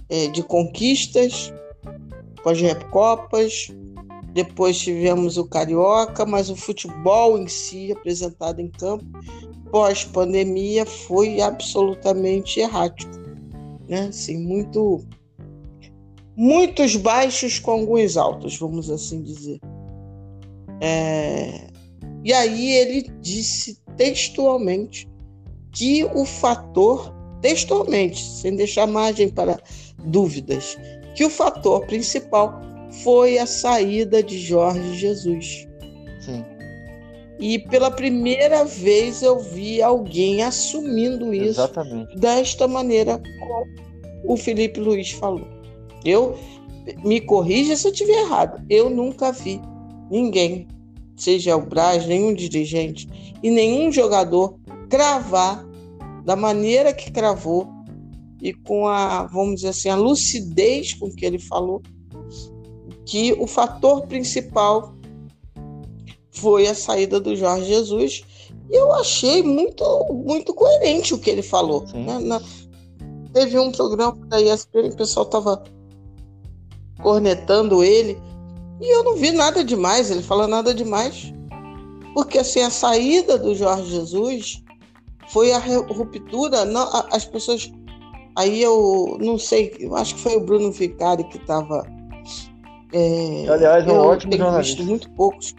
é, 0.08 0.28
de 0.28 0.42
conquistas 0.42 1.54
com 2.42 2.50
as 2.50 2.62
Recopas. 2.62 3.68
Depois 4.34 4.80
tivemos 4.80 5.38
o 5.38 5.46
Carioca, 5.46 6.26
mas 6.26 6.50
o 6.50 6.56
futebol 6.56 7.38
em 7.38 7.48
si, 7.48 7.92
apresentado 7.92 8.62
em 8.62 8.70
campo, 8.70 9.04
pós-pandemia, 9.70 10.86
foi 10.86 11.42
absolutamente 11.42 12.62
errático. 12.62 13.12
Né? 13.90 14.08
Assim, 14.08 14.38
muito, 14.38 15.04
muitos 16.38 16.96
baixos 16.96 17.60
com 17.60 17.72
alguns 17.72 18.16
altos, 18.16 18.58
vamos 18.58 18.90
assim 18.90 19.22
dizer. 19.24 19.60
É... 20.80 21.68
E 22.28 22.34
aí 22.34 22.74
ele 22.74 23.10
disse 23.22 23.80
textualmente 23.96 25.08
que 25.72 26.04
o 26.14 26.26
fator, 26.26 27.10
textualmente, 27.42 28.22
sem 28.22 28.54
deixar 28.54 28.86
margem 28.86 29.30
para 29.30 29.58
dúvidas, 30.04 30.78
que 31.16 31.24
o 31.24 31.30
fator 31.30 31.86
principal 31.86 32.60
foi 33.02 33.38
a 33.38 33.46
saída 33.46 34.22
de 34.22 34.38
Jorge 34.38 34.98
Jesus. 34.98 35.66
Sim. 36.20 36.44
E 37.40 37.60
pela 37.60 37.90
primeira 37.90 38.66
vez 38.66 39.22
eu 39.22 39.40
vi 39.40 39.82
alguém 39.82 40.44
assumindo 40.44 41.34
isso 41.34 41.62
Exatamente. 41.62 42.14
desta 42.20 42.68
maneira 42.68 43.22
como 43.40 44.34
o 44.34 44.36
Felipe 44.36 44.82
Luiz 44.82 45.12
falou. 45.12 45.48
Eu 46.04 46.38
me 47.06 47.22
corrija 47.22 47.78
se 47.78 47.88
eu 47.88 47.92
estiver 47.94 48.20
errado. 48.24 48.62
Eu 48.70 48.90
nunca 48.90 49.32
vi 49.32 49.62
ninguém, 50.12 50.68
seja 51.18 51.58
o 51.58 51.66
Braz, 51.66 52.06
nenhum 52.06 52.34
dirigente 52.34 53.10
e 53.44 53.50
nenhum 53.50 53.92
jogador 53.92 54.58
cravar 54.90 55.66
da 56.24 56.36
maneira 56.36 56.94
que 56.94 57.12
cravou 57.12 57.68
e 58.42 58.54
com 58.54 58.88
a, 58.88 59.24
vamos 59.26 59.56
dizer 59.56 59.70
assim, 59.70 59.90
a 59.90 59.96
lucidez 59.96 60.94
com 60.94 61.10
que 61.10 61.26
ele 61.26 61.40
falou, 61.40 61.82
que 63.06 63.34
o 63.34 63.48
fator 63.48 64.06
principal 64.06 64.94
foi 66.32 66.68
a 66.68 66.76
saída 66.76 67.20
do 67.20 67.36
Jorge 67.36 67.66
Jesus. 67.66 68.24
E 68.70 68.76
eu 68.76 68.92
achei 68.94 69.42
muito, 69.42 69.84
muito 70.14 70.54
coerente 70.54 71.14
o 71.14 71.20
que 71.20 71.30
ele 71.30 71.42
falou. 71.42 71.86
Né? 71.94 72.20
Na, 72.20 72.42
teve 73.34 73.58
um 73.58 73.72
programa 73.72 74.16
que 74.30 74.80
o 74.80 74.96
pessoal 74.96 75.26
estava 75.26 75.64
cornetando 77.02 77.84
ele, 77.84 78.18
e 78.82 78.96
eu 78.96 79.04
não 79.04 79.16
vi 79.16 79.32
nada 79.32 79.64
demais, 79.64 80.10
ele 80.12 80.22
falou 80.24 80.48
nada 80.48 80.74
demais. 80.74 81.34
Porque 82.14 82.40
assim, 82.40 82.62
a 82.62 82.70
saída 82.70 83.38
do 83.38 83.54
Jorge 83.54 83.92
Jesus 83.92 84.64
foi 85.30 85.52
a 85.52 85.60
ruptura. 85.60 86.66
Não, 86.66 86.90
as 87.12 87.26
pessoas. 87.26 87.72
Aí 88.36 88.62
eu 88.62 89.18
não 89.20 89.38
sei, 89.38 89.76
eu 89.80 89.96
acho 89.96 90.16
que 90.16 90.22
foi 90.22 90.36
o 90.36 90.44
Bruno 90.46 90.72
Vicari 90.72 91.24
que 91.26 91.38
estava. 91.38 91.86
É, 92.94 93.46
Aliás, 93.50 93.86
é 93.88 93.92
um 93.92 93.96
eu 93.96 94.02
ótimo 94.04 94.32
tenho 94.32 94.44
jornalista. 94.44 94.76
visto 94.78 94.88
muito 94.88 95.10
poucos. 95.12 95.54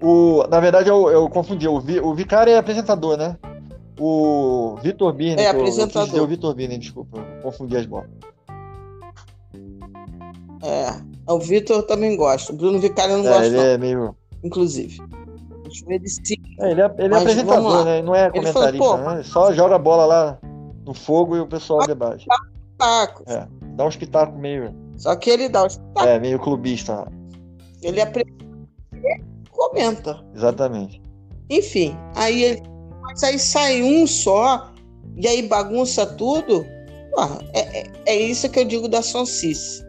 O, 0.00 0.44
na 0.48 0.60
verdade, 0.60 0.88
eu, 0.88 1.10
eu 1.10 1.28
confundi. 1.28 1.66
O, 1.66 1.80
Vi, 1.80 1.98
o 2.00 2.14
Vicari 2.14 2.52
é 2.52 2.58
apresentador, 2.58 3.16
né? 3.16 3.36
O 3.98 4.76
Vitor 4.82 5.12
Birne. 5.12 5.42
É, 5.42 5.46
que 5.50 5.50
eu- 5.50 5.54
Eu, 5.54 5.60
apresentador. 5.60 6.06
dizer 6.08 6.20
o 6.20 6.26
Vitor 6.26 6.54
Birne, 6.54 6.78
desculpa. 6.78 7.18
Confundi 7.42 7.76
as 7.76 7.84
bolas. 7.84 8.08
É, 10.62 10.90
o 11.32 11.38
Vitor 11.38 11.82
também 11.82 12.16
gosto. 12.16 12.52
O 12.52 12.56
Bruno 12.56 12.78
Vicari 12.78 13.12
eu 13.12 13.18
não 13.18 13.26
É, 13.26 13.28
gosto, 13.28 13.44
ele 13.44 13.56
não, 13.56 13.62
é 13.64 13.78
meio. 13.78 14.16
inclusive. 14.42 14.98
Ele 15.86 16.08
sim. 16.08 16.36
É, 16.60 16.70
ele 16.70 16.80
é, 16.80 16.94
ele 16.98 17.14
é 17.14 17.18
apresentador, 17.18 17.84
né? 17.84 18.00
Não 18.02 18.14
é 18.14 18.30
falou, 18.30 18.32
comentarista, 18.32 18.78
pô, 18.78 18.96
né? 18.96 19.22
Só 19.22 19.52
joga 19.52 19.74
a 19.74 19.78
bola 19.78 20.06
lá 20.06 20.38
no 20.86 20.94
fogo 20.94 21.36
e 21.36 21.40
o 21.40 21.46
pessoal 21.46 21.86
debate. 21.86 22.26
Taco. 22.78 23.22
É, 23.26 23.46
dá 23.74 23.84
uns 23.84 23.96
pitacos 23.96 24.38
meio. 24.38 24.74
Só 24.96 25.14
que 25.16 25.28
ele 25.30 25.48
dá 25.48 25.66
os 25.66 25.78
É, 25.98 26.18
meio 26.18 26.38
clubista. 26.38 27.06
Ele 27.82 28.00
apresenta 28.00 28.44
e 28.94 29.50
comenta. 29.50 30.24
Exatamente. 30.34 31.02
Enfim, 31.50 31.96
aí 32.14 32.44
ele. 32.44 32.62
Mas 33.02 33.22
aí 33.22 33.38
sai 33.38 33.82
um 33.82 34.06
só, 34.06 34.70
e 35.16 35.26
aí 35.26 35.42
bagunça 35.42 36.06
tudo. 36.06 36.64
Ah, 37.16 37.38
é, 37.52 37.80
é, 37.80 37.92
é 38.06 38.16
isso 38.16 38.48
que 38.50 38.60
eu 38.60 38.64
digo 38.64 38.88
da 38.88 39.02
sonsice. 39.02 39.84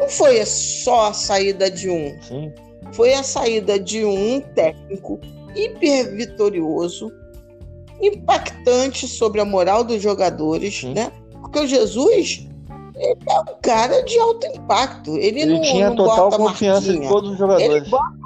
Não 0.00 0.08
foi 0.08 0.44
só 0.46 1.08
a 1.08 1.12
saída 1.12 1.70
de 1.70 1.90
um, 1.90 2.16
Sim. 2.22 2.52
foi 2.92 3.12
a 3.14 3.22
saída 3.22 3.78
de 3.78 4.04
um 4.04 4.40
técnico 4.40 5.20
hiper 5.54 6.16
vitorioso, 6.16 7.12
impactante 8.00 9.06
sobre 9.06 9.40
a 9.40 9.44
moral 9.44 9.84
dos 9.84 10.00
jogadores, 10.02 10.80
Sim. 10.80 10.94
né? 10.94 11.12
Porque 11.40 11.60
o 11.60 11.66
Jesus 11.66 12.46
ele 13.00 13.16
é 13.28 13.40
um 13.40 13.60
cara 13.62 14.02
de 14.02 14.18
alto 14.18 14.46
impacto. 14.46 15.16
Ele, 15.16 15.40
Ele 15.40 15.54
não, 15.54 15.62
tinha 15.62 15.88
não 15.88 15.96
total 15.96 16.30
confiança 16.30 16.92
em 16.92 17.08
todos 17.08 17.30
os 17.30 17.40
Ele 17.40 17.84
jogadores. 17.84 17.88
bota. 17.88 18.20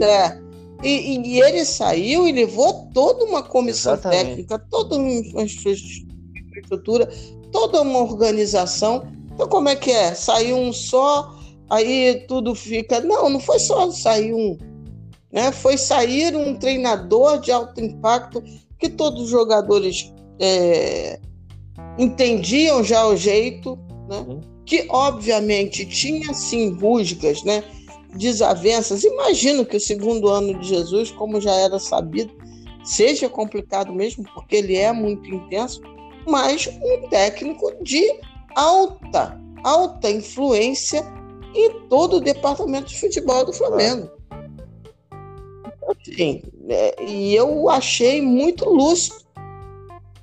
É. 0.00 0.38
E, 0.82 1.16
e- 1.16 1.40
ele 1.40 1.64
saiu 1.64 2.26
e 2.26 2.32
levou 2.32 2.88
toda 2.92 3.24
uma 3.24 3.42
comissão 3.42 3.94
Exatamente. 3.94 4.26
técnica, 4.26 4.58
toda 4.70 4.96
uma 4.96 5.42
estrutura, 5.42 7.08
toda 7.50 7.80
uma 7.80 8.00
organização. 8.00 9.06
Então, 9.34 9.48
como 9.48 9.68
é 9.68 9.76
que 9.76 9.90
é? 9.90 10.14
Saiu 10.14 10.56
um 10.56 10.72
só, 10.72 11.34
aí 11.70 12.24
tudo 12.28 12.54
fica. 12.54 13.00
Não, 13.00 13.28
não 13.28 13.40
foi 13.40 13.58
só 13.58 13.90
sair 13.90 14.32
um. 14.32 14.58
Né? 15.32 15.50
Foi 15.52 15.76
sair 15.76 16.36
um 16.36 16.54
treinador 16.56 17.40
de 17.40 17.50
alto 17.50 17.80
impacto 17.80 18.42
que 18.78 18.88
todos 18.88 19.22
os 19.22 19.30
jogadores 19.30 20.12
é, 20.38 21.18
entendiam 21.98 22.82
já 22.82 23.06
o 23.06 23.16
jeito, 23.16 23.78
né? 24.08 24.24
Uhum. 24.28 24.40
que 24.66 24.86
obviamente 24.90 25.86
tinha 25.86 26.34
sim 26.34 26.72
rusgas, 26.74 27.42
né? 27.44 27.62
desavenças. 28.14 29.04
Imagino 29.04 29.64
que 29.64 29.76
o 29.76 29.80
segundo 29.80 30.28
ano 30.28 30.58
de 30.58 30.68
Jesus, 30.68 31.10
como 31.10 31.40
já 31.40 31.54
era 31.54 31.78
sabido, 31.78 32.32
seja 32.84 33.28
complicado 33.28 33.92
mesmo, 33.92 34.24
porque 34.34 34.56
ele 34.56 34.76
é 34.76 34.92
muito 34.92 35.32
intenso, 35.32 35.80
mas 36.26 36.66
um 36.66 37.08
técnico 37.08 37.72
de 37.82 38.02
alta, 38.54 39.40
alta 39.64 40.10
influência 40.10 41.04
em 41.54 41.86
todo 41.88 42.16
o 42.16 42.20
departamento 42.20 42.88
de 42.88 42.98
futebol 42.98 43.44
do 43.44 43.52
Flamengo. 43.52 44.10
Assim, 45.88 46.42
é, 46.68 47.04
e 47.04 47.34
eu 47.34 47.68
achei 47.68 48.22
muito 48.22 48.68
lúcido. 48.68 49.22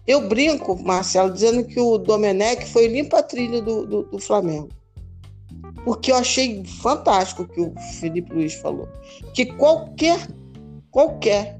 Eu 0.07 0.27
brinco, 0.27 0.82
Marcelo, 0.82 1.32
dizendo 1.32 1.63
que 1.63 1.80
o 1.80 1.97
Domenech 1.97 2.65
foi 2.65 2.88
limpa 2.88 3.19
a 3.19 3.23
trilha 3.23 3.61
do, 3.61 3.86
do, 3.86 4.03
do 4.03 4.19
Flamengo. 4.19 4.69
Porque 5.84 6.11
eu 6.11 6.15
achei 6.15 6.63
fantástico 6.65 7.43
o 7.43 7.47
que 7.47 7.61
o 7.61 7.73
Felipe 7.99 8.34
Luiz 8.34 8.55
falou. 8.55 8.88
Que 9.34 9.45
qualquer, 9.45 10.27
qualquer 10.89 11.59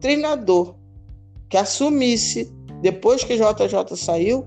treinador 0.00 0.76
que 1.48 1.56
assumisse, 1.56 2.52
depois 2.80 3.24
que 3.24 3.36
JJ 3.36 3.96
saiu, 3.96 4.46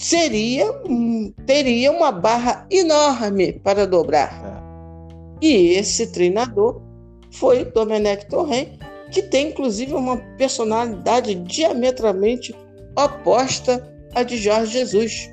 seria, 0.00 0.66
teria 1.44 1.92
uma 1.92 2.10
barra 2.10 2.66
enorme 2.70 3.52
para 3.52 3.86
dobrar. 3.86 4.32
E 5.42 5.74
esse 5.74 6.06
treinador 6.06 6.80
foi 7.30 7.66
Domenech 7.66 8.26
Torren, 8.26 8.78
que 9.12 9.22
tem 9.22 9.48
inclusive 9.48 9.92
uma 9.92 10.16
personalidade 10.38 11.34
diametralmente 11.34 12.54
oposta 12.96 13.94
à 14.14 14.22
de 14.22 14.38
Jorge 14.38 14.72
Jesus. 14.72 15.30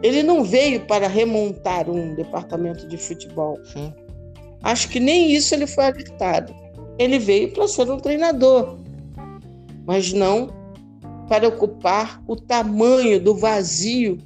Ele 0.00 0.22
não 0.22 0.44
veio 0.44 0.86
para 0.86 1.08
remontar 1.08 1.90
um 1.90 2.14
departamento 2.14 2.86
de 2.86 2.96
futebol. 2.96 3.58
Sim. 3.64 3.92
Acho 4.62 4.88
que 4.88 5.00
nem 5.00 5.32
isso 5.32 5.52
ele 5.54 5.66
foi 5.66 5.86
alertado. 5.86 6.54
Ele 7.00 7.18
veio 7.18 7.52
para 7.52 7.66
ser 7.66 7.90
um 7.90 7.98
treinador, 7.98 8.78
mas 9.84 10.12
não 10.12 10.63
para 11.28 11.48
ocupar 11.48 12.22
o 12.26 12.36
tamanho 12.36 13.20
do 13.20 13.34
vazio 13.34 14.18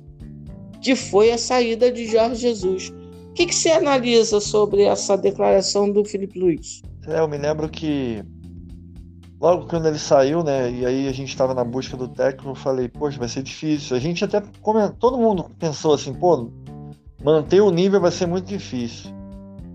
que 0.81 0.95
foi 0.95 1.31
a 1.33 1.39
saída 1.39 1.91
de 1.91 2.07
Jorge 2.07 2.41
Jesus. 2.41 2.89
O 3.31 3.33
que, 3.35 3.47
que 3.47 3.55
você 3.55 3.71
analisa 3.71 4.41
sobre 4.41 4.83
essa 4.83 5.17
declaração 5.17 5.91
do 5.91 6.05
Felipe 6.05 6.39
Luiz? 6.39 6.83
É, 7.07 7.21
eu 7.21 7.29
me 7.29 7.39
lembro 7.39 7.69
que 7.69 8.23
logo 9.41 9.67
quando 9.67 9.87
ele 9.87 9.99
saiu, 9.99 10.43
né? 10.43 10.71
E 10.71 10.85
aí 10.85 11.09
a 11.09 11.13
gente 11.13 11.29
estava 11.29 11.55
na 11.55 11.65
busca 11.65 11.97
do 11.97 12.09
técnico, 12.09 12.51
eu 12.51 12.55
falei, 12.55 12.89
poxa, 12.89 13.19
vai 13.19 13.29
ser 13.29 13.43
difícil. 13.43 13.97
A 13.97 14.01
gente 14.01 14.25
até 14.25 14.43
todo 14.99 15.19
mundo 15.19 15.47
pensou 15.59 15.95
assim, 15.95 16.13
pô, 16.13 16.51
manter 17.23 17.61
o 17.61 17.71
nível 17.71 18.01
vai 18.01 18.11
ser 18.11 18.27
muito 18.27 18.47
difícil, 18.47 19.11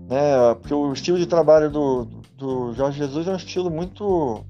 né? 0.08 0.54
Porque 0.60 0.74
o 0.74 0.92
estilo 0.92 1.18
de 1.18 1.26
trabalho 1.26 1.70
do, 1.70 2.06
do 2.36 2.72
Jorge 2.74 2.98
Jesus 2.98 3.26
é 3.26 3.32
um 3.32 3.36
estilo 3.36 3.70
muito 3.70 4.44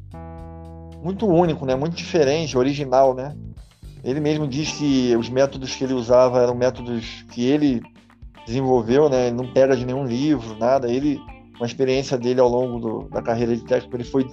muito 1.05 1.28
único, 1.28 1.66
né? 1.66 1.76
Muito 1.76 1.94
diferente, 1.94 2.57
original, 2.57 3.14
né? 3.14 3.36
Ele 4.02 4.20
mesmo 4.20 4.48
diz 4.48 4.72
que 4.72 5.14
os 5.16 5.28
métodos 5.28 5.74
que 5.74 5.84
ele 5.84 5.92
usava 5.92 6.40
eram 6.40 6.55
métodos 6.55 7.24
que 7.30 7.44
ele 7.44 7.82
desenvolveu, 8.46 9.11
né? 9.11 9.26
Ele 9.26 9.36
não 9.36 9.52
pega 9.52 9.76
de 9.76 9.84
nenhum 9.84 10.05
livro, 10.05 10.57
nada. 10.59 10.90
Ele, 10.90 11.20
uma 11.57 11.66
experiência 11.66 12.16
dele 12.16 12.40
ao 12.40 12.48
longo 12.48 12.78
do, 12.78 13.09
da 13.11 13.20
carreira 13.20 13.55
de 13.55 13.62
técnico, 13.64 13.94
ele 13.96 14.05
foi 14.05 14.26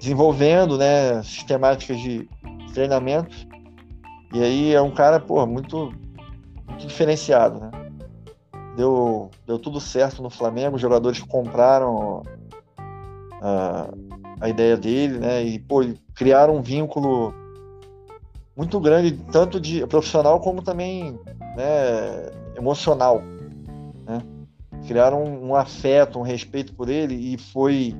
desenvolvendo, 0.00 0.76
né? 0.76 1.22
Sistemáticas 1.22 2.00
de 2.00 2.28
treinamentos. 2.74 3.46
E 4.34 4.42
aí 4.42 4.74
é 4.74 4.82
um 4.82 4.90
cara, 4.90 5.20
pô, 5.20 5.46
muito, 5.46 5.92
muito 6.68 6.86
diferenciado, 6.86 7.60
né? 7.60 7.70
Deu, 8.76 9.30
deu 9.46 9.58
tudo 9.58 9.80
certo 9.80 10.22
no 10.22 10.30
Flamengo, 10.30 10.76
os 10.76 10.82
jogadores 10.82 11.20
compraram 11.20 12.22
a, 13.42 13.88
a 14.40 14.48
ideia 14.48 14.76
dele, 14.76 15.18
né? 15.18 15.42
E, 15.44 15.58
pô, 15.58 15.84
criaram 16.14 16.56
um 16.56 16.62
vínculo 16.62 17.34
muito 18.56 18.80
grande, 18.80 19.12
tanto 19.30 19.60
de 19.60 19.86
profissional 19.86 20.40
como 20.40 20.62
também 20.62 21.18
né, 21.56 22.30
emocional. 22.56 23.22
Né? 24.06 24.22
Criaram 24.86 25.22
um, 25.22 25.48
um, 25.48 25.54
afeto, 25.54 26.18
um 26.18 26.22
respeito 26.22 26.74
por 26.74 26.88
ele 26.88 27.14
e 27.14 27.38
foi 27.38 27.94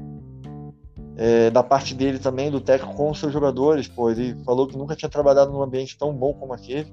é, 1.16 1.50
da 1.50 1.62
parte 1.62 1.94
dele 1.94 2.18
também, 2.18 2.50
do 2.50 2.60
técnico 2.60 2.94
com 2.94 3.10
os 3.10 3.18
seus 3.18 3.32
jogadores. 3.32 3.88
Pô, 3.88 4.10
ele 4.10 4.34
falou 4.44 4.66
que 4.66 4.76
nunca 4.76 4.96
tinha 4.96 5.08
trabalhado 5.08 5.52
num 5.52 5.62
ambiente 5.62 5.96
tão 5.96 6.12
bom 6.14 6.32
como 6.32 6.52
aquele. 6.52 6.92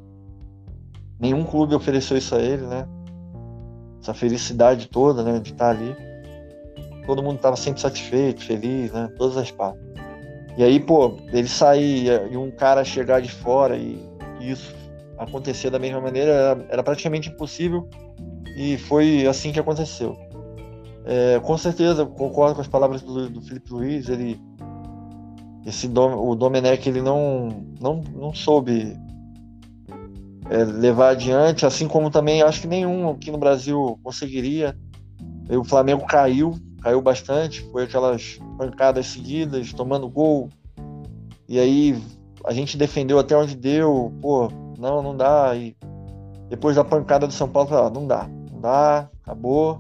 Nenhum 1.20 1.44
clube 1.44 1.74
ofereceu 1.74 2.18
isso 2.18 2.36
a 2.36 2.40
ele, 2.40 2.66
né? 2.66 2.88
Essa 4.02 4.14
felicidade 4.14 4.88
toda, 4.88 5.24
né, 5.24 5.40
de 5.40 5.52
estar 5.52 5.72
ali. 5.72 6.07
Todo 7.08 7.24
mundo 7.24 7.38
estava 7.38 7.56
sempre 7.56 7.82
satisfeito, 7.82 8.46
feliz, 8.46 8.92
né? 8.92 9.10
Todas 9.18 9.38
as 9.38 9.50
partes. 9.50 9.82
E 10.58 10.64
aí, 10.64 10.80
pô, 10.80 11.18
ele 11.32 11.48
sair 11.48 12.08
e 12.32 12.38
um 12.38 12.52
cara 12.52 12.84
chegar 12.84 13.22
de 13.22 13.32
fora 13.32 13.76
e, 13.76 14.00
isso 14.40 14.76
acontecer 15.18 15.70
da 15.70 15.80
mesma 15.80 16.00
maneira 16.00 16.32
era, 16.32 16.66
era, 16.70 16.84
praticamente 16.84 17.30
impossível 17.30 17.90
e 18.56 18.78
foi 18.78 19.26
assim 19.26 19.52
que 19.52 19.60
aconteceu. 19.60 20.16
É, 21.06 21.40
com 21.40 21.58
certeza, 21.58 22.06
concordo 22.06 22.56
com 22.56 22.62
as 22.62 22.68
palavras 22.68 23.02
do, 23.02 23.30
do 23.30 23.42
Felipe 23.42 23.72
Luiz, 23.72 24.10
ele 24.10 24.40
esse 25.66 25.88
Dom, 25.88 26.16
o 26.16 26.36
Domenech 26.36 26.88
ele 26.88 27.02
não 27.02 27.50
não, 27.80 28.02
não 28.16 28.34
soube 28.34 28.98
é, 30.50 30.64
levar 30.64 31.10
adiante, 31.10 31.66
assim 31.66 31.88
como 31.88 32.10
também 32.10 32.42
acho 32.42 32.62
que 32.62 32.68
nenhum 32.68 33.10
aqui 33.10 33.32
no 33.32 33.38
Brasil 33.38 34.00
conseguiria. 34.04 34.78
o 35.50 35.64
Flamengo 35.64 36.06
caiu 36.06 36.56
caiu 36.88 37.02
bastante, 37.02 37.62
foi 37.70 37.84
aquelas 37.84 38.40
pancadas 38.58 39.08
seguidas, 39.08 39.74
tomando 39.74 40.08
gol. 40.08 40.48
E 41.46 41.60
aí 41.60 42.02
a 42.46 42.54
gente 42.54 42.78
defendeu 42.78 43.20
até 43.20 43.36
onde 43.36 43.58
deu, 43.58 44.14
pô, 44.22 44.50
não, 44.80 45.04
não 45.04 45.16
dá. 45.16 45.54
E 45.54 45.76
depois 46.48 46.78
da 46.78 46.86
pancada 46.86 47.28
do 47.28 47.34
São 47.34 47.50
Paulo, 47.50 47.76
ah, 47.76 47.90
não 47.90 48.08
dá, 48.08 48.30
não 48.50 48.62
dá, 48.62 49.10
acabou. 49.22 49.80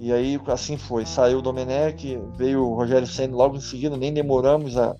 E 0.00 0.12
aí 0.12 0.40
assim 0.48 0.76
foi. 0.76 1.06
Saiu 1.06 1.38
o 1.38 1.42
Domenech, 1.42 2.18
veio 2.36 2.64
o 2.64 2.74
Rogério 2.74 3.06
Senna 3.06 3.36
logo 3.36 3.56
em 3.56 3.60
seguida, 3.60 3.96
nem 3.96 4.12
demoramos 4.12 4.76
a, 4.76 4.96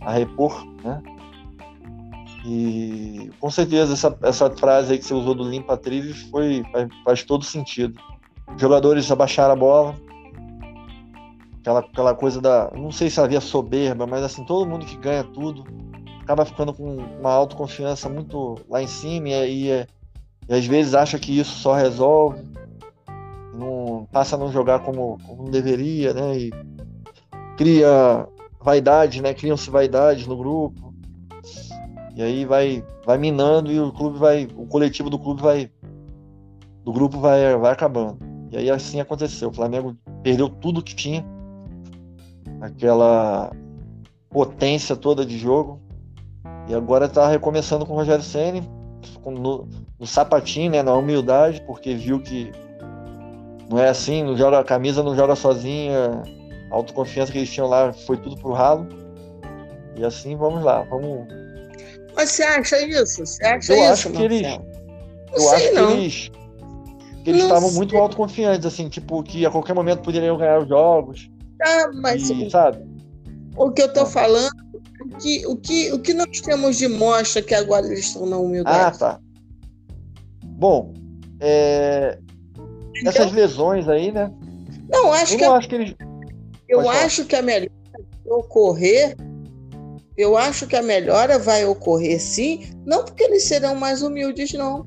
a 0.00 0.12
repor, 0.12 0.64
né? 0.82 1.02
E 2.46 3.30
com 3.38 3.50
certeza 3.50 3.92
essa, 3.92 4.16
essa 4.22 4.50
frase 4.50 4.92
aí 4.92 4.98
que 4.98 5.04
você 5.04 5.12
usou 5.12 5.34
do 5.34 5.44
limpa 5.44 5.76
trilhos 5.76 6.22
foi, 6.30 6.62
faz, 6.72 6.88
faz 7.04 7.22
todo 7.22 7.44
sentido. 7.44 8.00
Os 8.54 8.60
jogadores 8.60 9.10
abaixaram 9.10 9.52
a 9.52 9.56
bola, 9.56 10.05
aquela, 11.66 11.80
aquela 11.80 12.14
coisa 12.14 12.40
da. 12.40 12.70
Não 12.74 12.92
sei 12.92 13.10
se 13.10 13.20
havia 13.20 13.40
soberba, 13.40 14.06
mas 14.06 14.22
assim, 14.22 14.44
todo 14.44 14.68
mundo 14.68 14.86
que 14.86 14.96
ganha 14.96 15.24
tudo 15.24 15.64
acaba 16.22 16.44
ficando 16.44 16.72
com 16.72 16.96
uma 16.96 17.30
autoconfiança 17.30 18.08
muito 18.08 18.56
lá 18.68 18.82
em 18.82 18.86
cima 18.86 19.28
e, 19.28 19.68
e, 19.68 19.86
e 20.48 20.54
às 20.54 20.66
vezes 20.66 20.94
acha 20.94 21.18
que 21.20 21.38
isso 21.38 21.52
só 21.52 21.72
resolve, 21.72 22.42
não, 23.54 24.08
passa 24.10 24.34
a 24.34 24.38
não 24.38 24.50
jogar 24.50 24.80
como, 24.80 25.18
como 25.24 25.50
deveria, 25.50 26.12
né? 26.12 26.36
E 26.36 26.50
cria 27.56 28.26
vaidade, 28.60 29.22
né? 29.22 29.34
Criam-se 29.34 29.70
vaidades 29.70 30.26
no 30.26 30.36
grupo. 30.36 30.94
E 32.16 32.22
aí 32.22 32.44
vai, 32.44 32.82
vai 33.04 33.18
minando 33.18 33.70
e 33.70 33.78
o 33.78 33.92
clube 33.92 34.18
vai. 34.18 34.48
O 34.56 34.66
coletivo 34.66 35.10
do 35.10 35.18
clube 35.18 35.42
vai. 35.42 35.70
Do 36.84 36.92
grupo 36.92 37.18
vai, 37.18 37.56
vai 37.56 37.72
acabando. 37.72 38.18
E 38.50 38.56
aí 38.56 38.70
assim 38.70 39.00
aconteceu. 39.00 39.50
O 39.50 39.52
Flamengo 39.52 39.96
perdeu 40.22 40.48
tudo 40.48 40.82
que 40.82 40.94
tinha 40.94 41.24
aquela 42.60 43.50
potência 44.30 44.96
toda 44.96 45.24
de 45.24 45.38
jogo. 45.38 45.80
E 46.68 46.74
agora 46.74 47.06
está 47.06 47.28
recomeçando 47.28 47.86
com 47.86 47.92
o 47.92 47.96
Rogério 47.96 48.24
Senni, 48.24 48.68
no, 49.24 49.68
no, 49.98 50.06
sapatinho, 50.06 50.70
né, 50.72 50.82
na 50.82 50.94
humildade, 50.94 51.62
porque 51.66 51.94
viu 51.94 52.20
que 52.20 52.50
não 53.70 53.78
é 53.78 53.88
assim, 53.88 54.22
não 54.22 54.36
joga 54.36 54.58
a 54.58 54.64
camisa, 54.64 55.02
não 55.02 55.14
joga 55.14 55.36
sozinha. 55.36 56.22
A 56.70 56.74
autoconfiança 56.74 57.30
que 57.30 57.38
eles 57.38 57.50
tinham 57.50 57.68
lá 57.68 57.92
foi 57.92 58.16
tudo 58.16 58.36
pro 58.36 58.52
ralo. 58.52 58.88
E 59.96 60.04
assim 60.04 60.36
vamos 60.36 60.62
lá, 60.62 60.82
vamos. 60.82 61.26
Mas 62.14 62.30
você 62.30 62.42
acha 62.42 62.80
isso? 62.82 63.24
Você 63.24 63.44
acha 63.44 63.72
eu 63.72 63.78
isso, 63.78 63.92
acho 63.92 64.10
que 64.10 64.22
eles, 64.22 64.42
Eu 64.42 65.50
acho 65.50 65.74
não. 65.74 65.86
que 65.88 65.92
eles 65.92 66.30
que 67.26 67.30
eles 67.30 67.42
estavam 67.42 67.72
muito 67.72 67.96
autoconfiantes, 67.96 68.64
assim, 68.64 68.88
tipo, 68.88 69.20
que 69.24 69.44
a 69.44 69.50
qualquer 69.50 69.74
momento 69.74 70.00
poderiam 70.00 70.36
ganhar 70.38 70.60
os 70.60 70.68
jogos. 70.68 71.28
Ah, 71.62 71.90
mas 71.94 72.28
sabe? 72.50 72.84
O 73.56 73.70
que 73.70 73.82
eu 73.82 73.92
tô 73.92 74.04
falando, 74.04 74.52
o 75.00 75.16
que, 75.18 75.46
o, 75.46 75.56
que, 75.56 75.92
o 75.92 75.98
que 75.98 76.12
nós 76.12 76.40
temos 76.40 76.76
de 76.76 76.88
mostra 76.88 77.40
que 77.40 77.54
agora 77.54 77.86
eles 77.86 78.00
estão 78.00 78.26
na 78.26 78.36
humildade? 78.36 78.78
Ah, 78.78 78.90
tá. 78.90 79.20
Bom, 80.44 80.92
é... 81.40 82.18
essas 83.04 83.32
lesões 83.32 83.88
aí, 83.88 84.12
né? 84.12 84.30
Não, 84.90 85.12
acho 85.12 85.34
eu 85.34 85.38
que. 85.38 85.44
Não 85.44 85.54
acho 85.54 85.68
que 85.68 85.74
eles... 85.74 85.94
Eu 86.68 86.90
acho 86.90 87.24
que 87.24 87.36
a 87.36 87.42
melhora 87.42 87.72
ocorrer. 88.26 89.16
Eu 90.16 90.36
acho 90.36 90.66
que 90.66 90.76
a 90.76 90.82
melhora 90.82 91.38
vai 91.38 91.64
ocorrer 91.66 92.20
sim, 92.20 92.64
não 92.86 93.04
porque 93.04 93.22
eles 93.22 93.44
serão 93.44 93.74
mais 93.74 94.02
humildes, 94.02 94.52
não. 94.54 94.86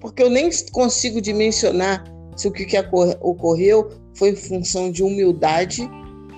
Porque 0.00 0.22
eu 0.22 0.30
nem 0.30 0.48
consigo 0.72 1.20
dimensionar 1.20 2.02
se 2.34 2.48
o 2.48 2.52
que, 2.52 2.64
que 2.64 2.78
ocorreu 3.20 3.90
foi 4.14 4.30
em 4.30 4.36
função 4.36 4.90
de 4.90 5.02
humildade 5.02 5.88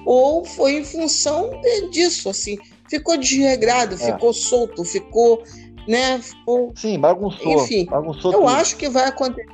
ou 0.04 0.44
foi 0.44 0.78
em 0.78 0.84
função 0.84 1.50
de, 1.60 1.90
disso, 1.90 2.28
assim, 2.28 2.58
ficou 2.88 3.16
desregrado, 3.16 3.94
é. 3.94 3.98
ficou 3.98 4.32
solto, 4.32 4.84
ficou, 4.84 5.42
né, 5.86 6.18
ficou... 6.20 6.72
Sim, 6.76 6.98
bagunçou. 6.98 7.64
Enfim, 7.64 7.86
bagunçou 7.86 8.32
eu 8.32 8.40
tudo. 8.40 8.48
acho 8.48 8.76
que 8.76 8.88
vai 8.88 9.08
acontecer. 9.08 9.46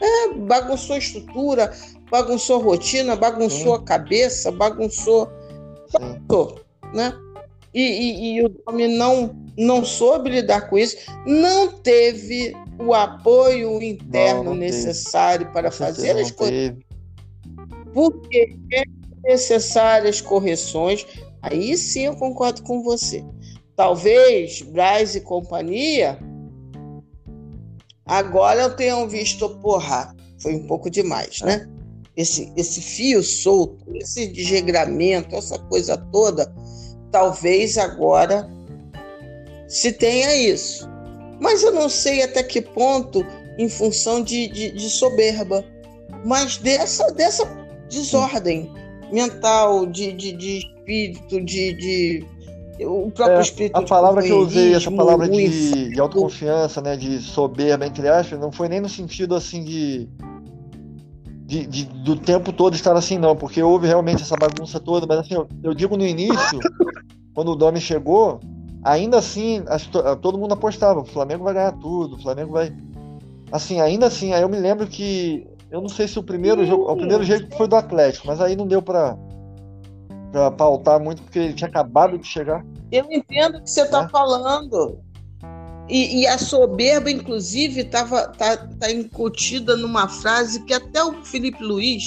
É, 0.00 0.34
bagunçou 0.34 0.96
a 0.96 0.98
estrutura, 0.98 1.72
bagunçou 2.10 2.60
a 2.60 2.64
rotina, 2.64 3.14
bagunçou 3.14 3.76
Sim. 3.76 3.82
a 3.82 3.84
cabeça, 3.84 4.50
bagunçou, 4.50 5.30
bagunçou 5.92 6.60
né? 6.92 7.14
E, 7.74 7.82
e, 7.82 8.36
e 8.36 8.44
o 8.44 8.54
homem 8.66 8.96
não, 8.96 9.34
não 9.56 9.84
soube 9.84 10.30
lidar 10.30 10.68
com 10.68 10.76
isso, 10.78 10.96
não 11.26 11.72
teve 11.72 12.54
o 12.78 12.94
apoio 12.94 13.82
interno 13.82 14.44
não, 14.44 14.50
não 14.52 14.54
necessário 14.54 15.50
para 15.52 15.70
fazer 15.70 16.16
as 16.16 16.30
coisas. 16.30 16.76
Porque 17.92 18.56
é 18.72 18.82
necessárias 19.22 20.20
correções. 20.20 21.06
Aí 21.40 21.76
sim 21.76 22.06
eu 22.06 22.16
concordo 22.16 22.62
com 22.62 22.82
você. 22.82 23.24
Talvez 23.76 24.62
Braz 24.62 25.14
e 25.14 25.20
companhia 25.20 26.18
agora 28.06 28.68
tenham 28.70 29.08
visto, 29.08 29.48
porra, 29.60 30.14
foi 30.38 30.54
um 30.54 30.66
pouco 30.66 30.90
demais, 30.90 31.40
né? 31.40 31.68
Esse, 32.16 32.52
esse 32.56 32.82
fio 32.82 33.22
solto, 33.22 33.84
esse 33.94 34.26
desregramento, 34.26 35.34
essa 35.34 35.58
coisa 35.58 35.96
toda, 35.96 36.52
talvez 37.10 37.78
agora 37.78 38.50
se 39.66 39.92
tenha 39.92 40.36
isso. 40.36 40.91
Mas 41.42 41.64
eu 41.64 41.72
não 41.72 41.88
sei 41.88 42.22
até 42.22 42.40
que 42.40 42.62
ponto, 42.62 43.26
em 43.58 43.68
função 43.68 44.22
de, 44.22 44.46
de, 44.46 44.70
de 44.70 44.88
soberba, 44.88 45.64
mas 46.24 46.56
dessa, 46.56 47.10
dessa 47.12 47.44
desordem 47.90 48.70
mental, 49.12 49.84
de, 49.84 50.12
de, 50.12 50.32
de 50.32 50.58
espírito, 50.58 51.40
de, 51.44 51.74
de 51.74 52.26
o 52.80 53.10
próprio 53.10 53.38
é, 53.38 53.40
espírito. 53.40 53.76
A 53.76 53.82
palavra 53.82 54.22
que 54.22 54.30
eu 54.30 54.38
usei, 54.38 54.72
essa 54.72 54.90
palavra 54.90 55.28
de, 55.28 55.90
de 55.90 56.00
autoconfiança, 56.00 56.80
né, 56.80 56.96
de 56.96 57.20
soberba, 57.20 57.86
entre 57.86 58.08
aspas, 58.08 58.38
não 58.38 58.52
foi 58.52 58.68
nem 58.68 58.80
no 58.80 58.88
sentido 58.88 59.34
assim 59.34 59.64
de, 59.64 60.08
de, 61.44 61.66
de, 61.66 61.84
do 61.84 62.16
tempo 62.16 62.52
todo 62.52 62.74
estar 62.74 62.96
assim, 62.96 63.18
não, 63.18 63.34
porque 63.34 63.60
houve 63.62 63.88
realmente 63.88 64.22
essa 64.22 64.36
bagunça 64.36 64.78
toda, 64.78 65.06
mas 65.06 65.18
assim, 65.18 65.34
eu, 65.34 65.48
eu 65.62 65.74
digo 65.74 65.96
no 65.96 66.06
início, 66.06 66.60
quando 67.34 67.50
o 67.50 67.56
Domi 67.56 67.80
chegou, 67.80 68.40
ainda 68.82 69.18
assim, 69.18 69.62
as, 69.66 69.86
todo 69.86 70.38
mundo 70.38 70.54
apostava, 70.54 71.00
o 71.00 71.04
Flamengo 71.04 71.44
vai 71.44 71.54
ganhar 71.54 71.72
tudo, 71.72 72.16
o 72.16 72.22
Flamengo 72.22 72.52
vai. 72.52 72.74
Assim, 73.50 73.80
ainda 73.80 74.06
assim, 74.06 74.32
aí 74.32 74.42
eu 74.42 74.48
me 74.48 74.58
lembro 74.58 74.86
que. 74.86 75.46
Eu 75.70 75.80
não 75.80 75.88
sei 75.88 76.06
se 76.06 76.18
o 76.18 76.22
primeiro 76.22 76.66
jogo. 76.66 76.90
O 76.90 76.96
primeiro 76.96 77.24
jogo 77.24 77.46
foi 77.56 77.66
do 77.66 77.76
Atlético, 77.76 78.26
mas 78.26 78.40
aí 78.40 78.54
não 78.56 78.66
deu 78.66 78.82
para 78.82 79.16
para 80.32 80.50
pautar 80.50 80.98
muito, 80.98 81.22
porque 81.22 81.38
ele 81.38 81.52
tinha 81.52 81.68
acabado 81.68 82.18
de 82.18 82.26
chegar. 82.26 82.64
Eu 82.90 83.04
entendo 83.10 83.58
o 83.58 83.62
que 83.62 83.70
você 83.70 83.82
está 83.82 84.04
é. 84.04 84.08
falando. 84.08 84.98
E, 85.88 86.20
e, 86.20 86.26
a 86.26 86.38
soberba, 86.38 87.10
inclusive, 87.10 87.82
estava 87.82 88.28
tá, 88.28 88.56
tá 88.56 88.90
incutida 88.90 89.76
numa 89.76 90.08
frase 90.08 90.64
que 90.64 90.72
até 90.72 91.04
o 91.04 91.22
Felipe 91.22 91.62
Luiz 91.62 92.04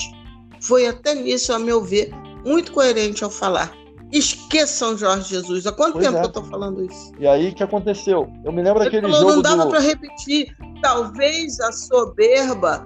foi 0.60 0.88
até 0.88 1.14
nisso, 1.14 1.54
a 1.54 1.60
meu 1.60 1.84
ver, 1.84 2.10
muito 2.44 2.72
coerente 2.72 3.24
ao 3.24 3.30
falar. 3.30 3.72
Esqueçam 4.12 4.98
Jorge 4.98 5.30
Jesus. 5.30 5.66
Há 5.66 5.72
quanto 5.72 5.94
pois 5.94 6.06
tempo 6.06 6.18
é. 6.18 6.22
eu 6.22 6.28
estou 6.28 6.44
falando 6.44 6.84
isso? 6.84 7.12
E 7.20 7.28
aí, 7.28 7.50
o 7.50 7.56
que 7.56 7.64
aconteceu? 7.64 8.32
Eu 8.44 8.52
me 8.52 8.62
lembro 8.62 8.84
daquele 8.84 9.12
jogo. 9.12 9.30
Não 9.30 9.42
dava 9.42 9.66
do... 9.66 9.70
para 9.70 9.80
repetir. 9.80 10.56
Talvez 10.82 11.60
a 11.60 11.72
soberba 11.72 12.86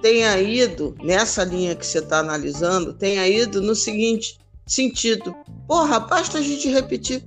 tenha 0.00 0.38
ido, 0.40 0.94
nessa 1.02 1.44
linha 1.44 1.74
que 1.74 1.84
você 1.84 1.98
está 1.98 2.18
analisando, 2.20 2.94
tenha 2.94 3.26
ido 3.26 3.60
no 3.60 3.74
seguinte 3.74 4.38
sentido. 4.66 5.34
Porra, 5.66 6.00
basta 6.00 6.38
a 6.38 6.42
gente 6.42 6.68
repetir. 6.68 7.24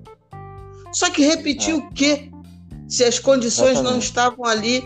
Só 0.91 1.09
que 1.09 1.25
repetir 1.25 1.73
é. 1.73 1.77
o 1.77 1.89
quê? 1.89 2.31
Se 2.87 3.03
as 3.03 3.19
condições 3.19 3.71
Exatamente. 3.71 3.91
não 3.91 3.99
estavam 3.99 4.45
ali. 4.45 4.83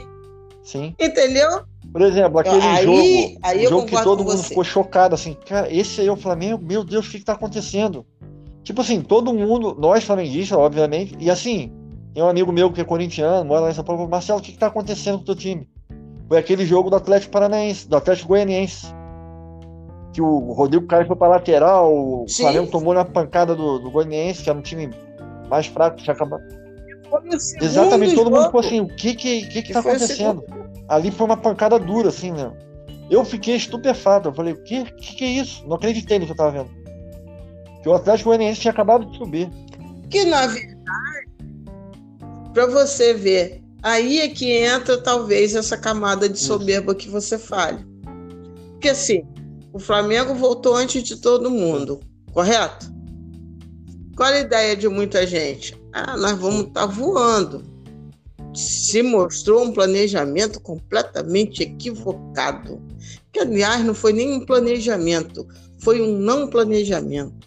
Sim. 0.64 0.96
Entendeu? 1.00 1.64
Por 1.92 2.02
exemplo, 2.02 2.40
aquele 2.40 2.62
aí, 2.62 2.86
jogo, 2.86 3.40
aí 3.44 3.64
jogo 3.66 3.86
que 3.86 4.04
todo 4.04 4.24
mundo 4.24 4.38
você. 4.38 4.50
ficou 4.50 4.64
chocado, 4.64 5.16
assim, 5.16 5.36
cara, 5.48 5.74
esse 5.74 6.02
aí 6.02 6.08
é 6.08 6.12
o 6.12 6.18
Flamengo, 6.18 6.64
meu 6.64 6.84
Deus, 6.84 7.08
o 7.08 7.12
que, 7.12 7.18
está 7.18 7.34
acontecendo? 7.34 8.06
Tipo 8.68 8.82
assim, 8.82 9.02
todo 9.02 9.34
mundo, 9.34 9.78
nós 9.80 10.04
flamenguistas, 10.04 10.58
obviamente, 10.58 11.16
e 11.22 11.32
assim, 11.32 11.72
tem 12.14 12.22
um 12.22 12.28
amigo 12.28 12.52
meu 12.52 12.70
que 12.70 12.82
é 12.82 12.84
corintiano, 12.84 13.46
mora 13.46 13.62
lá 13.62 13.70
em 13.70 13.74
São 13.74 13.82
Paulo, 13.82 14.10
Marcelo, 14.10 14.40
o 14.40 14.42
que, 14.42 14.52
está 14.52 14.68
acontecendo 14.68 15.16
com 15.16 15.22
o 15.22 15.26
teu 15.28 15.36
time? 15.36 15.70
Foi 16.28 16.38
aquele 16.38 16.66
jogo 16.66 16.90
do 16.90 16.98
Atlético 16.98 17.32
Paranaense, 17.32 17.88
do 17.88 17.96
Atlético 17.96 18.28
Goianiense 18.28 18.88
que 20.12 20.22
o 20.22 20.52
Rodrigo 20.52 20.86
Caio 20.86 21.08
foi 21.08 21.16
para 21.16 21.30
lateral, 21.30 21.96
o 21.96 22.26
Sim. 22.28 22.44
Flamengo 22.44 22.70
tomou 22.70 22.94
na 22.94 23.06
pancada 23.06 23.56
do, 23.56 23.80
do 23.80 23.90
Goianiense, 23.90 24.44
que 24.44 24.50
era 24.50 24.60
um 24.60 24.62
time 24.62 24.90
mais 25.50 25.68
fraco, 25.68 25.96
tinha 25.96 26.14
acabado. 26.14 26.44
Exatamente, 27.62 28.16
todo 28.16 28.30
mundo 28.30 28.44
ficou 28.48 28.60
assim, 28.60 28.82
o 28.82 28.88
que 28.90 29.16
que, 29.16 29.48
que, 29.48 29.62
que 29.62 29.72
tá 29.72 29.80
acontecendo? 29.80 30.44
Ali 30.90 31.10
foi 31.10 31.26
uma 31.26 31.38
pancada 31.38 31.80
dura, 31.80 32.10
assim, 32.10 32.34
né? 32.34 32.52
Eu 33.10 33.24
fiquei 33.24 33.56
estupefato, 33.56 34.28
eu 34.28 34.34
falei, 34.34 34.52
o 34.52 34.62
que, 34.62 34.84
que, 34.92 35.16
que 35.16 35.24
é 35.24 35.30
isso? 35.30 35.66
Não 35.66 35.78
acreditei 35.78 36.20
no 36.20 36.26
que 36.26 36.34
eu 36.34 36.36
tava 36.36 36.52
vendo. 36.52 36.77
Que 37.88 37.92
o 37.92 37.96
Atlético 37.96 38.32
Goianiense 38.32 38.60
tinha 38.60 38.74
acabado 38.74 39.06
de 39.06 39.18
subir. 39.18 39.50
Que 40.10 40.26
na 40.26 40.46
verdade, 40.46 41.30
para 42.54 42.66
você 42.66 43.14
ver, 43.14 43.64
aí 43.82 44.20
é 44.20 44.28
que 44.28 44.52
entra 44.52 45.02
talvez 45.02 45.56
essa 45.56 45.78
camada 45.78 46.28
de 46.28 46.38
soberba 46.38 46.92
isso. 46.92 47.00
que 47.00 47.10
você 47.10 47.38
fale. 47.38 47.86
Porque 48.74 48.90
assim, 48.90 49.24
o 49.72 49.80
Flamengo 49.80 50.36
voltou 50.36 50.76
antes 50.76 51.02
de 51.02 51.16
todo 51.16 51.50
mundo, 51.50 52.02
correto? 52.34 52.94
Qual 54.18 54.34
a 54.34 54.40
ideia 54.40 54.76
de 54.76 54.90
muita 54.90 55.26
gente? 55.26 55.74
Ah, 55.94 56.18
nós 56.18 56.38
vamos 56.38 56.68
estar 56.68 56.82
tá 56.82 56.86
voando. 56.88 57.64
Se 58.54 59.02
mostrou 59.02 59.64
um 59.64 59.72
planejamento 59.72 60.60
completamente 60.60 61.64
equivocado. 61.64 62.82
Que, 63.32 63.40
aliás, 63.40 63.86
não 63.86 63.94
foi 63.94 64.12
nem 64.12 64.34
um 64.34 64.46
planejamento, 64.46 65.48
foi 65.80 66.02
um 66.02 66.18
não 66.18 66.50
planejamento. 66.50 67.47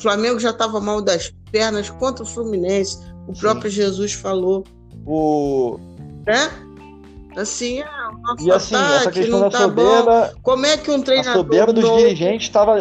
O 0.00 0.02
Flamengo 0.02 0.40
já 0.40 0.48
estava 0.48 0.80
mal 0.80 1.02
das 1.02 1.30
pernas 1.52 1.90
contra 1.90 2.24
o 2.24 2.26
Fluminense. 2.26 2.98
O 3.28 3.34
próprio 3.38 3.70
Sim. 3.70 3.76
Jesus 3.76 4.14
falou. 4.14 4.64
O... 5.04 5.78
É? 6.26 7.38
Assim, 7.38 7.82
ah, 7.82 8.10
o 8.38 8.42
e 8.42 8.50
assim, 8.50 8.74
ataque 8.74 8.96
essa 8.96 9.12
questão 9.12 9.40
da 9.40 9.50
tá 9.50 9.58
soberba. 9.58 10.32
Bom. 10.34 10.40
Como 10.42 10.64
é 10.64 10.78
que 10.78 10.90
um 10.90 11.02
treinador. 11.02 11.32
A 11.32 11.36
soberba 11.36 11.72
dos 11.74 11.96
dirigentes 11.98 12.46
estava 12.46 12.80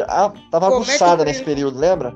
tava 0.49 0.67
aguçada 0.67 1.23
é 1.23 1.25
nesse 1.25 1.43
período, 1.43 1.77
lembra? 1.77 2.15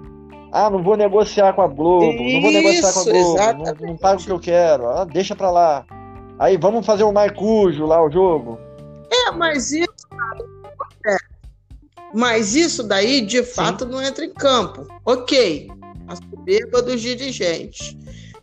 Ah, 0.54 0.70
não 0.70 0.82
vou 0.82 0.96
negociar 0.96 1.52
com 1.52 1.64
a 1.64 1.68
Globo, 1.68 2.06
Isso, 2.06 2.36
não 2.36 2.42
vou 2.42 2.52
negociar 2.52 2.94
com 2.94 3.00
a 3.00 3.04
Globo, 3.04 3.38
não, 3.82 3.88
não 3.90 3.98
pago 3.98 4.22
o 4.22 4.24
que 4.24 4.32
eu 4.32 4.40
quero, 4.40 4.88
ah, 4.88 5.04
deixa 5.04 5.36
pra 5.36 5.52
lá. 5.52 5.86
Aí 6.40 6.56
vamos 6.56 6.86
fazer 6.86 7.04
o 7.04 7.12
Maicujo 7.12 7.86
lá, 7.86 8.02
o 8.02 8.10
jogo. 8.10 8.58
É, 9.12 9.32
mas 9.32 9.72
isso. 9.72 9.90
É. 10.40 10.53
Mas 12.14 12.56
isso 12.56 12.84
daí, 12.84 13.22
de 13.22 13.44
fato, 13.44 13.86
Sim. 13.86 13.92
não 13.92 14.02
entra 14.02 14.24
em 14.24 14.34
campo. 14.34 14.88
Ok, 15.04 15.68
a 16.08 16.16
soberba 16.16 16.82
dos 16.82 17.02
dirigentes. 17.02 17.98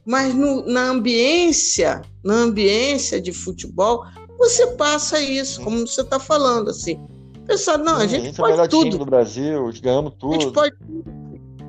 Mas 0.04 0.34
no, 0.34 0.66
na 0.66 0.88
ambiência, 0.88 2.02
na 2.24 2.34
ambiência 2.34 3.20
de 3.20 3.32
futebol, 3.32 4.04
você 4.38 4.66
passa 4.68 5.20
isso, 5.20 5.60
como 5.60 5.86
você 5.86 6.00
está 6.00 6.18
falando, 6.18 6.70
assim. 6.70 6.98
Pensar, 7.46 7.78
não, 7.78 7.96
a 7.96 8.06
gente, 8.06 8.22
a 8.22 8.24
gente 8.24 8.36
pode 8.36 8.60
é 8.60 8.68
tudo. 8.68 8.98
do 8.98 9.04
Brasil, 9.04 9.70
ganhamos 9.82 10.14
tudo. 10.18 10.34
A 10.34 10.40
gente 10.40 10.52
pode 10.52 10.74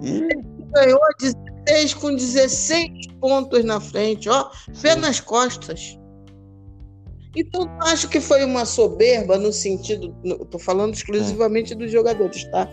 e... 0.01 0.27
ganhou 0.73 0.99
16 1.19 1.93
com 1.95 2.15
16 2.15 3.07
pontos 3.19 3.63
na 3.63 3.79
frente, 3.79 4.29
ó, 4.29 4.49
pé 4.81 4.95
nas 4.95 5.19
costas. 5.19 5.97
Então, 7.35 7.69
acho 7.81 8.09
que 8.09 8.19
foi 8.19 8.43
uma 8.43 8.65
soberba 8.65 9.37
no 9.37 9.53
sentido, 9.53 10.13
estou 10.23 10.59
falando 10.59 10.93
exclusivamente 10.93 11.73
dos 11.73 11.91
jogadores, 11.91 12.43
tá? 12.51 12.67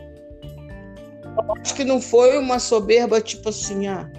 acho 1.62 1.74
que 1.74 1.84
não 1.84 2.00
foi 2.00 2.36
uma 2.38 2.59
soberba 2.59 3.20
tipo 3.20 3.48
assim, 3.48 3.86
ah, 3.86 4.11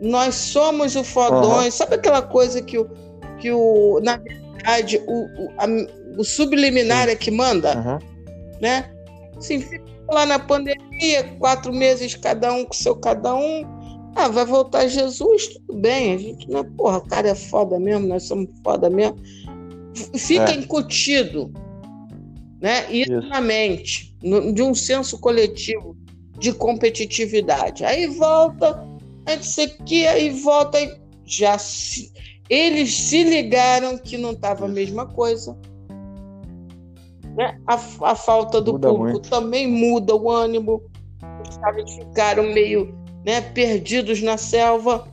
nós 0.00 0.34
somos 0.34 0.96
o 0.96 1.04
fodões. 1.04 1.66
Uhum. 1.66 1.70
Sabe 1.70 1.94
aquela 1.94 2.22
coisa 2.22 2.62
que 2.62 2.78
o, 2.78 2.88
que 3.38 3.50
o 3.50 4.00
na 4.02 4.16
verdade, 4.16 5.00
o, 5.06 5.24
o, 5.24 5.52
a, 5.58 5.66
o 6.18 6.24
subliminar 6.24 7.06
Sim. 7.06 7.12
é 7.12 7.16
que 7.16 7.30
manda? 7.30 7.76
Uhum. 7.76 7.98
Né? 8.60 8.90
Assim, 9.36 9.60
fica 9.60 9.84
lá 10.10 10.26
na 10.26 10.38
pandemia, 10.38 11.24
quatro 11.38 11.72
meses 11.72 12.14
cada 12.14 12.52
um 12.52 12.64
com 12.64 12.74
seu 12.74 12.96
cada 12.96 13.34
um. 13.34 13.64
Ah, 14.16 14.28
vai 14.28 14.44
voltar 14.44 14.86
Jesus, 14.86 15.48
tudo 15.48 15.80
bem. 15.80 16.14
A 16.14 16.18
gente 16.18 16.48
não 16.48 16.60
é, 16.60 16.64
porra, 16.64 16.98
o 16.98 17.08
cara 17.08 17.28
é 17.28 17.34
foda 17.34 17.80
mesmo, 17.80 18.06
nós 18.06 18.22
somos 18.24 18.48
foda 18.62 18.88
mesmo. 18.88 19.20
Fica 20.16 20.50
é. 20.50 20.56
incutido, 20.56 21.52
né? 22.60 22.90
Isso, 22.90 23.12
Isso. 23.12 23.28
na 23.28 23.40
mente, 23.40 24.16
no, 24.22 24.52
de 24.52 24.62
um 24.62 24.74
senso 24.74 25.18
coletivo 25.18 25.96
de 26.38 26.52
competitividade. 26.52 27.84
Aí 27.84 28.06
volta 28.08 28.94
aí 29.26 29.42
sei 29.42 29.68
que, 29.68 30.06
aí 30.06 30.30
volta 30.30 30.80
e 30.80 30.96
já 31.24 31.58
se, 31.58 32.12
eles 32.48 32.94
se 32.94 33.22
ligaram 33.24 33.96
que 33.96 34.18
não 34.18 34.32
estava 34.32 34.66
a 34.66 34.68
mesma 34.68 35.06
coisa. 35.06 35.56
Né? 37.36 37.58
A, 37.66 37.74
a 37.74 38.14
falta 38.14 38.60
do 38.60 38.72
muda 38.72 38.88
público 38.88 39.12
muito. 39.12 39.30
também 39.30 39.66
muda 39.66 40.14
o 40.14 40.30
ânimo. 40.30 40.82
Eles 41.76 41.94
ficaram 41.94 42.44
meio 42.52 42.94
né, 43.24 43.40
perdidos 43.40 44.22
na 44.22 44.36
selva. 44.36 45.08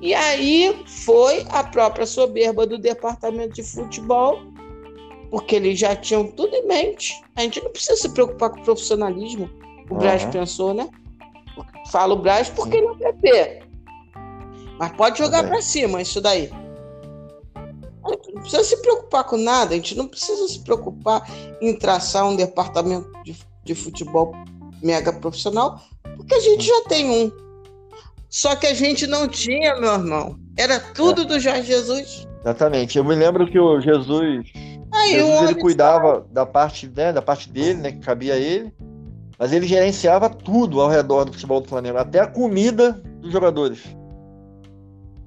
E 0.00 0.14
aí 0.14 0.84
foi 0.86 1.46
a 1.50 1.64
própria 1.64 2.06
soberba 2.06 2.66
do 2.66 2.78
departamento 2.78 3.54
de 3.54 3.62
futebol, 3.62 4.40
porque 5.30 5.56
eles 5.56 5.78
já 5.78 5.96
tinham 5.96 6.26
tudo 6.26 6.54
em 6.54 6.66
mente. 6.66 7.22
A 7.36 7.42
gente 7.42 7.62
não 7.62 7.70
precisa 7.70 7.96
se 7.96 8.08
preocupar 8.10 8.50
com 8.50 8.60
o 8.60 8.64
profissionalismo. 8.64 9.50
O 9.90 9.94
Braz 9.94 10.24
pensou, 10.26 10.74
né? 10.74 10.88
Falo 11.90 12.16
Braz 12.16 12.48
porque 12.48 12.76
ele 12.76 12.86
é 12.86 13.12
PP. 13.12 13.62
Mas 14.78 14.92
pode 14.92 15.18
jogar 15.18 15.44
para 15.44 15.62
cima 15.62 16.02
isso 16.02 16.20
daí. 16.20 16.50
A 18.04 18.10
gente 18.10 18.32
não 18.34 18.42
precisa 18.42 18.64
se 18.64 18.82
preocupar 18.82 19.24
com 19.24 19.36
nada, 19.36 19.72
a 19.72 19.76
gente 19.76 19.96
não 19.96 20.06
precisa 20.06 20.46
se 20.48 20.60
preocupar 20.60 21.26
em 21.60 21.74
traçar 21.74 22.26
um 22.26 22.36
departamento 22.36 23.10
de, 23.22 23.34
de 23.64 23.74
futebol 23.74 24.34
mega 24.82 25.12
profissional, 25.12 25.80
porque 26.16 26.34
a 26.34 26.40
gente 26.40 26.64
já 26.64 26.82
tem 26.82 27.08
um. 27.08 27.43
Só 28.34 28.56
que 28.56 28.66
a 28.66 28.74
gente 28.74 29.06
não 29.06 29.28
tinha, 29.28 29.76
meu 29.76 29.92
irmão. 29.92 30.36
Era 30.58 30.80
tudo 30.80 31.22
é. 31.22 31.24
do 31.24 31.38
Jorge 31.38 31.62
Jesus. 31.62 32.26
Exatamente. 32.40 32.98
Eu 32.98 33.04
me 33.04 33.14
lembro 33.14 33.46
que 33.46 33.56
o 33.56 33.80
Jesus, 33.80 34.44
Aí, 34.92 35.12
Jesus 35.12 35.50
ele 35.50 35.60
cuidava 35.60 36.26
da 36.32 36.44
parte, 36.44 36.88
né, 36.88 37.12
da 37.12 37.22
parte 37.22 37.48
dele, 37.48 37.80
né, 37.80 37.92
que 37.92 38.00
cabia 38.00 38.34
a 38.34 38.36
ele. 38.36 38.74
Mas 39.38 39.52
ele 39.52 39.68
gerenciava 39.68 40.28
tudo 40.28 40.80
ao 40.80 40.88
redor 40.88 41.26
do 41.26 41.32
futebol 41.32 41.60
do 41.60 41.68
Flamengo, 41.68 41.96
até 41.96 42.18
a 42.18 42.26
comida 42.26 43.00
dos 43.20 43.30
jogadores. 43.30 43.84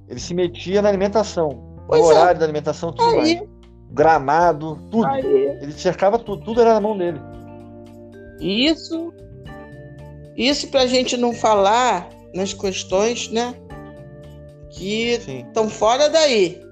Ele 0.06 0.20
se 0.20 0.34
metia 0.34 0.82
na 0.82 0.90
alimentação, 0.90 1.78
pois 1.88 2.02
no 2.02 2.12
é. 2.12 2.14
horário 2.14 2.40
da 2.40 2.44
alimentação, 2.44 2.92
tudo 2.92 3.08
Aí. 3.08 3.36
mais. 3.36 3.48
Gramado, 3.90 4.78
tudo. 4.90 5.06
Aí. 5.06 5.24
Ele 5.62 5.72
cercava 5.72 6.18
tudo, 6.18 6.44
tudo 6.44 6.60
era 6.60 6.74
na 6.74 6.80
mão 6.80 6.96
dele. 6.98 7.18
Isso, 8.38 9.14
isso 10.36 10.68
para 10.68 10.82
a 10.82 10.86
gente 10.86 11.16
não 11.16 11.32
falar 11.32 12.17
nas 12.38 12.54
questões, 12.54 13.28
né? 13.28 13.54
Que 14.70 15.18
estão 15.48 15.68
fora 15.68 16.08
daí. 16.08 16.62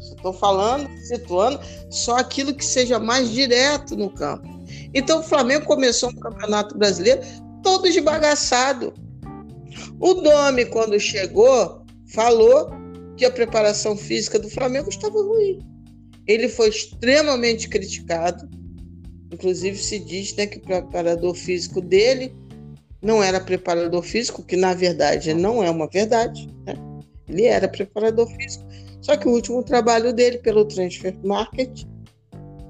Estou 0.00 0.32
falando, 0.32 0.90
situando 1.06 1.60
só 1.88 2.16
aquilo 2.16 2.54
que 2.54 2.64
seja 2.64 2.98
mais 2.98 3.30
direto 3.30 3.96
no 3.96 4.10
campo. 4.10 4.46
Então 4.92 5.20
o 5.20 5.22
Flamengo 5.22 5.64
começou 5.64 6.10
um 6.10 6.16
campeonato 6.16 6.76
brasileiro 6.76 7.22
todo 7.62 7.86
esbagaçado. 7.86 8.92
O 10.00 10.14
Domi, 10.14 10.66
quando 10.66 10.98
chegou, 10.98 11.82
falou 12.08 12.70
que 13.16 13.24
a 13.24 13.30
preparação 13.30 13.96
física 13.96 14.38
do 14.38 14.50
Flamengo 14.50 14.88
estava 14.88 15.22
ruim. 15.22 15.60
Ele 16.26 16.48
foi 16.48 16.68
extremamente 16.68 17.68
criticado. 17.68 18.48
Inclusive 19.32 19.76
se 19.76 19.98
diz 19.98 20.34
né, 20.34 20.46
que 20.46 20.58
o 20.58 20.62
preparador 20.62 21.34
físico 21.34 21.80
dele 21.80 22.34
não 23.04 23.22
era 23.22 23.38
preparador 23.38 24.02
físico, 24.02 24.42
que 24.42 24.56
na 24.56 24.72
verdade 24.72 25.34
não 25.34 25.62
é 25.62 25.70
uma 25.70 25.86
verdade. 25.86 26.48
Né? 26.66 26.74
Ele 27.28 27.44
era 27.44 27.68
preparador 27.68 28.26
físico. 28.28 28.64
Só 29.02 29.16
que 29.16 29.28
o 29.28 29.32
último 29.32 29.62
trabalho 29.62 30.12
dele 30.14 30.38
pelo 30.38 30.64
Transfer 30.64 31.14
Market 31.22 31.84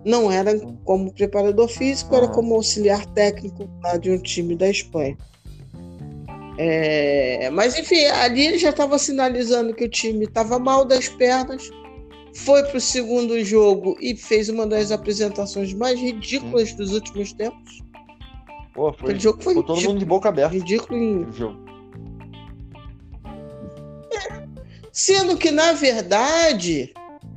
não 0.05 0.31
era 0.31 0.59
como 0.85 1.13
preparador 1.13 1.69
físico, 1.69 2.15
era 2.15 2.29
como 2.29 2.55
auxiliar 2.55 3.07
técnico 3.15 3.71
lá 3.83 3.97
de 3.97 4.11
um 4.11 4.19
time 4.19 4.57
da 4.57 4.69
Espanha. 4.69 5.17
É, 6.59 7.51
mas 7.51 7.79
enfim, 7.79 8.05
ali 8.07 8.47
ele 8.47 8.59
já 8.59 8.71
estava 8.71 8.99
sinalizando 8.99 9.75
que 9.75 9.85
o 9.85 9.89
time 9.89 10.25
estava 10.25 10.59
mal 10.59 10.85
das 10.85 11.09
pernas. 11.09 11.71
Foi 12.35 12.65
para 12.65 12.79
o 12.79 12.81
segundo 12.81 13.43
jogo 13.45 13.97
e 14.01 14.17
fez 14.17 14.49
uma 14.49 14.67
das 14.67 14.91
apresentações 14.91 15.73
mais 15.73 15.99
ridículas 16.01 16.73
dos 16.73 16.93
últimos 16.93 17.33
tempos. 17.33 17.84
Pô, 18.75 18.93
foi, 18.93 19.11
Aquele 19.11 19.21
jogo 19.21 19.43
foi, 19.43 19.55
todo 19.55 19.81
mundo 19.81 19.99
de 19.99 20.05
boca 20.05 20.29
aberta. 20.29 20.53
Ridículo 20.55 20.99
em... 20.99 21.33
jogo. 21.33 21.65
Sendo 24.93 25.37
que, 25.37 25.51
na 25.51 25.73
verdade, 25.73 26.93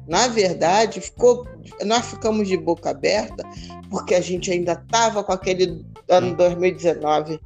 na 0.08 0.28
verdade, 0.28 1.02
ficou, 1.02 1.48
nós 1.86 2.10
ficamos 2.10 2.48
de 2.48 2.58
boca 2.58 2.90
aberta 2.90 3.44
porque 3.90 4.14
a 4.16 4.22
gente 4.22 4.52
ainda 4.52 4.74
estava 4.74 5.24
com 5.24 5.32
aquele 5.32 5.86
ano 6.10 6.36
2019 6.36 7.40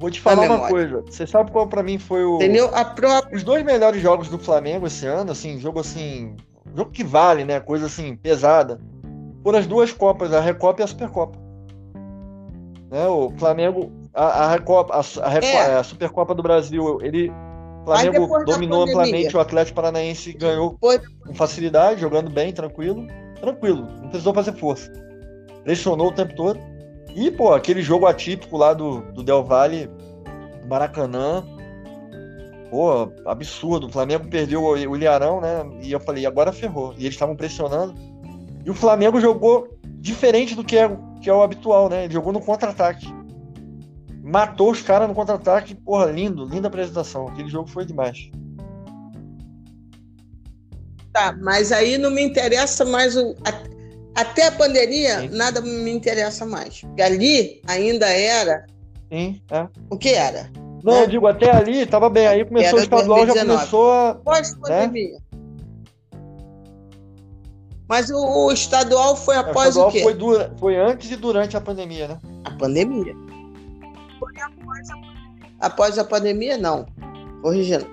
Vou 0.00 0.10
te 0.10 0.18
falar 0.18 0.46
uma 0.46 0.66
coisa. 0.66 1.02
Você 1.02 1.26
sabe 1.26 1.50
qual 1.50 1.66
para 1.66 1.82
mim 1.82 1.98
foi 1.98 2.24
o. 2.24 2.36
Entendeu? 2.36 2.74
A 2.74 2.86
própria... 2.86 3.36
Os 3.36 3.42
dois 3.42 3.62
melhores 3.62 4.00
jogos 4.00 4.30
do 4.30 4.38
Flamengo 4.38 4.86
esse 4.86 5.06
ano, 5.06 5.30
assim, 5.30 5.60
jogo 5.60 5.78
assim. 5.78 6.36
Jogo 6.74 6.90
que 6.90 7.04
vale, 7.04 7.44
né? 7.44 7.60
Coisa 7.60 7.84
assim, 7.84 8.16
pesada. 8.16 8.80
Foram 9.42 9.58
as 9.58 9.66
duas 9.66 9.92
Copas, 9.92 10.32
a 10.32 10.40
Recopa 10.40 10.80
e 10.80 10.84
a 10.84 10.86
Supercopa. 10.86 11.38
Né? 12.90 13.06
O 13.06 13.30
Flamengo, 13.38 13.90
a, 14.12 14.24
a 14.24 14.46
a, 14.46 14.46
a, 14.48 14.48
Recopa, 14.50 14.94
é. 15.24 15.76
a 15.76 15.82
Supercopa 15.82 16.34
do 16.34 16.42
Brasil, 16.42 16.98
ele. 17.02 17.32
Flamengo 17.84 18.44
dominou 18.44 18.82
amplamente 18.82 19.34
o 19.34 19.40
Atlético 19.40 19.76
Paranaense 19.76 20.34
ganhou 20.34 20.76
Foi. 20.78 20.98
com 21.26 21.34
facilidade, 21.34 22.00
jogando 22.00 22.28
bem, 22.28 22.52
tranquilo. 22.52 23.06
Tranquilo, 23.40 23.86
não 24.02 24.08
precisou 24.10 24.34
fazer 24.34 24.52
força. 24.52 24.92
Pressionou 25.64 26.08
o 26.08 26.12
tempo 26.12 26.34
todo. 26.34 26.60
E, 27.14 27.30
pô, 27.30 27.54
aquele 27.54 27.80
jogo 27.80 28.06
atípico 28.06 28.56
lá 28.56 28.74
do, 28.74 29.00
do 29.12 29.22
Del 29.22 29.42
Valle, 29.42 29.90
Maracanã, 30.68 31.42
pô, 32.70 33.10
absurdo. 33.24 33.86
O 33.86 33.92
Flamengo 33.92 34.28
perdeu 34.28 34.62
o, 34.62 34.72
o 34.72 34.96
Ilharão, 34.96 35.40
né? 35.40 35.64
E 35.82 35.90
eu 35.90 36.00
falei, 36.00 36.26
agora 36.26 36.52
ferrou. 36.52 36.92
E 36.98 37.04
eles 37.04 37.14
estavam 37.14 37.34
pressionando. 37.34 37.94
E 38.64 38.70
o 38.70 38.74
Flamengo 38.74 39.20
jogou 39.20 39.68
diferente 40.00 40.54
do 40.54 40.62
que 40.62 40.76
é, 40.76 40.88
que 41.20 41.28
é 41.28 41.32
o 41.32 41.42
habitual, 41.42 41.88
né? 41.88 42.04
Ele 42.04 42.14
jogou 42.14 42.32
no 42.32 42.40
contra-ataque. 42.40 43.06
Matou 44.22 44.70
os 44.70 44.82
caras 44.82 45.08
no 45.08 45.14
contra-ataque. 45.14 45.74
Porra, 45.74 46.06
lindo, 46.06 46.44
linda 46.44 46.68
apresentação. 46.68 47.28
Aquele 47.28 47.48
jogo 47.48 47.68
foi 47.68 47.84
demais. 47.84 48.30
Tá, 51.12 51.36
mas 51.40 51.72
aí 51.72 51.98
não 51.98 52.10
me 52.10 52.22
interessa 52.22 52.84
mais 52.84 53.16
o. 53.16 53.34
Até 54.14 54.48
a 54.48 54.52
pandemia, 54.52 55.20
Sim. 55.20 55.28
nada 55.30 55.60
me 55.60 55.90
interessa 55.90 56.44
mais. 56.44 56.80
Porque 56.80 57.02
ali 57.02 57.60
ainda 57.66 58.06
era. 58.06 58.66
Sim, 59.12 59.40
é. 59.50 59.68
O 59.88 59.96
que 59.96 60.10
era? 60.10 60.50
Não, 60.82 60.94
né? 60.94 61.02
eu 61.02 61.06
digo, 61.06 61.26
até 61.26 61.50
ali 61.50 61.84
tava 61.86 62.08
bem. 62.08 62.26
Aí 62.26 62.44
começou 62.44 62.78
o 62.78 62.82
estadual, 62.82 63.26
já 63.26 63.34
começou 63.34 63.92
a. 63.92 64.14
Pós-pandemia. 64.14 65.12
Né? 65.12 65.29
Mas 67.90 68.08
o, 68.08 68.24
o, 68.24 68.52
estadual 68.52 69.16
foi 69.16 69.34
após 69.34 69.76
o, 69.76 69.88
o 69.88 69.90
quê? 69.90 70.04
Foi, 70.04 70.14
dura, 70.14 70.54
foi 70.60 70.76
antes 70.76 71.10
e 71.10 71.16
durante 71.16 71.56
a 71.56 71.60
pandemia, 71.60 72.06
né? 72.06 72.18
A 72.44 72.52
pandemia. 72.52 73.16
Foi 74.16 74.32
após 74.40 74.90
a 74.90 74.94
pandemia. 74.94 75.56
Após 75.58 75.98
a 75.98 76.04
pandemia, 76.04 76.56
não. 76.56 76.86
Corrigindo. 77.42 77.84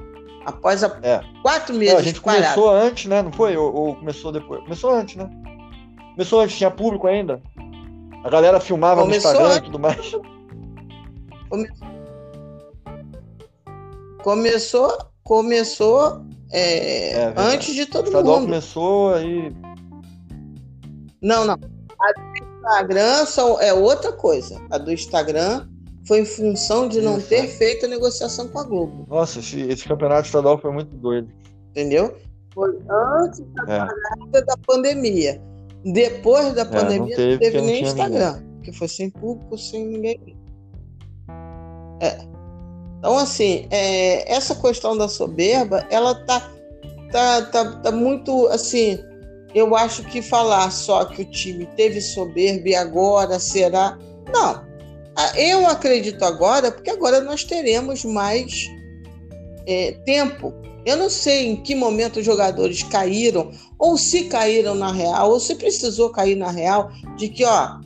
Após 0.46 0.84
a. 0.84 1.00
É. 1.02 1.20
Quatro 1.42 1.74
meses. 1.74 1.94
Não, 1.94 2.00
a 2.00 2.04
gente 2.04 2.22
começou 2.22 2.70
antes, 2.70 3.06
né? 3.08 3.24
Não 3.24 3.32
foi? 3.32 3.58
Ou, 3.58 3.74
ou 3.74 3.96
começou 3.96 4.32
depois? 4.32 4.62
Começou 4.62 4.92
antes, 4.92 5.16
né? 5.16 5.28
Começou 6.12 6.42
antes, 6.42 6.56
tinha 6.56 6.70
público 6.70 7.08
ainda. 7.08 7.42
A 8.24 8.30
galera 8.30 8.60
filmava 8.60 9.02
Começou 9.02 9.34
no 9.34 9.40
Instagram 9.40 9.58
e 9.58 9.62
tudo 9.66 9.80
mais. 9.80 10.12
Come... 11.50 11.68
Começou, 14.22 14.96
começou 15.24 16.22
é, 16.52 17.14
é, 17.14 17.34
antes 17.36 17.74
de 17.74 17.88
todo 17.88 18.12
mundo. 18.12 18.42
começou 18.42 19.16
aí. 19.16 19.52
Não, 21.22 21.46
não. 21.46 21.56
A 22.00 22.14
do 22.14 22.58
Instagram 22.58 23.26
só 23.26 23.60
é 23.60 23.74
outra 23.74 24.12
coisa. 24.12 24.62
A 24.70 24.78
do 24.78 24.92
Instagram 24.92 25.68
foi 26.08 26.22
em 26.22 26.26
função 26.26 26.88
de 26.88 27.02
não 27.02 27.18
Isso. 27.18 27.28
ter 27.28 27.48
feito 27.48 27.86
a 27.86 27.90
negociação 27.90 28.48
com 28.48 28.60
a 28.60 28.64
Globo. 28.64 29.06
Nossa, 29.10 29.40
esse, 29.40 29.62
esse 29.62 29.88
campeonato 29.88 30.28
estadual 30.28 30.58
foi 30.58 30.72
muito 30.72 30.96
doido. 30.96 31.30
Entendeu? 31.72 32.16
Foi 32.54 32.78
antes 32.90 33.42
da, 33.54 33.90
é. 34.34 34.42
da 34.42 34.58
pandemia. 34.66 35.42
Depois 35.84 36.54
da 36.54 36.62
é, 36.62 36.66
pandemia, 36.66 37.00
não 37.00 37.16
teve, 37.16 37.32
não 37.34 37.40
teve 37.40 37.62
nem 37.62 37.84
Instagram, 37.84 38.34
ninguém. 38.34 38.62
que 38.62 38.72
foi 38.72 38.88
sem 38.88 39.10
público, 39.10 39.58
sem 39.58 39.86
ninguém. 39.86 40.38
É. 42.00 42.18
Então, 43.00 43.18
assim, 43.18 43.68
é, 43.70 44.32
essa 44.34 44.56
questão 44.56 44.98
da 44.98 45.08
soberba, 45.08 45.86
ela 45.90 46.16
tá, 46.26 46.50
tá, 47.12 47.42
tá, 47.44 47.72
tá 47.82 47.92
muito, 47.92 48.48
assim, 48.48 49.00
eu 49.58 49.76
acho 49.76 50.04
que 50.04 50.22
falar 50.22 50.72
só 50.72 51.06
que 51.06 51.22
o 51.22 51.26
time 51.26 51.66
teve 51.78 52.02
soberba 52.02 52.70
e 52.70 52.76
agora 52.76 53.40
será. 53.40 53.98
Não. 54.32 54.66
Eu 55.36 55.66
acredito 55.68 56.24
agora, 56.24 56.72
porque 56.72 56.92
agora 56.92 57.22
nós 57.22 57.44
teremos 57.44 58.06
mais 58.06 58.70
é, 59.66 59.94
tempo 60.06 60.54
eu 60.88 60.96
não 60.96 61.10
sei 61.10 61.48
em 61.48 61.56
que 61.58 61.76
momento 61.76 62.22
os 62.22 62.26
jogadores 62.26 62.82
caíram, 62.82 63.52
ou 63.78 63.98
se 63.98 64.24
caíram 64.30 64.74
na 64.74 64.90
real, 64.90 65.32
ou 65.32 65.38
se 65.38 65.54
precisou 65.54 66.10
cair 66.12 66.38
na 66.38 66.50
real, 66.50 66.90
de 67.18 67.28
que, 67.28 67.44
ó, 67.44 67.82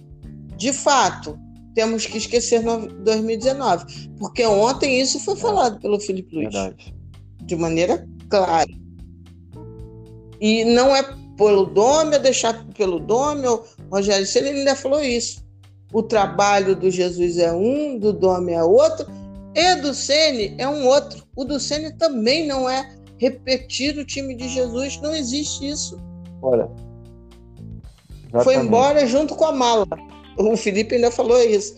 de 0.55 0.71
fato, 0.71 1.35
temos 1.73 2.05
que 2.05 2.19
esquecer 2.19 2.61
2019. 2.61 4.11
Porque 4.19 4.45
ontem 4.45 5.01
isso 5.01 5.19
foi 5.19 5.35
falado 5.35 5.79
pelo 5.79 5.99
Felipe 5.99 6.35
Luiz. 6.35 6.53
Verdade. 6.53 6.93
De 7.41 7.55
maneira 7.55 8.07
clara. 8.29 8.69
E 10.39 10.63
não 10.63 10.95
é 10.95 11.01
pelo 11.41 11.65
Dome, 11.65 12.19
deixar 12.19 12.63
pelo 12.77 12.99
Dome, 12.99 13.47
ou 13.47 13.65
Rogério 13.91 14.27
Ceni 14.27 14.49
ele 14.49 14.59
ainda 14.59 14.75
falou 14.75 15.01
isso. 15.01 15.43
O 15.91 16.03
trabalho 16.03 16.75
do 16.75 16.91
Jesus 16.91 17.39
é 17.39 17.51
um, 17.51 17.97
do 17.97 18.13
Dome 18.13 18.53
é 18.53 18.63
outro, 18.63 19.07
e 19.55 19.75
do 19.77 19.91
Ceni 19.91 20.53
é 20.59 20.67
um 20.67 20.85
outro. 20.85 21.23
O 21.35 21.43
do 21.43 21.59
Ceni 21.59 21.91
também 21.97 22.45
não 22.45 22.69
é 22.69 22.95
repetir 23.17 23.97
o 23.97 24.05
time 24.05 24.35
de 24.35 24.47
Jesus, 24.47 24.99
não 25.01 25.15
existe 25.15 25.67
isso. 25.67 25.99
Olha. 26.43 26.69
Foi 28.43 28.55
embora 28.55 29.05
junto 29.07 29.35
com 29.35 29.45
a 29.45 29.51
mala. 29.51 29.87
O 30.37 30.55
Felipe 30.55 30.95
ainda 30.95 31.09
falou 31.09 31.41
isso. 31.41 31.75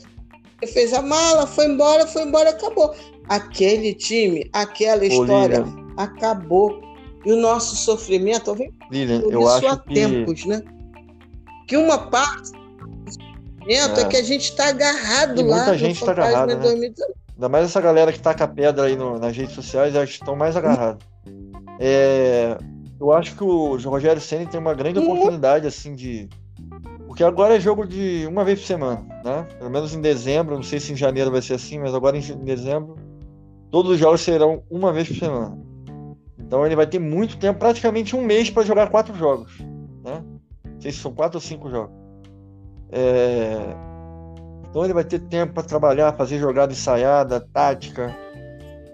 Ele 0.62 0.72
fez 0.72 0.94
a 0.94 1.02
mala, 1.02 1.48
foi 1.48 1.68
embora, 1.68 2.06
foi 2.06 2.24
embora, 2.24 2.50
acabou. 2.50 2.94
Aquele 3.28 3.94
time, 3.94 4.50
aquela 4.54 5.06
história 5.06 5.66
acabou. 5.98 6.80
E 7.26 7.32
o 7.32 7.38
nosso 7.38 7.76
sofrimento, 7.76 8.54
vem 8.54 8.72
Lilian, 8.92 9.22
eu 9.30 9.48
acho 9.48 9.68
há 9.68 9.78
que... 9.78 9.94
tempos, 9.94 10.46
né? 10.46 10.62
Que 11.68 11.78
uma 11.78 11.98
parte 11.98 12.52
do 12.52 13.12
sofrimento 13.12 14.00
é, 14.00 14.04
é 14.04 14.08
que 14.08 14.18
a 14.18 14.24
gente 14.24 14.44
está 14.44 14.70
agarrado 14.70 15.40
e 15.40 15.44
lá 15.44 15.58
muita 15.58 15.78
gente 15.78 15.96
está 15.96 16.12
agarrada, 16.12 16.56
né? 16.56 16.94
Ainda 17.36 17.50
mais 17.50 17.66
essa 17.66 17.82
galera 17.82 18.12
que 18.12 18.20
tá 18.20 18.34
com 18.34 18.44
a 18.44 18.48
pedra 18.48 18.86
aí 18.86 18.96
no, 18.96 19.18
nas 19.18 19.36
redes 19.36 19.56
sociais, 19.56 19.96
elas 19.96 20.10
estão 20.10 20.36
mais 20.36 20.56
agarrados. 20.56 21.04
É, 21.80 22.58
eu 23.00 23.12
acho 23.12 23.36
que 23.36 23.44
o 23.44 23.76
Rogério 23.78 24.22
Senna 24.22 24.46
tem 24.46 24.60
uma 24.60 24.74
grande 24.74 25.00
oportunidade, 25.00 25.68
assim, 25.68 25.96
de. 25.96 26.30
Porque 27.08 27.24
agora 27.24 27.56
é 27.56 27.60
jogo 27.60 27.86
de 27.86 28.26
uma 28.28 28.44
vez 28.44 28.60
por 28.60 28.68
semana, 28.68 29.06
né? 29.24 29.48
Pelo 29.58 29.70
menos 29.70 29.94
em 29.94 30.02
dezembro, 30.02 30.56
não 30.56 30.64
sei 30.64 30.80
se 30.80 30.94
em 30.94 30.96
janeiro 30.96 31.32
vai 31.32 31.42
ser 31.42 31.56
assim, 31.56 31.80
mas 31.80 31.94
agora 31.94 32.18
em 32.18 32.44
dezembro, 32.44 32.96
todos 33.70 33.92
os 33.92 34.00
jogos 34.00 34.22
serão 34.22 34.64
uma 34.70 34.94
vez 34.94 35.08
por 35.08 35.18
semana. 35.18 35.58
Então 36.54 36.68
ele 36.68 36.76
vai 36.76 36.86
ter 36.86 37.00
muito 37.00 37.36
tempo, 37.38 37.58
praticamente 37.58 38.16
um 38.16 38.22
mês 38.22 38.48
para 38.48 38.62
jogar 38.62 38.92
quatro 38.92 39.16
jogos, 39.16 39.58
né? 40.04 40.24
Não 40.64 40.80
sei 40.80 40.92
se 40.92 41.00
são 41.00 41.12
quatro 41.12 41.38
ou 41.38 41.42
cinco 41.42 41.68
jogos. 41.68 41.96
É... 42.92 43.58
Então 44.70 44.84
ele 44.84 44.94
vai 44.94 45.04
ter 45.04 45.18
tempo 45.18 45.54
para 45.54 45.64
trabalhar, 45.64 46.14
fazer 46.14 46.38
jogada 46.38 46.72
ensaiada, 46.72 47.40
tática. 47.40 48.16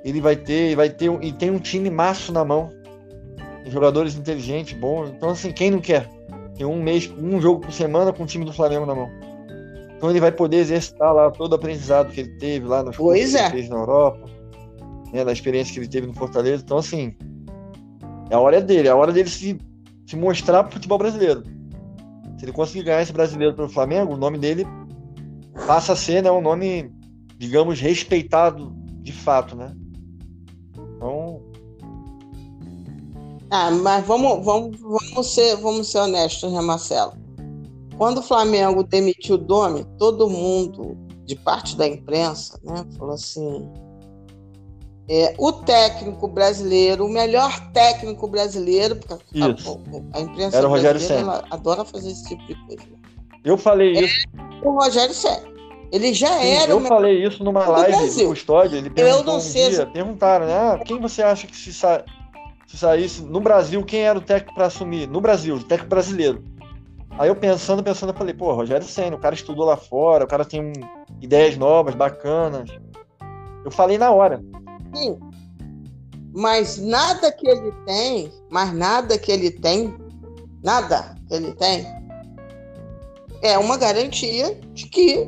Ele 0.05 0.21
vai 0.21 0.37
ter, 0.37 0.73
vai 0.73 0.89
ter 0.89 1.11
e 1.21 1.33
tem 1.33 1.51
um 1.51 1.59
time 1.59 1.89
maço 1.89 2.31
na 2.31 2.45
mão. 2.45 2.71
Jogadores 3.65 4.15
inteligentes, 4.15 4.79
bons. 4.79 5.09
Então 5.09 5.31
assim, 5.31 5.51
quem 5.51 5.69
não 5.69 5.81
quer? 5.81 6.09
Tem 6.55 6.65
um 6.65 6.81
mês, 6.81 7.13
um 7.17 7.41
jogo 7.41 7.59
por 7.59 7.73
semana 7.73 8.13
com 8.13 8.23
o 8.23 8.25
time 8.25 8.45
do 8.45 8.53
Flamengo 8.53 8.85
na 8.85 8.95
mão. 8.95 9.09
Então 9.97 10.09
ele 10.09 10.21
vai 10.21 10.31
poder 10.31 10.59
exercitar 10.59 11.13
lá 11.13 11.29
todo 11.29 11.51
o 11.51 11.55
aprendizado 11.55 12.09
que 12.13 12.21
ele 12.21 12.37
teve 12.37 12.65
lá 12.65 12.83
nos 12.83 12.95
pois 12.95 13.35
é. 13.35 13.39
que 13.39 13.43
ele 13.43 13.51
fez 13.51 13.69
na 13.69 13.75
Europa, 13.75 14.29
né, 15.11 15.25
na 15.25 15.33
experiência 15.33 15.73
que 15.73 15.79
ele 15.81 15.89
teve 15.89 16.07
no 16.07 16.13
Fortaleza. 16.13 16.63
Então, 16.63 16.77
assim, 16.77 17.13
é 17.19 17.28
a 18.35 18.39
hora 18.39 18.61
dele, 18.61 18.87
é 18.87 18.91
a 18.91 18.95
hora 18.95 19.11
dele 19.11 19.29
se, 19.29 19.59
se 20.05 20.15
mostrar 20.15 20.63
pro 20.63 20.73
futebol 20.73 20.97
brasileiro. 20.97 21.43
Se 22.37 22.45
ele 22.45 22.51
conseguir 22.51 22.83
ganhar 22.83 23.01
esse 23.01 23.11
brasileiro 23.11 23.55
pelo 23.55 23.69
Flamengo, 23.69 24.13
o 24.13 24.17
nome 24.17 24.37
dele 24.37 24.65
passa 25.67 25.93
a 25.93 25.95
ser 25.95 26.23
né, 26.23 26.31
um 26.31 26.41
nome, 26.41 26.91
digamos, 27.37 27.79
respeitado 27.79 28.73
de 29.01 29.11
fato, 29.11 29.55
né? 29.55 29.75
Então. 30.95 31.41
Ah, 33.51 33.71
mas 33.71 34.05
vamos, 34.05 34.45
vamos, 34.45 34.79
vamos, 34.79 35.33
ser, 35.33 35.55
vamos 35.57 35.87
ser 35.87 35.99
honestos, 35.99 36.51
né, 36.53 36.61
Marcelo? 36.61 37.13
Quando 37.97 38.19
o 38.19 38.23
Flamengo 38.23 38.83
demitiu 38.83 39.35
o 39.35 39.37
Domi, 39.37 39.85
todo 39.97 40.29
mundo, 40.29 40.95
de 41.25 41.35
parte 41.35 41.75
da 41.75 41.87
imprensa, 41.87 42.59
né, 42.63 42.85
falou 42.97 43.15
assim: 43.15 43.69
é, 45.09 45.33
o 45.39 45.51
técnico 45.51 46.27
brasileiro, 46.27 47.07
o 47.07 47.09
melhor 47.09 47.51
técnico 47.71 48.27
brasileiro, 48.27 48.95
porque 48.95 49.39
a, 49.41 50.17
a, 50.17 50.21
imprensa 50.21 50.57
Era 50.57 50.67
o 50.67 50.69
Rogério 50.69 51.01
Senna. 51.01 51.43
adora 51.49 51.83
fazer 51.83 52.11
esse 52.11 52.27
tipo 52.27 52.45
de 52.45 52.55
coisa. 52.67 52.83
Eu 53.43 53.57
falei 53.57 53.97
é 53.97 54.01
isso. 54.03 54.27
O 54.63 54.71
Rogério 54.71 55.15
Senna. 55.15 55.49
Ele 55.91 56.13
já 56.13 56.27
Sim, 56.39 56.47
era. 56.49 56.71
Eu 56.71 56.81
falei 56.81 57.25
isso 57.25 57.43
numa 57.43 57.65
live 57.65 58.11
do 58.11 58.27
Custódio. 58.27 58.77
Ele 58.77 58.91
perguntou 58.91 59.19
eu 59.19 59.23
não 59.23 59.37
um 59.37 59.39
sei 59.39 59.69
dia, 59.71 59.87
perguntaram, 59.87 60.45
né? 60.45 60.53
Ah, 60.53 60.79
quem 60.85 60.99
você 60.99 61.23
acha 61.23 61.47
que 61.47 61.57
se, 61.57 61.73
sa... 61.73 62.03
se 62.67 62.77
saísse 62.77 63.23
no 63.23 63.41
Brasil, 63.41 63.83
quem 63.83 64.01
era 64.01 64.19
o 64.19 64.21
técnico 64.21 64.53
para 64.53 64.67
assumir? 64.67 65.07
No 65.07 65.19
Brasil, 65.19 65.55
o 65.55 65.63
técnico 65.63 65.89
brasileiro. 65.89 66.43
Aí 67.17 67.27
eu 67.27 67.35
pensando, 67.35 67.81
pensando, 67.81 68.11
eu 68.11 68.15
falei, 68.15 68.35
pô, 68.35 68.53
Rogério 68.53 68.85
Senna, 68.85 69.15
o 69.15 69.19
cara 69.19 69.33
estudou 69.33 69.65
lá 69.65 69.75
fora, 69.75 70.23
o 70.23 70.27
cara 70.27 70.45
tem 70.45 70.61
um... 70.61 70.73
ideias 71.19 71.57
novas, 71.57 71.95
bacanas. 71.95 72.69
Eu 73.65 73.71
falei 73.71 73.97
na 73.97 74.11
hora. 74.11 74.39
Sim. 74.93 75.19
Mas 76.33 76.77
nada 76.77 77.31
que 77.31 77.47
ele 77.47 77.71
tem, 77.85 78.31
mas 78.49 78.73
nada 78.73 79.17
que 79.17 79.31
ele 79.31 79.51
tem, 79.51 79.93
nada 80.63 81.15
que 81.27 81.33
ele 81.33 81.53
tem, 81.53 81.85
é 83.41 83.57
uma 83.57 83.77
garantia 83.77 84.59
de 84.73 84.85
que 84.87 85.27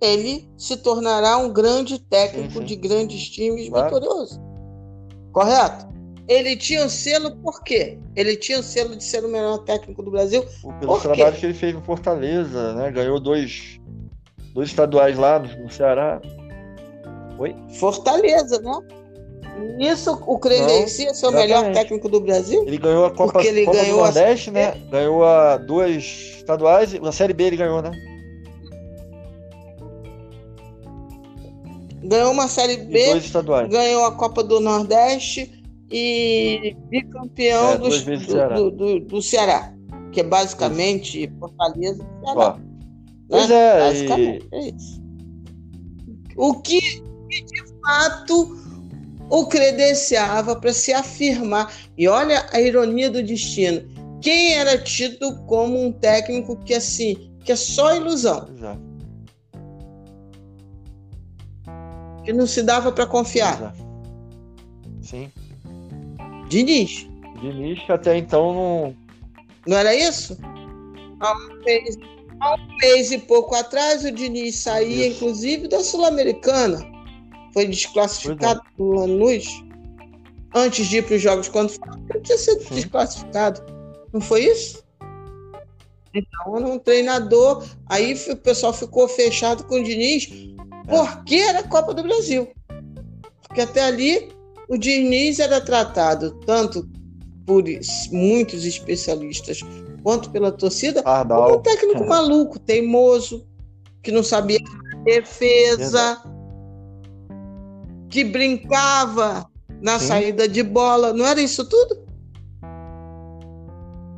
ele 0.00 0.48
se 0.56 0.76
tornará 0.78 1.36
um 1.36 1.52
grande 1.52 1.98
técnico 1.98 2.52
sim, 2.52 2.58
sim. 2.60 2.64
de 2.64 2.76
grandes 2.76 3.28
times 3.28 3.68
claro. 3.68 3.84
vitorioso. 3.86 4.40
Correto? 5.32 5.90
Ele 6.26 6.56
tinha 6.56 6.86
o 6.86 6.90
selo 6.90 7.36
por 7.38 7.62
quê? 7.62 7.98
Ele 8.14 8.36
tinha 8.36 8.60
o 8.60 8.62
selo 8.62 8.96
de 8.96 9.02
ser 9.02 9.24
o 9.24 9.28
melhor 9.28 9.58
técnico 9.58 10.02
do 10.02 10.10
Brasil. 10.10 10.44
Pelo 10.78 10.98
trabalho 11.00 11.36
que 11.36 11.46
ele 11.46 11.54
fez 11.54 11.74
no 11.74 11.82
Fortaleza, 11.82 12.72
né? 12.74 12.90
Ganhou 12.90 13.18
dois, 13.20 13.80
dois 14.54 14.68
estaduais 14.68 15.18
lá 15.18 15.38
no 15.38 15.70
Ceará. 15.70 16.20
Oi? 17.40 17.56
Fortaleza, 17.78 18.60
né? 18.60 18.72
Isso 19.78 20.12
o 20.26 20.38
credencia 20.38 21.14
ser 21.14 21.26
o 21.26 21.32
melhor 21.32 21.72
técnico 21.72 22.06
do 22.06 22.20
Brasil? 22.20 22.62
Ele 22.66 22.76
ganhou 22.76 23.06
a 23.06 23.10
Copa, 23.10 23.32
Copa 23.32 23.44
ganhou 23.50 23.96
do 23.96 24.02
Nordeste, 24.02 24.50
a... 24.50 24.52
né? 24.52 24.74
Ganhou 24.90 25.24
a 25.24 25.56
duas 25.56 25.94
estaduais, 25.94 26.94
a 26.94 27.12
Série 27.12 27.32
B 27.32 27.44
ele 27.44 27.56
ganhou, 27.56 27.80
né? 27.80 27.92
Ganhou 32.04 32.30
uma 32.30 32.46
Série 32.46 32.76
B, 32.76 33.20
ganhou 33.70 34.04
a 34.04 34.12
Copa 34.12 34.42
do 34.42 34.60
Nordeste 34.60 35.64
e 35.90 36.76
bicampeão 36.90 37.72
é, 37.72 37.78
do, 37.78 37.90
Ceará. 37.90 38.54
Do, 38.54 38.70
do, 38.70 39.00
do, 39.00 39.22
Ceará, 39.22 39.72
que 40.12 40.20
é 40.20 40.24
basicamente 40.24 41.24
isso. 41.24 41.32
Fortaleza 41.38 42.04
do 42.04 42.26
Ceará. 42.26 42.56
Né? 42.56 42.64
Pois 43.30 43.50
é, 43.50 43.78
basicamente 43.78 44.48
e... 44.52 44.56
é 44.56 44.68
isso. 44.68 45.00
O 46.36 46.54
que 46.54 47.09
fato 47.90 48.56
o 49.28 49.46
credenciava 49.46 50.56
para 50.56 50.72
se 50.72 50.92
afirmar. 50.92 51.72
E 51.98 52.06
olha 52.08 52.46
a 52.52 52.60
ironia 52.60 53.10
do 53.10 53.22
destino. 53.22 53.82
Quem 54.20 54.54
era 54.54 54.78
tido 54.78 55.36
como 55.46 55.82
um 55.82 55.92
técnico 55.92 56.56
que 56.64 56.74
assim, 56.74 57.32
que 57.44 57.52
é 57.52 57.56
só 57.56 57.94
ilusão. 57.94 58.48
Exato. 58.54 58.90
Que 62.24 62.32
não 62.32 62.46
se 62.46 62.62
dava 62.62 62.92
para 62.92 63.06
confiar. 63.06 63.54
Exato. 63.54 63.90
Sim. 65.02 65.32
Diniz. 66.48 67.08
Diniz 67.40 67.78
até 67.88 68.18
então 68.18 68.52
não. 68.52 68.96
Não 69.66 69.76
era 69.76 69.94
isso? 69.94 70.36
Há 71.20 71.32
um 71.32 71.64
mês, 71.64 71.98
há 72.40 72.54
um 72.54 72.76
mês 72.78 73.10
e 73.10 73.18
pouco 73.18 73.54
atrás 73.54 74.04
o 74.04 74.10
Diniz 74.10 74.56
saía, 74.56 75.06
isso. 75.06 75.16
inclusive, 75.16 75.68
da 75.68 75.80
Sul-Americana 75.80 76.99
foi 77.52 77.66
desclassificado 77.66 78.60
é. 78.60 78.76
por 78.76 78.94
Lanús 78.94 79.46
antes 80.54 80.86
de 80.86 80.98
ir 80.98 81.06
para 81.06 81.16
os 81.16 81.22
jogos 81.22 81.48
quando 81.48 81.72
ele 82.10 82.20
tinha 82.20 82.38
sido 82.38 82.62
Sim. 82.62 82.74
desclassificado. 82.74 83.62
Não 84.12 84.20
foi 84.20 84.44
isso? 84.44 84.82
Então, 86.12 86.56
era 86.56 86.66
um 86.66 86.78
treinador. 86.78 87.64
Aí 87.86 88.14
o 88.28 88.36
pessoal 88.36 88.72
ficou 88.72 89.08
fechado 89.08 89.64
com 89.64 89.76
o 89.76 89.82
Diniz, 89.82 90.28
é. 90.28 90.90
porque 90.90 91.36
era 91.36 91.62
Copa 91.62 91.94
do 91.94 92.02
Brasil. 92.02 92.48
Porque 93.42 93.60
até 93.60 93.82
ali 93.82 94.28
o 94.68 94.76
Diniz 94.76 95.38
era 95.38 95.60
tratado 95.60 96.32
tanto 96.46 96.88
por 97.46 97.64
muitos 98.12 98.64
especialistas 98.64 99.60
quanto 100.02 100.30
pela 100.30 100.52
torcida 100.52 101.02
como 101.02 101.56
um 101.56 101.62
técnico 101.62 102.06
maluco, 102.06 102.58
teimoso, 102.58 103.46
que 104.02 104.12
não 104.12 104.22
sabia 104.22 104.58
defesa 105.04 106.22
que 108.10 108.24
brincava 108.24 109.48
na 109.80 109.98
Sim. 109.98 110.06
saída 110.06 110.48
de 110.48 110.62
bola. 110.62 111.12
Não 111.12 111.24
era 111.24 111.40
isso 111.40 111.64
tudo? 111.64 112.04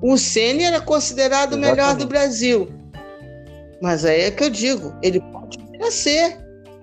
O 0.00 0.16
Ceni 0.16 0.64
era 0.64 0.80
considerado 0.80 1.52
o 1.52 1.58
melhor 1.58 1.94
do 1.94 2.06
Brasil. 2.06 2.68
Mas 3.80 4.04
aí 4.04 4.22
é 4.22 4.30
que 4.30 4.42
eu 4.42 4.50
digo, 4.50 4.94
ele 5.02 5.20
pode 5.20 5.58
ser, 5.90 6.38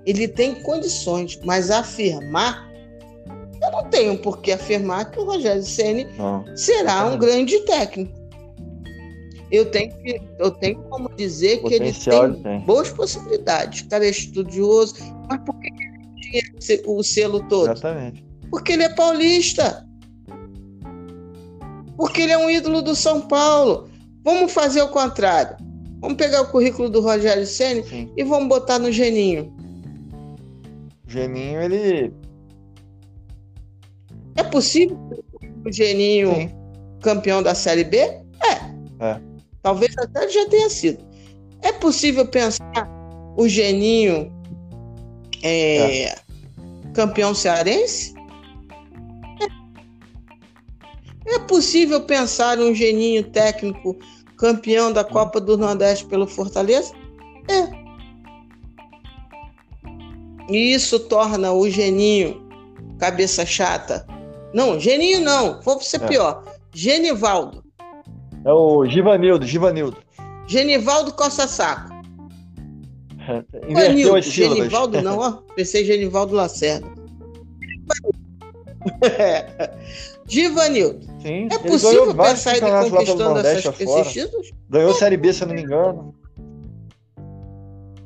ele 0.05 0.27
tem 0.27 0.55
condições, 0.61 1.39
mas 1.43 1.71
afirmar, 1.71 2.69
eu 3.61 3.71
não 3.71 3.89
tenho 3.89 4.17
por 4.17 4.39
que 4.39 4.51
afirmar 4.51 5.09
que 5.11 5.19
o 5.19 5.25
Rogério 5.25 5.63
Ceni 5.63 6.07
será 6.55 7.07
um 7.07 7.17
grande 7.17 7.59
técnico. 7.61 8.17
Eu 9.51 9.71
tenho, 9.71 9.91
que, 10.03 10.21
eu 10.37 10.51
tenho 10.51 10.81
como 10.83 11.09
dizer 11.15 11.61
que 11.63 11.73
ele 11.73 11.91
tem, 11.91 12.33
tem, 12.43 12.59
boas 12.61 12.91
possibilidades. 12.91 13.81
O 13.81 13.89
cara 13.89 14.05
é 14.05 14.09
estudioso, 14.09 14.95
mas 15.27 15.39
por 15.43 15.59
que 15.59 15.88
tinha 16.29 16.81
o 16.85 17.03
selo 17.03 17.43
todo? 17.47 17.71
Exatamente. 17.71 18.25
Porque 18.49 18.73
ele 18.73 18.83
é 18.83 18.89
paulista. 18.89 19.85
Porque 21.97 22.21
ele 22.21 22.31
é 22.31 22.37
um 22.37 22.49
ídolo 22.49 22.81
do 22.81 22.95
São 22.95 23.21
Paulo. 23.21 23.89
Vamos 24.23 24.51
fazer 24.51 24.81
o 24.81 24.89
contrário. 24.89 25.57
Vamos 26.01 26.17
pegar 26.17 26.41
o 26.41 26.47
currículo 26.47 26.89
do 26.89 27.01
Rogério 27.01 27.45
Senna 27.45 27.83
e 28.15 28.23
vamos 28.23 28.47
botar 28.47 28.79
no 28.79 28.91
Geninho. 28.91 29.53
Geninho, 31.07 31.61
ele. 31.61 32.13
É 34.35 34.43
possível 34.43 34.97
o 35.65 35.71
Geninho 35.71 36.33
Sim. 36.33 36.51
campeão 37.01 37.43
da 37.43 37.53
Série 37.53 37.83
B? 37.83 37.97
É. 37.97 38.23
é. 38.99 39.21
Talvez 39.61 39.93
até 39.97 40.29
já 40.29 40.47
tenha 40.47 40.69
sido. 40.69 41.03
É 41.61 41.73
possível 41.73 42.25
pensar 42.25 42.87
o 43.35 43.47
Geninho 43.47 44.31
é, 45.41 46.03
é. 46.03 46.15
campeão 46.93 47.33
cearense? 47.33 48.13
É. 51.27 51.39
possível 51.39 52.01
pensar 52.01 52.59
um 52.59 52.73
geninho 52.73 53.23
técnico 53.23 53.97
campeão 54.37 54.91
da 54.91 55.03
Copa 55.03 55.39
do 55.39 55.57
Nordeste 55.57 56.05
pelo 56.05 56.27
Fortaleza? 56.27 56.93
É. 57.47 57.79
E 60.49 60.73
isso 60.73 60.99
torna 60.99 61.51
o 61.51 61.69
geninho 61.69 62.49
cabeça 62.99 63.45
chata. 63.45 64.05
Não, 64.53 64.79
geninho 64.79 65.21
não, 65.21 65.61
vou 65.61 65.79
ser 65.81 66.01
é. 66.03 66.07
pior. 66.07 66.43
Genivaldo. 66.73 67.63
É 68.45 68.51
o 68.51 68.85
Givanildo, 68.85 69.45
Givanildo. 69.45 69.97
Genivaldo 70.47 71.13
Costa 71.13 71.47
Saco. 71.47 71.88
Inverteu 73.67 74.15
as 74.15 74.25
Genivaldo 74.25 75.01
não, 75.01 75.19
ó. 75.19 75.31
Pensei 75.55 75.85
Genivaldo 75.85 76.35
Lacerda. 76.35 76.87
Givanildo. 80.27 81.05
Sim, 81.21 81.47
é 81.51 81.57
possível 81.57 82.15
pensar 82.15 82.55
ele 82.57 82.89
conquistando 82.89 83.39
essas, 83.39 83.79
esses 83.79 84.13
títulos? 84.13 84.51
Ganhou 84.69 84.93
Série 84.93 85.17
B, 85.17 85.33
se 85.33 85.43
eu 85.43 85.47
não 85.47 85.55
me 85.55 85.63
engano. 85.63 86.15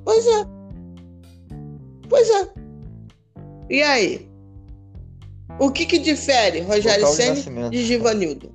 Pois 0.04 0.26
é. 0.26 0.46
Pois 2.10 2.30
é. 2.30 2.48
E 3.70 3.82
aí? 3.82 4.30
O 5.60 5.72
que 5.72 5.86
que 5.86 6.00
difere 6.00 6.62
Rogério 6.62 7.08
Senna 7.08 7.70
de 7.70 7.84
Givanildo? 7.84 8.52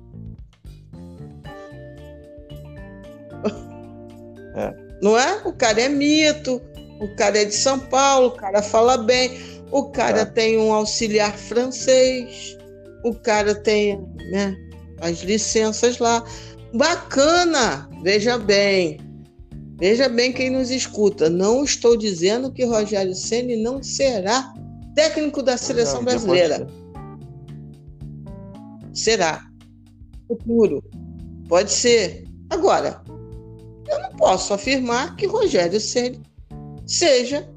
Não 5.01 5.17
é? 5.17 5.41
O 5.45 5.53
cara 5.53 5.81
é 5.81 5.89
mito, 5.89 6.61
o 6.99 7.15
cara 7.15 7.39
é 7.39 7.45
de 7.45 7.55
São 7.55 7.79
Paulo, 7.79 8.27
o 8.27 8.31
cara 8.31 8.61
fala 8.61 8.97
bem, 8.97 9.31
o 9.71 9.89
cara 9.91 10.25
tá. 10.25 10.33
tem 10.33 10.57
um 10.57 10.73
auxiliar 10.73 11.37
francês, 11.37 12.57
o 13.03 13.13
cara 13.13 13.55
tem 13.55 13.99
né, 14.31 14.55
as 15.01 15.19
licenças 15.19 15.97
lá. 15.99 16.23
Bacana, 16.73 17.89
veja 18.03 18.37
bem. 18.37 18.99
Veja 19.79 20.09
bem 20.09 20.33
quem 20.33 20.49
nos 20.49 20.69
escuta. 20.69 21.29
Não 21.29 21.63
estou 21.63 21.95
dizendo 21.95 22.51
que 22.51 22.65
Rogério 22.65 23.15
Ceni 23.15 23.55
não 23.55 23.81
será 23.81 24.53
técnico 24.93 25.41
da 25.41 25.55
seleção 25.55 26.03
brasileira. 26.03 26.67
Será. 28.93 29.45
Futuro. 30.27 30.83
Pode 31.47 31.71
ser. 31.71 32.25
Agora, 32.49 33.01
eu 33.89 33.99
não 33.99 34.11
posso 34.11 34.53
afirmar 34.53 35.15
que 35.15 35.25
Rogério 35.25 35.79
Ceni 35.79 36.21
seja 36.85 37.47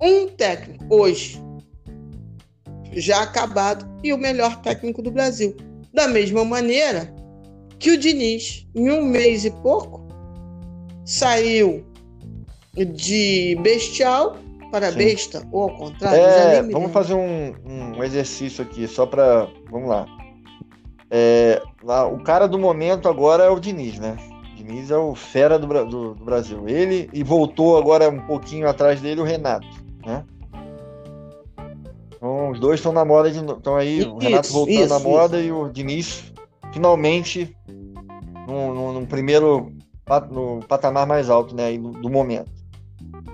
um 0.00 0.28
técnico 0.28 0.84
hoje 0.88 1.40
já 2.92 3.22
acabado 3.22 3.86
e 4.02 4.12
o 4.12 4.18
melhor 4.18 4.60
técnico 4.62 5.02
do 5.02 5.10
Brasil. 5.10 5.56
Da 5.92 6.08
mesma 6.08 6.44
maneira 6.44 7.12
que 7.78 7.90
o 7.90 7.98
Diniz, 7.98 8.66
em 8.74 8.90
um 8.90 9.04
mês 9.04 9.44
e 9.44 9.50
pouco, 9.50 10.06
saiu 11.04 11.84
de 12.74 13.56
bestial 13.62 14.36
para 14.70 14.92
Sim. 14.92 14.98
besta, 14.98 15.48
ou 15.50 15.62
ao 15.62 15.76
contrário. 15.76 16.20
É, 16.20 16.62
vamos 16.62 16.92
fazer 16.92 17.14
um, 17.14 17.54
um, 17.66 18.04
exercício 18.04 18.62
aqui, 18.62 18.86
só 18.86 19.04
para. 19.04 19.48
Vamos 19.70 19.88
lá. 19.88 20.06
É, 21.10 21.60
lá. 21.82 22.06
O 22.06 22.22
cara 22.22 22.46
do 22.46 22.58
momento 22.58 23.08
agora 23.08 23.44
é 23.44 23.50
o 23.50 23.58
Diniz, 23.58 23.98
né? 23.98 24.16
Diniz 24.62 24.90
é 24.90 24.96
o 24.96 25.14
fera 25.14 25.58
do, 25.58 25.66
do, 25.66 26.14
do 26.14 26.24
Brasil. 26.24 26.68
Ele 26.68 27.08
e 27.12 27.22
voltou 27.22 27.78
agora 27.78 28.08
um 28.08 28.20
pouquinho 28.20 28.68
atrás 28.68 29.00
dele 29.00 29.20
o 29.20 29.24
Renato, 29.24 29.66
né? 30.04 30.24
Então, 32.14 32.50
os 32.50 32.60
dois 32.60 32.80
estão 32.80 32.92
na 32.92 33.04
moda, 33.04 33.28
estão 33.28 33.76
aí, 33.76 34.00
isso, 34.00 34.12
o 34.12 34.18
Renato 34.18 34.52
voltando 34.52 34.74
isso, 34.74 34.88
na 34.88 34.98
moda 34.98 35.38
isso. 35.38 35.48
e 35.48 35.52
o 35.52 35.68
Diniz 35.68 36.32
finalmente 36.72 37.56
num, 38.46 38.74
num, 38.74 38.92
num 38.92 39.06
primeiro 39.06 39.72
no 40.30 40.60
patamar 40.66 41.06
mais 41.06 41.30
alto, 41.30 41.54
né, 41.54 41.76
do, 41.78 41.92
do 41.92 42.10
momento. 42.10 42.50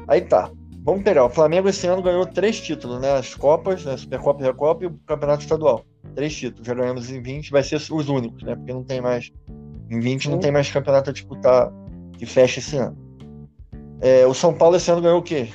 Aí 0.06 0.20
tá. 0.20 0.50
Vamos 0.84 1.02
pegar. 1.02 1.24
O 1.24 1.30
Flamengo 1.30 1.68
esse 1.68 1.84
ano 1.88 2.00
ganhou 2.00 2.24
três 2.24 2.60
títulos, 2.60 3.00
né? 3.00 3.10
As 3.10 3.34
Copas, 3.34 3.84
né? 3.84 3.96
Supercopa 3.96 4.40
e 4.40 4.46
Recopa 4.46 4.84
e 4.84 4.86
o 4.86 5.00
Campeonato 5.04 5.42
Estadual. 5.42 5.84
Três 6.14 6.36
títulos. 6.36 6.64
Já 6.64 6.74
ganhamos 6.74 7.10
em 7.10 7.20
20, 7.20 7.50
vai 7.50 7.64
ser 7.64 7.74
os 7.74 8.08
únicos, 8.08 8.44
né? 8.44 8.54
Porque 8.54 8.72
não 8.72 8.84
tem 8.84 9.00
mais. 9.00 9.32
Em 9.90 10.00
20 10.00 10.30
não 10.30 10.38
tem 10.38 10.50
mais 10.50 10.70
campeonato 10.70 11.10
a 11.10 11.12
disputar 11.12 11.72
que 12.18 12.26
fecha 12.26 12.58
esse 12.58 12.76
ano. 12.76 12.96
É, 14.00 14.26
o 14.26 14.34
São 14.34 14.52
Paulo 14.52 14.76
esse 14.76 14.90
ano 14.90 15.00
ganhou 15.00 15.20
o 15.20 15.22
quê? 15.22 15.48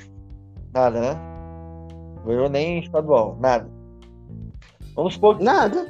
Nada, 0.74 1.00
né? 1.00 1.20
Ganhou 2.26 2.50
nem 2.50 2.80
estadual, 2.80 3.38
nada. 3.40 3.70
Vamos 4.96 5.14
supor. 5.14 5.40
Nada. 5.40 5.86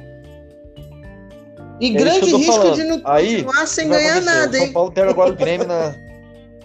E 1.80 1.96
é 1.96 1.98
grande 1.98 2.36
risco 2.36 2.52
falando. 2.52 2.74
de 2.74 2.84
não 2.84 3.00
Aí, 3.04 3.42
continuar 3.42 3.66
sem 3.66 3.88
ganhar 3.88 4.20
nada, 4.20 4.56
hein? 4.56 4.62
O 4.62 4.66
São 4.66 4.72
Paulo 4.74 4.92
pega 4.92 5.10
agora 5.10 5.30
o 5.30 5.36
Grêmio 5.36 5.66
na 5.66 5.94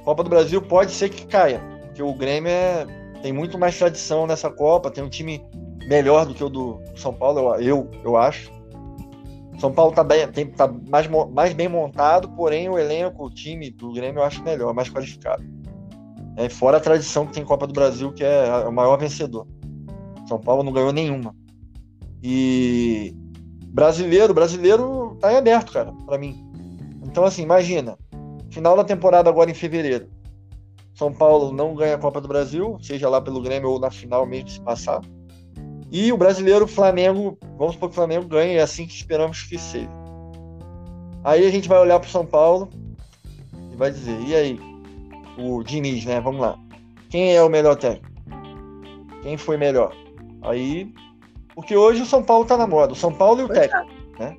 Copa 0.04 0.24
do 0.24 0.30
Brasil, 0.30 0.62
pode 0.62 0.92
ser 0.92 1.10
que 1.10 1.26
caia. 1.26 1.60
Porque 1.86 2.02
o 2.02 2.14
Grêmio 2.14 2.52
é... 2.52 2.86
tem 3.22 3.34
muito 3.34 3.58
mais 3.58 3.78
tradição 3.78 4.28
nessa 4.28 4.50
Copa, 4.50 4.92
tem 4.92 5.04
um 5.04 5.10
time 5.10 5.44
melhor 5.88 6.26
do 6.26 6.34
que 6.34 6.44
o 6.44 6.50
do 6.50 6.82
São 6.96 7.14
Paulo, 7.14 7.56
eu, 7.56 7.62
eu, 7.62 7.92
eu 8.04 8.18
acho. 8.18 8.52
São 9.60 9.72
Paulo 9.72 9.92
tá, 9.92 10.04
bem, 10.04 10.28
tem, 10.28 10.46
tá 10.46 10.68
mais, 10.68 11.08
mais 11.08 11.54
bem 11.54 11.68
montado, 11.68 12.30
porém 12.30 12.70
o 12.70 12.78
elenco, 12.78 13.26
o 13.26 13.30
time 13.30 13.72
do 13.72 13.92
Grêmio 13.92 14.20
eu 14.20 14.24
acho 14.24 14.44
melhor, 14.44 14.74
mais 14.74 14.90
qualificado. 14.90 15.44
É, 16.36 16.48
fora 16.48 16.78
a 16.78 16.80
tradição 16.80 17.26
que 17.26 17.34
tem 17.34 17.44
Copa 17.44 17.66
do 17.66 17.74
Brasil, 17.74 18.14
que 18.14 18.24
é 18.24 18.48
o 18.68 18.72
maior 18.72 18.98
vencedor. 18.98 19.48
São 20.28 20.40
Paulo 20.40 20.62
não 20.62 20.72
ganhou 20.72 20.94
nenhuma. 20.94 21.36
E 22.22 23.16
brasileiro, 23.68 24.34
brasileiro 24.34 25.18
tá 25.20 25.34
em 25.34 25.38
aberto, 25.38 25.74
cara, 25.74 25.92
para 26.06 26.20
mim. 26.20 26.44
Então, 27.04 27.26
assim, 27.26 27.42
imagina, 27.42 27.98
final 28.52 28.78
da 28.78 28.84
temporada 28.84 29.30
agora 29.30 29.50
em 29.50 29.56
fevereiro. 29.56 30.08
São 30.94 31.12
Paulo 31.12 31.52
não 31.52 31.74
ganha 31.74 31.96
a 31.96 32.00
Copa 32.00 32.22
do 32.22 32.28
Brasil, 32.28 32.78
seja 32.82 33.10
lá 33.10 33.22
pelo 33.22 33.42
Grêmio 33.42 33.70
ou 33.70 33.80
na 33.80 33.90
final 33.90 34.26
mesmo 34.26 34.50
se 34.50 34.62
passar. 34.62 35.02
E 35.92 36.12
o 36.12 36.18
brasileiro, 36.18 36.68
Flamengo, 36.68 37.38
vamos 37.58 37.76
supor 37.76 37.90
que 37.90 37.94
o 37.94 37.96
Flamengo 37.96 38.28
ganhe, 38.28 38.56
é 38.56 38.62
assim 38.62 38.86
que 38.86 38.94
esperamos 38.94 39.44
que 39.44 39.58
seja. 39.58 39.90
Aí 41.24 41.46
a 41.46 41.52
gente 41.52 41.68
vai 41.68 41.80
olhar 41.80 42.00
para 42.00 42.10
São 42.10 42.26
Paulo 42.26 42.70
e 43.72 43.76
vai 43.76 43.92
dizer: 43.92 44.20
e 44.22 44.36
aí? 44.36 44.60
O 45.38 45.64
Diniz, 45.64 46.06
né? 46.06 46.20
Vamos 46.20 46.42
lá. 46.42 46.58
Quem 47.10 47.36
é 47.36 47.44
o 47.44 47.50
melhor 47.50 47.76
técnico? 47.76 48.08
Quem 49.22 49.38
foi 49.38 49.58
melhor? 49.58 49.94
Aí. 50.42 50.92
Porque 51.56 51.76
hoje 51.76 52.02
o 52.02 52.06
São 52.06 52.24
Paulo 52.24 52.46
tá 52.46 52.58
na 52.58 52.68
moda. 52.68 52.94
O 52.94 52.96
São 52.96 53.14
Paulo 53.14 53.42
e 53.42 53.44
o 53.46 53.50
técnico. 53.50 53.88
Né? 54.20 54.38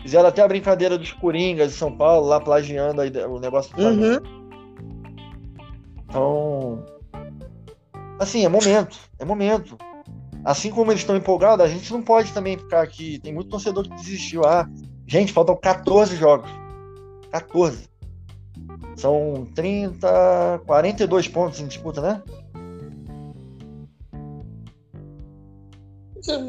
Fizeram 0.00 0.28
até 0.28 0.42
a 0.42 0.48
brincadeira 0.48 0.98
dos 0.98 1.12
Coringas 1.12 1.72
de 1.72 1.76
São 1.76 1.96
Paulo, 1.96 2.26
lá 2.26 2.40
plagiando 2.40 3.02
o 3.02 3.38
negócio 3.38 3.74
do 3.76 3.82
Uhum. 3.82 4.18
Então. 6.08 6.84
Assim, 8.18 8.44
é 8.44 8.48
momento. 8.48 8.98
É 9.18 9.24
momento. 9.24 9.76
Assim 10.44 10.70
como 10.70 10.90
eles 10.90 11.02
estão 11.02 11.16
empolgados, 11.16 11.64
a 11.64 11.68
gente 11.68 11.92
não 11.92 12.02
pode 12.02 12.32
também 12.32 12.58
ficar 12.58 12.82
aqui. 12.82 13.18
Tem 13.20 13.32
muito 13.32 13.50
torcedor 13.50 13.84
que 13.84 13.94
desistiu. 13.94 14.44
Ah, 14.44 14.68
gente, 15.06 15.32
faltam 15.32 15.56
14 15.56 16.16
jogos. 16.16 16.50
14. 17.30 17.88
São 18.96 19.46
30, 19.54 20.62
42 20.66 21.28
pontos 21.28 21.60
em 21.60 21.66
disputa, 21.66 22.00
né? 22.00 22.22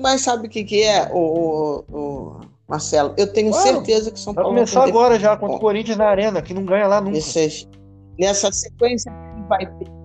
Mas 0.01 0.21
sabe 0.21 0.47
o 0.47 0.49
que, 0.49 0.63
que 0.63 0.83
é, 0.83 1.09
o, 1.11 1.83
o, 1.87 1.97
o 1.97 2.41
Marcelo? 2.67 3.13
Eu 3.17 3.31
tenho 3.31 3.51
claro, 3.51 3.67
certeza 3.67 4.11
que 4.11 4.19
São 4.19 4.33
Paulo. 4.33 4.51
Vai 4.51 4.59
começar 4.59 4.83
agora 4.83 5.19
já 5.19 5.35
contra 5.35 5.55
o 5.55 5.59
Corinthians 5.59 5.97
na 5.97 6.05
Arena, 6.05 6.41
que 6.41 6.53
não 6.53 6.63
ganha 6.63 6.87
lá 6.87 7.01
nunca. 7.01 7.17
nessa 8.19 8.51
sequência 8.51 9.11
vai 9.47 9.65
ter. 9.65 10.02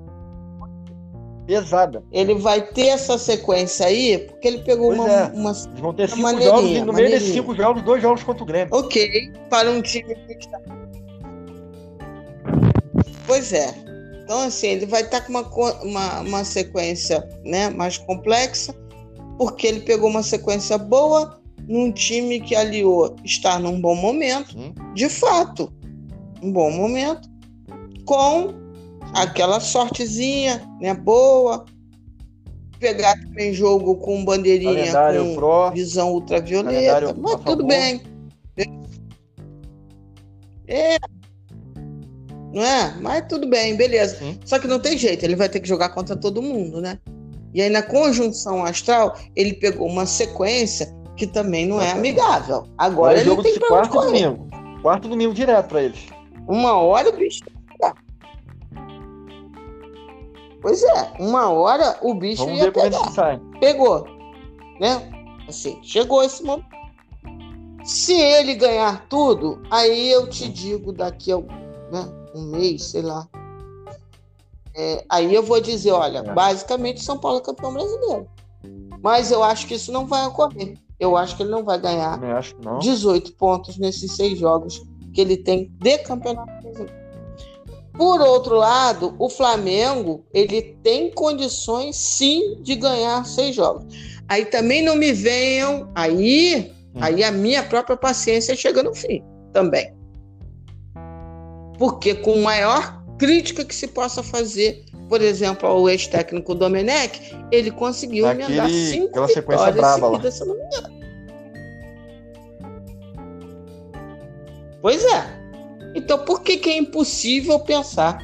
Pesada. 1.48 2.04
Ele 2.12 2.34
vai 2.34 2.60
ter 2.60 2.88
essa 2.88 3.16
sequência 3.16 3.86
aí, 3.86 4.18
porque 4.18 4.46
ele 4.46 4.58
pegou 4.58 4.88
pois 4.88 5.00
uma, 5.00 5.10
é. 5.10 5.32
uma. 5.32 5.50
Eles 5.50 5.80
vão 5.80 5.94
ter 5.94 6.10
cinco 6.10 6.42
jogos 6.42 6.70
e 6.70 6.80
no 6.82 6.92
meio 6.92 7.10
desses 7.10 7.32
cinco 7.32 7.54
jogos, 7.54 7.82
dois 7.82 8.02
jogos 8.02 8.22
contra 8.22 8.42
o 8.42 8.46
Grêmio. 8.46 8.68
Ok, 8.76 9.32
para 9.48 9.70
um 9.70 9.80
time 9.80 10.14
que 10.14 10.32
está. 10.34 10.60
Pois 13.26 13.52
é. 13.54 13.74
Então, 14.22 14.42
assim, 14.42 14.66
ele 14.66 14.84
vai 14.84 15.00
estar 15.00 15.22
com 15.22 15.32
uma, 15.32 15.42
uma, 15.82 16.20
uma 16.20 16.44
sequência 16.44 17.26
né, 17.46 17.70
mais 17.70 17.96
complexa 17.96 18.74
porque 19.38 19.66
ele 19.68 19.80
pegou 19.80 20.10
uma 20.10 20.22
sequência 20.22 20.76
boa 20.76 21.40
num 21.66 21.90
time 21.92 22.40
que 22.40 22.54
aliou 22.54 23.16
estar 23.24 23.58
num 23.58 23.80
bom 23.80 23.94
momento, 23.94 24.54
de 24.94 25.08
fato, 25.08 25.72
um 26.42 26.52
bom 26.52 26.70
momento, 26.70 27.28
com 28.04 28.52
aquela 29.14 29.60
sortezinha, 29.60 30.62
né, 30.80 30.94
boa, 30.94 31.64
pegar 32.78 33.18
também 33.20 33.52
jogo 33.52 33.96
com 33.96 34.24
bandeirinha 34.24 34.74
Calendário 34.74 35.24
com 35.24 35.34
pro, 35.34 35.70
visão 35.72 36.12
ultravioleta, 36.12 37.14
mas 37.16 37.40
tudo 37.44 37.66
bem. 37.66 38.02
É. 40.66 40.98
Não 42.52 42.62
é? 42.62 42.94
Mas 43.00 43.26
tudo 43.28 43.48
bem, 43.48 43.76
beleza. 43.76 44.18
Só 44.44 44.58
que 44.58 44.66
não 44.66 44.78
tem 44.78 44.96
jeito, 44.96 45.24
ele 45.24 45.36
vai 45.36 45.48
ter 45.48 45.60
que 45.60 45.68
jogar 45.68 45.90
contra 45.90 46.16
todo 46.16 46.42
mundo, 46.42 46.80
né? 46.80 46.98
E 47.54 47.62
aí, 47.62 47.70
na 47.70 47.82
conjunção 47.82 48.64
astral, 48.64 49.16
ele 49.34 49.54
pegou 49.54 49.88
uma 49.88 50.04
sequência 50.04 50.94
que 51.16 51.26
também 51.26 51.66
não 51.66 51.80
é 51.80 51.90
amigável. 51.90 52.66
Agora 52.76 53.16
é 53.16 53.20
ele 53.20 53.30
jogo 53.30 53.42
tem 53.42 53.58
pra 53.58 53.68
quarto 53.68 54.00
domingo. 54.00 54.48
Quarto 54.82 55.08
domingo 55.08 55.34
direto 55.34 55.68
para 55.68 55.82
eles. 55.82 55.98
Uma 56.46 56.74
hora 56.74 57.08
o 57.08 57.16
bicho 57.16 57.40
Pois 60.68 60.82
é, 60.82 61.12
uma 61.18 61.48
hora 61.48 61.96
o 62.02 62.12
bicho 62.12 62.44
Vamos 62.44 62.60
ia 62.60 62.70
pegar. 62.70 63.00
Pegou, 63.58 64.06
né? 64.78 65.00
Assim, 65.48 65.78
chegou 65.82 66.22
esse 66.22 66.42
momento. 66.42 66.68
Se 67.84 68.12
ele 68.12 68.54
ganhar 68.54 69.08
tudo, 69.08 69.62
aí 69.70 70.10
eu 70.10 70.28
te 70.28 70.46
digo 70.46 70.92
daqui 70.92 71.32
a 71.32 71.38
né, 71.38 72.06
um 72.34 72.50
mês, 72.50 72.84
sei 72.84 73.00
lá, 73.00 73.26
é, 74.76 75.02
aí 75.08 75.34
eu 75.34 75.42
vou 75.42 75.58
dizer, 75.58 75.92
olha, 75.92 76.18
é. 76.18 76.34
basicamente 76.34 77.02
São 77.02 77.16
Paulo 77.16 77.38
é 77.38 77.40
campeão 77.40 77.72
brasileiro. 77.72 78.28
Mas 79.02 79.30
eu 79.30 79.42
acho 79.42 79.66
que 79.66 79.74
isso 79.74 79.90
não 79.90 80.04
vai 80.04 80.26
ocorrer. 80.26 80.76
Eu 81.00 81.16
acho 81.16 81.34
que 81.34 81.44
ele 81.44 81.50
não 81.50 81.64
vai 81.64 81.80
ganhar 81.80 82.20
18 82.80 83.32
pontos 83.36 83.78
nesses 83.78 84.14
seis 84.14 84.38
jogos 84.38 84.82
que 85.14 85.22
ele 85.22 85.38
tem 85.38 85.72
de 85.80 85.96
campeonato 86.00 86.52
brasileiro. 86.60 86.97
Por 87.98 88.20
outro 88.20 88.54
lado, 88.54 89.16
o 89.18 89.28
Flamengo 89.28 90.24
ele 90.32 90.78
tem 90.84 91.10
condições 91.10 91.96
sim 91.96 92.56
de 92.62 92.76
ganhar 92.76 93.26
seis 93.26 93.56
jogos. 93.56 93.84
Aí 94.28 94.44
também 94.44 94.82
não 94.82 94.94
me 94.94 95.12
venham, 95.12 95.90
aí, 95.96 96.72
hum. 96.94 96.98
aí 97.00 97.24
a 97.24 97.32
minha 97.32 97.62
própria 97.64 97.96
paciência 97.96 98.54
chega 98.54 98.84
no 98.84 98.94
fim 98.94 99.20
também. 99.52 99.92
Porque 101.76 102.14
com 102.14 102.40
maior 102.40 103.02
crítica 103.18 103.64
que 103.64 103.74
se 103.74 103.88
possa 103.88 104.22
fazer, 104.22 104.84
por 105.08 105.20
exemplo, 105.20 105.68
ao 105.68 105.88
ex-técnico 105.88 106.54
Domenech, 106.54 107.20
ele 107.50 107.72
conseguiu 107.72 108.26
Naquele- 108.26 108.44
emendar 108.46 108.70
cinco 108.70 109.08
aquela 109.08 109.28
sequência 109.28 109.72
vitórias 109.72 109.74
braba 109.76 110.06
lá. 110.06 110.12
seguidas, 110.12 110.34
se 110.34 110.42
eu 110.42 110.46
não 110.46 110.54
me 110.54 110.64
engano. 110.64 110.98
Pois 114.80 115.04
é. 115.04 115.37
Então, 115.94 116.18
por 116.24 116.42
que, 116.42 116.56
que 116.58 116.70
é 116.70 116.78
impossível 116.78 117.58
pensar 117.60 118.18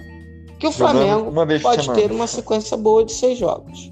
que 0.59 0.67
o 0.67 0.73
Jogando 0.73 1.31
Flamengo 1.31 1.63
pode 1.63 1.93
ter 1.95 2.13
uma 2.13 2.27
sequência 2.27 2.77
boa 2.77 3.05
de 3.05 3.13
seis 3.13 3.39
jogos? 3.39 3.91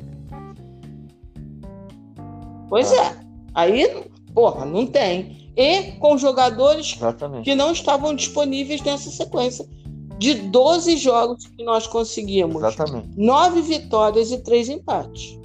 Pois 2.69 2.91
Ah. 2.93 3.05
é. 3.05 3.17
Aí, 3.55 4.05
porra, 4.35 4.65
não 4.65 4.87
tem. 4.87 5.51
E 5.57 5.93
com 5.99 6.17
jogadores 6.17 6.95
Exatamente. 6.97 7.45
que 7.45 7.55
não 7.55 7.73
estavam 7.73 8.15
disponíveis 8.15 8.81
nessa 8.83 9.11
sequência. 9.11 9.67
De 10.19 10.35
12 10.35 10.97
jogos 10.99 11.47
que 11.49 11.65
nós 11.65 11.87
conseguimos, 11.87 12.57
Exatamente. 12.63 13.09
nove 13.17 13.61
vitórias 13.61 14.31
e 14.31 14.39
três 14.39 14.69
empates. 14.69 15.37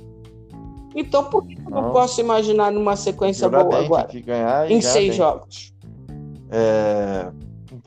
Então, 0.96 1.24
por 1.26 1.46
que 1.48 1.56
eu 1.58 1.70
não, 1.70 1.82
Não. 1.82 1.92
posso 1.94 2.22
imaginar 2.22 2.72
numa 2.72 2.96
sequência 2.96 3.50
boa 3.50 3.62
agora? 3.80 4.08
Em 4.70 4.80
seis 4.82 5.10
bem. 5.10 5.18
jogos. 5.18 5.74
É, 6.52 7.32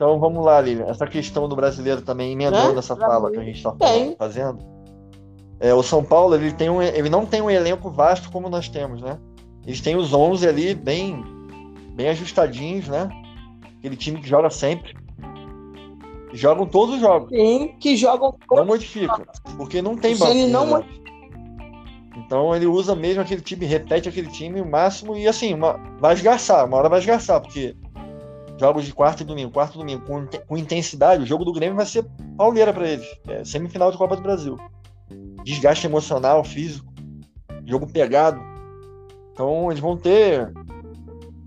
Então 0.01 0.19
vamos 0.19 0.43
lá, 0.43 0.59
Lilian. 0.59 0.85
Essa 0.87 1.05
questão 1.05 1.47
do 1.47 1.55
brasileiro 1.55 2.01
também, 2.01 2.31
emendando 2.31 2.73
Né? 2.73 2.79
essa 2.79 2.95
fala 2.95 3.29
que 3.29 3.37
a 3.37 3.43
gente 3.43 3.57
está 3.57 3.71
fazendo. 4.17 4.57
É, 5.59 5.75
o 5.75 5.83
São 5.83 6.03
Paulo 6.03 6.33
ele, 6.33 6.51
tem 6.51 6.71
um, 6.71 6.81
ele 6.81 7.07
não 7.07 7.23
tem 7.23 7.39
um 7.39 7.51
elenco 7.51 7.87
vasto 7.91 8.31
como 8.31 8.49
nós 8.49 8.67
temos, 8.67 8.99
né? 8.99 9.19
Eles 9.63 9.79
têm 9.79 9.95
os 9.95 10.11
11 10.11 10.47
ali 10.47 10.73
bem, 10.73 11.23
bem 11.93 12.09
ajustadinhos, 12.09 12.87
né? 12.87 13.09
Aquele 13.77 13.95
time 13.95 14.19
que 14.19 14.27
joga 14.27 14.49
sempre. 14.49 14.95
Jogam 16.33 16.65
todos 16.65 16.95
os 16.95 17.01
jogos. 17.01 17.29
Sim, 17.29 17.75
que 17.79 17.95
jogam 17.95 18.33
Não 18.51 18.65
modifica. 18.65 19.21
Porque 19.55 19.83
não 19.83 19.95
tem 19.95 20.17
banco, 20.17 20.33
não 20.47 20.79
né? 20.79 20.85
Então 22.17 22.55
ele 22.55 22.65
usa 22.65 22.95
mesmo 22.95 23.21
aquele 23.21 23.41
time, 23.41 23.67
repete 23.67 24.09
aquele 24.09 24.29
time 24.29 24.59
o 24.61 24.65
máximo 24.67 25.15
e 25.15 25.27
assim, 25.27 25.53
uma- 25.53 25.79
vai 25.99 26.15
esgarçar, 26.15 26.65
uma 26.65 26.77
hora 26.77 26.89
vai 26.89 26.97
esgarçar, 26.97 27.39
porque 27.39 27.75
jogos 28.61 28.85
de 28.85 28.93
quarta 28.93 29.23
e 29.23 29.25
domingo, 29.25 29.51
quarta 29.51 29.75
e 29.75 29.79
domingo, 29.79 30.05
com, 30.05 30.27
com 30.47 30.55
intensidade, 30.55 31.23
o 31.23 31.25
jogo 31.25 31.43
do 31.43 31.51
Grêmio 31.51 31.75
vai 31.75 31.85
ser 31.85 32.05
pauleira 32.37 32.71
para 32.71 32.87
eles. 32.87 33.07
É 33.27 33.43
semifinal 33.43 33.91
de 33.91 33.97
Copa 33.97 34.15
do 34.15 34.21
Brasil. 34.21 34.55
Desgaste 35.43 35.87
emocional, 35.87 36.43
físico, 36.43 36.93
jogo 37.65 37.91
pegado. 37.91 38.39
Então 39.33 39.71
eles 39.71 39.81
vão 39.81 39.97
ter 39.97 40.53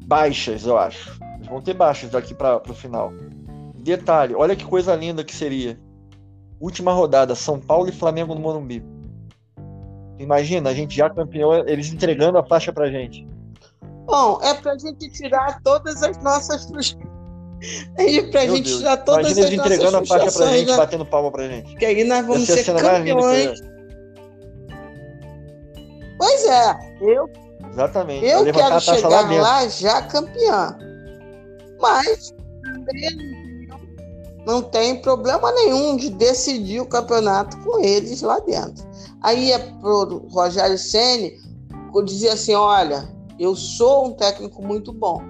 baixas, 0.04 0.66
eu 0.66 0.76
acho. 0.76 1.16
Eles 1.36 1.46
vão 1.46 1.62
ter 1.62 1.74
baixas 1.74 2.10
daqui 2.10 2.34
para 2.34 2.60
o 2.68 2.74
final. 2.74 3.12
Detalhe, 3.76 4.34
olha 4.34 4.56
que 4.56 4.64
coisa 4.64 4.96
linda 4.96 5.22
que 5.22 5.34
seria. 5.34 5.78
Última 6.58 6.92
rodada, 6.92 7.36
São 7.36 7.60
Paulo 7.60 7.88
e 7.88 7.92
Flamengo 7.92 8.34
no 8.34 8.40
Morumbi. 8.40 8.84
Imagina, 10.18 10.70
a 10.70 10.74
gente 10.74 10.96
já 10.96 11.08
campeão, 11.08 11.54
eles 11.68 11.92
entregando 11.92 12.38
a 12.38 12.44
faixa 12.44 12.72
pra 12.72 12.90
gente. 12.90 13.24
Bom, 14.04 14.38
é 14.42 14.54
pra 14.54 14.76
gente 14.76 15.10
tirar 15.10 15.60
todas 15.62 16.02
as 16.02 16.22
nossas 16.22 16.64
frustrações. 16.64 17.14
É 17.96 18.22
pra 18.24 18.44
Meu 18.44 18.56
gente 18.56 18.66
Deus. 18.66 18.78
tirar 18.78 18.96
todas 18.98 19.38
Imagina 19.38 19.46
as 19.46 19.56
nossas 19.56 19.72
entregando 19.72 19.96
a 19.96 20.00
faixa 20.00 20.06
pra 20.06 20.20
frustrações, 20.20 20.58
gente, 20.58 20.70
né? 20.70 20.76
batendo 20.76 21.06
palma 21.06 21.32
pra 21.32 21.48
gente. 21.48 21.76
Que 21.76 21.86
aí 21.86 22.04
nós 22.04 22.26
vamos 22.26 22.50
é 22.50 22.52
a 22.52 22.56
ser 22.56 22.74
campeões. 22.74 23.60
Pois 26.18 26.44
é, 26.44 26.96
eu, 27.00 27.30
Exatamente. 27.70 28.26
eu 28.26 28.44
quero 28.52 28.74
a 28.74 28.80
chegar 28.80 29.22
dentro. 29.22 29.42
lá 29.42 29.68
já 29.68 30.02
campeã. 30.02 30.76
Mas 31.80 32.34
não 34.46 34.62
tem 34.62 35.00
problema 35.00 35.50
nenhum 35.52 35.96
de 35.96 36.10
decidir 36.10 36.80
o 36.80 36.86
campeonato 36.86 37.56
com 37.60 37.82
eles 37.82 38.20
lá 38.22 38.38
dentro. 38.40 38.84
Aí 39.22 39.52
é 39.52 39.58
pro 39.58 40.26
Rogério 40.30 40.78
Ceni 40.78 41.32
dizer 42.04 42.30
assim, 42.30 42.54
olha, 42.54 43.08
eu 43.38 43.54
sou 43.56 44.06
um 44.06 44.12
técnico 44.12 44.62
muito 44.62 44.92
bom, 44.92 45.22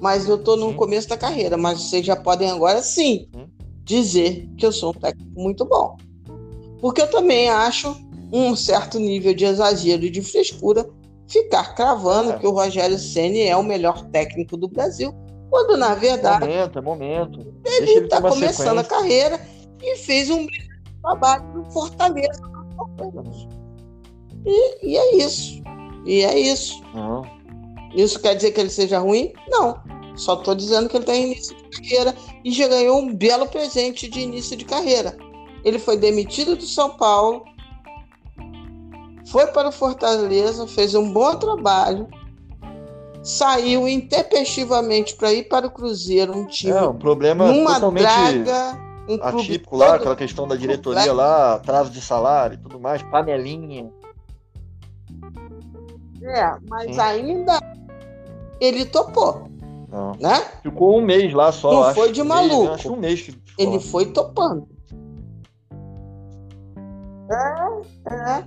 mas 0.00 0.28
eu 0.28 0.36
estou 0.36 0.56
no 0.56 0.70
Sim. 0.70 0.76
começo 0.76 1.08
da 1.08 1.16
carreira, 1.16 1.56
mas 1.56 1.80
vocês 1.80 2.04
já 2.04 2.16
podem 2.16 2.50
agora 2.50 2.82
sim 2.82 3.28
Sim. 3.34 3.46
dizer 3.84 4.48
que 4.56 4.66
eu 4.66 4.72
sou 4.72 4.90
um 4.90 4.94
técnico 4.94 5.40
muito 5.40 5.64
bom. 5.64 5.96
Porque 6.80 7.00
eu 7.00 7.10
também 7.10 7.48
acho 7.48 7.96
um 8.32 8.54
certo 8.56 8.98
nível 8.98 9.32
de 9.34 9.44
exagero 9.44 10.04
e 10.04 10.10
de 10.10 10.20
frescura 10.20 10.88
ficar 11.26 11.74
cravando 11.74 12.32
É. 12.32 12.38
que 12.38 12.46
o 12.46 12.50
Rogério 12.50 12.98
Ceni 12.98 13.42
é 13.42 13.56
o 13.56 13.62
melhor 13.62 14.04
técnico 14.10 14.56
do 14.56 14.68
Brasil, 14.68 15.14
quando 15.50 15.76
na 15.76 15.94
verdade 15.94 16.46
Momento, 16.46 16.78
é 16.78 16.82
momento. 16.82 17.54
Ele 17.64 17.92
está 18.00 18.20
começando 18.20 18.78
a 18.78 18.82
sequência. 18.82 18.84
carreira 18.84 19.40
e 19.82 19.96
fez 19.98 20.28
um 20.28 20.46
trabalho 21.02 21.44
no 21.54 21.70
Fortaleza. 21.70 22.40
E, 24.44 24.90
e 24.90 24.96
é 24.96 25.16
isso. 25.16 25.62
E 26.04 26.20
é 26.22 26.38
isso. 26.38 26.82
Isso 27.94 28.20
quer 28.20 28.34
dizer 28.34 28.52
que 28.52 28.60
ele 28.60 28.70
seja 28.70 28.98
ruim? 28.98 29.32
Não. 29.48 29.80
Só 30.16 30.34
estou 30.34 30.54
dizendo 30.54 30.88
que 30.88 30.96
ele 30.96 31.02
está 31.04 31.14
em 31.14 31.32
início 31.32 31.56
de 31.56 31.80
carreira 31.80 32.14
e 32.44 32.52
já 32.52 32.68
ganhou 32.68 33.00
um 33.00 33.14
belo 33.14 33.46
presente 33.46 34.08
de 34.08 34.20
início 34.20 34.56
de 34.56 34.64
carreira. 34.64 35.16
Ele 35.64 35.78
foi 35.78 35.96
demitido 35.96 36.56
do 36.56 36.64
São 36.64 36.96
Paulo, 36.96 37.44
foi 39.26 39.46
para 39.48 39.68
o 39.68 39.72
Fortaleza, 39.72 40.66
fez 40.66 40.94
um 40.94 41.12
bom 41.12 41.34
trabalho, 41.36 42.06
saiu 43.22 43.88
intempestivamente 43.88 45.16
para 45.16 45.32
ir 45.32 45.48
para 45.48 45.66
o 45.66 45.70
Cruzeiro, 45.70 46.36
um 46.36 46.46
time 46.46 46.74
É, 46.74 46.82
um 46.82 46.94
problema 46.94 47.50
numa 47.50 47.74
totalmente 47.74 48.02
draga, 48.02 48.78
um 49.08 49.18
atípico 49.22 49.76
lá, 49.76 49.94
aquela 49.96 50.14
questão 50.14 50.46
da 50.46 50.54
diretoria 50.54 51.00
completo. 51.00 51.16
lá, 51.16 51.54
atraso 51.54 51.90
de 51.90 52.00
salário 52.00 52.54
e 52.54 52.58
tudo 52.58 52.78
mais, 52.78 53.02
panelinha. 53.02 53.90
É, 56.22 56.56
mas 56.68 56.94
Sim. 56.94 57.00
ainda 57.00 57.58
ele 58.60 58.84
topou, 58.86 59.48
Não. 59.88 60.12
né? 60.20 60.42
Ficou 60.62 60.98
um 60.98 61.02
mês 61.02 61.32
lá 61.32 61.50
só, 61.52 61.72
Não 61.72 61.82
acho. 61.84 61.94
foi 61.94 62.12
de 62.12 62.22
maluco. 62.22 62.72
Acho 62.72 62.92
um 62.92 62.96
mês 62.96 63.20
que 63.22 63.36
Ele 63.58 63.78
foi 63.80 64.06
topando. 64.06 64.66
É, 67.30 68.12
é. 68.38 68.44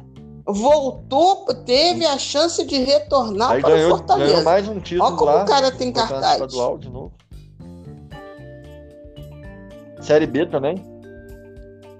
Voltou, 0.49 1.45
teve 1.65 2.05
a 2.05 2.17
chance 2.17 2.63
de 2.65 2.77
retornar 2.77 3.51
Aí 3.51 3.61
para 3.61 3.69
o 3.69 3.73
ganhou, 3.73 3.89
Fortaleza. 3.89 4.29
ganhou 4.31 4.45
mais 4.45 4.67
um 4.67 4.79
título 4.79 5.09
Olha 5.09 5.17
como 5.17 5.31
lá. 5.31 5.43
o 5.43 5.45
cara 5.45 5.71
tem 5.71 5.91
cartaz. 5.91 6.33
estadual 6.33 6.77
de 6.77 6.89
novo. 6.89 7.11
Série 10.01 10.25
B 10.25 10.45
também. 10.45 10.81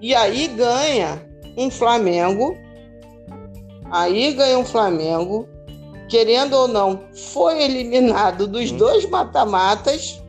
E 0.00 0.14
aí 0.14 0.46
ganha 0.48 1.20
um 1.58 1.70
Flamengo. 1.70 2.56
Aí 3.90 4.32
ganha 4.32 4.58
um 4.58 4.64
Flamengo. 4.64 5.46
Querendo 6.08 6.54
ou 6.54 6.68
não, 6.68 7.00
foi 7.32 7.62
eliminado 7.62 8.46
dos 8.46 8.70
Sim. 8.70 8.76
dois 8.76 9.08
mata-matas. 9.08 10.22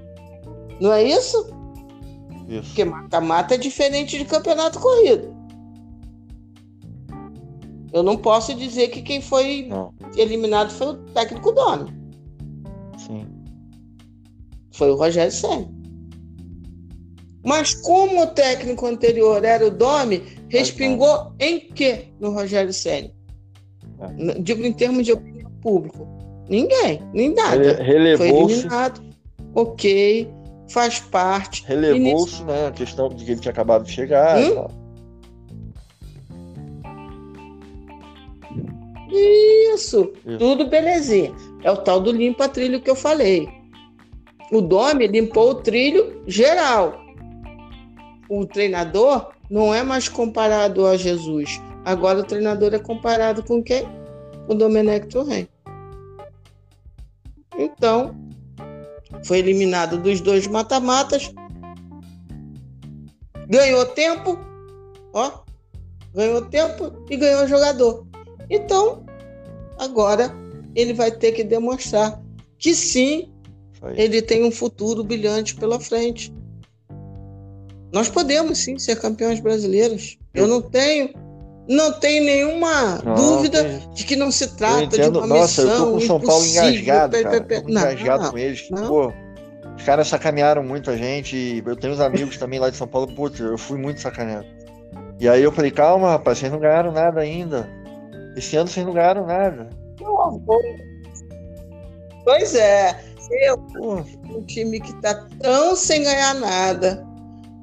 Não 0.79 0.91
é 0.91 1.03
isso? 1.03 1.49
Isso. 2.47 2.63
Porque 2.67 2.83
mata-mata 2.85 3.55
é 3.55 3.57
diferente 3.57 4.17
de 4.17 4.25
campeonato 4.25 4.79
corrido. 4.79 5.33
Eu 7.91 8.03
não 8.03 8.15
posso 8.17 8.53
dizer 8.53 8.89
que 8.89 9.01
quem 9.01 9.21
foi 9.21 9.65
Não, 9.67 9.93
eliminado 10.15 10.71
foi 10.71 10.87
o 10.87 10.93
técnico 11.13 11.51
Domi. 11.51 11.91
sim. 12.97 13.25
Foi 14.71 14.91
o 14.91 14.95
Rogério 14.95 15.31
Senna. 15.31 15.67
Mas 17.43 17.73
como 17.73 18.21
o 18.23 18.27
técnico 18.27 18.85
anterior 18.85 19.43
era 19.43 19.65
o 19.65 19.71
Domi, 19.71 20.23
respingou 20.49 21.33
em 21.39 21.59
quê 21.59 22.07
no 22.19 22.31
Rogério 22.31 22.71
Senna? 22.71 23.11
É. 23.99 24.39
Digo 24.39 24.63
em 24.63 24.71
termos 24.71 25.05
de 25.05 25.11
pública. 25.61 25.99
Ninguém, 26.49 27.01
nem 27.13 27.33
nada. 27.33 27.55
Rele- 27.83 28.17
Foi 28.17 28.27
Relevou-se, 28.27 28.53
eliminado. 28.55 29.01
Ok, 29.55 30.29
faz 30.69 30.99
parte. 30.99 31.63
relevou-se, 31.65 32.43
né? 32.43 32.67
A 32.67 32.71
questão 32.71 33.09
de 33.09 33.23
que 33.25 33.31
ele 33.31 33.39
tinha 33.41 33.51
acabado 33.51 33.83
de 33.85 33.91
chegar 33.91 34.41
e 34.41 34.45
Hum? 34.51 34.55
tal. 34.55 34.71
Isso, 39.11 40.11
Isso. 40.25 40.37
tudo 40.37 40.67
belezinha. 40.67 41.33
É 41.63 41.71
o 41.71 41.77
tal 41.77 41.99
do 41.99 42.11
limpa-trilho 42.11 42.81
que 42.81 42.89
eu 42.89 42.95
falei. 42.95 43.49
O 44.51 44.61
Domi 44.61 45.07
limpou 45.07 45.49
o 45.51 45.55
trilho 45.55 46.21
geral. 46.27 46.99
O 48.29 48.45
treinador 48.45 49.29
não 49.49 49.73
é 49.73 49.81
mais 49.83 50.07
comparado 50.07 50.85
a 50.85 50.95
Jesus. 50.95 51.59
Agora 51.83 52.19
o 52.19 52.23
treinador 52.23 52.73
é 52.73 52.79
comparado 52.79 53.43
com 53.43 53.63
quem? 53.63 53.87
O 54.49 54.55
Domenech 54.55 55.07
Torren. 55.07 55.47
Então, 57.55 58.15
foi 59.23 59.37
eliminado 59.39 59.97
dos 59.97 60.19
dois 60.21 60.47
mata-matas. 60.47 61.31
Ganhou 63.47 63.85
tempo, 63.85 64.39
ó, 65.13 65.43
ganhou 66.15 66.45
tempo 66.45 66.91
e 67.09 67.15
ganhou 67.15 67.47
jogador. 67.47 68.07
Então, 68.49 69.05
agora 69.77 70.33
ele 70.75 70.93
vai 70.93 71.11
ter 71.11 71.31
que 71.33 71.43
demonstrar 71.43 72.19
que 72.57 72.73
sim, 72.73 73.31
aí. 73.81 74.01
ele 74.01 74.21
tem 74.21 74.43
um 74.43 74.51
futuro 74.51 75.03
brilhante 75.03 75.55
pela 75.55 75.79
frente. 75.79 76.33
Nós 77.91 78.09
podemos 78.09 78.57
sim 78.57 78.79
ser 78.79 78.99
campeões 78.99 79.39
brasileiros. 79.39 80.17
Eu 80.33 80.47
não 80.47 80.61
tenho 80.61 81.13
não 81.69 81.93
tenho 81.93 82.25
nenhuma 82.25 82.97
não, 83.03 83.13
dúvida 83.13 83.63
de 83.93 84.03
que 84.03 84.15
não 84.15 84.31
se 84.31 84.55
trata 84.55 84.87
de 84.87 85.07
uma 85.07 85.27
Nossa, 85.27 85.63
missão 85.63 85.77
eu 85.77 85.85
tô 85.85 85.91
com 85.91 85.99
São 86.01 86.19
Paulo 86.19 86.43
engasgado, 86.43 87.21
cara. 87.21 87.41
Pe, 87.41 87.61
pe, 87.61 87.71
engasgado 87.71 88.23
não, 88.23 88.31
com 88.31 88.37
eles. 88.39 88.67
Não. 88.71 88.87
Pô, 88.87 89.13
os 89.77 89.83
caras 89.83 90.07
sacanearam 90.07 90.63
muito 90.63 90.89
a 90.89 90.97
gente. 90.97 91.61
Eu 91.63 91.75
tenho 91.75 91.93
uns 91.93 91.99
amigos 91.99 92.37
também 92.37 92.59
lá 92.59 92.71
de 92.71 92.75
São 92.75 92.87
Paulo. 92.87 93.13
Putz, 93.13 93.39
eu 93.39 93.55
fui 93.55 93.77
muito 93.77 94.01
sacaneado. 94.01 94.47
E 95.19 95.29
aí 95.29 95.43
eu 95.43 95.51
falei, 95.51 95.69
calma, 95.69 96.09
rapaz, 96.09 96.39
vocês 96.39 96.51
não 96.51 96.59
ganharam 96.59 96.91
nada 96.91 97.21
ainda. 97.21 97.69
Esse 98.35 98.55
ano 98.55 98.67
vocês 98.67 98.83
não 98.83 98.93
ganharam 98.93 99.27
nada. 99.27 99.69
Pois 102.23 102.55
é. 102.55 102.99
Eu, 103.43 103.63
um 104.27 104.41
time 104.41 104.79
que 104.79 104.93
tá 105.01 105.27
tão 105.39 105.75
sem 105.75 106.03
ganhar 106.03 106.33
nada. 106.33 107.05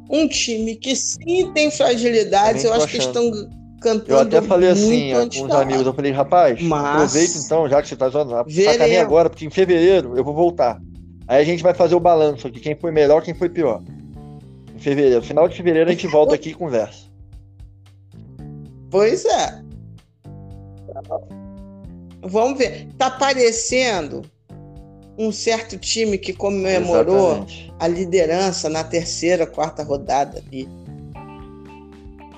Um 0.08 0.28
time 0.28 0.76
que 0.76 0.94
sim 0.94 1.50
tem 1.52 1.72
fragilidades, 1.72 2.62
eu 2.62 2.72
acho 2.72 2.86
que 2.86 2.98
estão 2.98 3.50
cantando. 3.86 4.12
Eu 4.12 4.18
até 4.18 4.42
falei 4.42 4.70
assim 4.70 5.12
com 5.38 5.46
os 5.46 5.54
amigos, 5.54 5.86
eu 5.86 5.94
falei, 5.94 6.10
rapaz, 6.10 6.60
Mas... 6.60 6.94
aproveita 6.94 7.38
então, 7.38 7.68
já 7.68 7.80
que 7.80 7.88
você 7.88 7.96
tá 7.96 8.08
zoando, 8.08 8.30
sacaneia 8.30 9.02
agora, 9.02 9.30
porque 9.30 9.46
em 9.46 9.50
fevereiro 9.50 10.16
eu 10.16 10.24
vou 10.24 10.34
voltar. 10.34 10.80
Aí 11.28 11.40
a 11.40 11.44
gente 11.44 11.62
vai 11.62 11.74
fazer 11.74 11.94
o 11.94 12.00
balanço 12.00 12.46
aqui, 12.46 12.58
quem 12.58 12.74
foi 12.74 12.90
melhor, 12.90 13.22
quem 13.22 13.34
foi 13.34 13.48
pior. 13.48 13.82
Em 14.74 14.78
fevereiro, 14.78 15.22
final 15.22 15.48
de 15.48 15.56
fevereiro 15.56 15.88
a 15.88 15.92
gente 15.92 16.06
volta 16.08 16.34
aqui 16.34 16.50
e 16.50 16.54
conversa. 16.54 17.06
Pois 18.90 19.24
é. 19.24 19.62
Vamos 22.22 22.58
ver. 22.58 22.88
Tá 22.96 23.10
parecendo 23.10 24.22
um 25.18 25.30
certo 25.32 25.78
time 25.78 26.18
que 26.18 26.32
comemorou 26.32 27.28
Exatamente. 27.28 27.74
a 27.78 27.88
liderança 27.88 28.68
na 28.68 28.84
terceira, 28.84 29.46
quarta 29.46 29.82
rodada 29.82 30.42
ali 30.46 30.68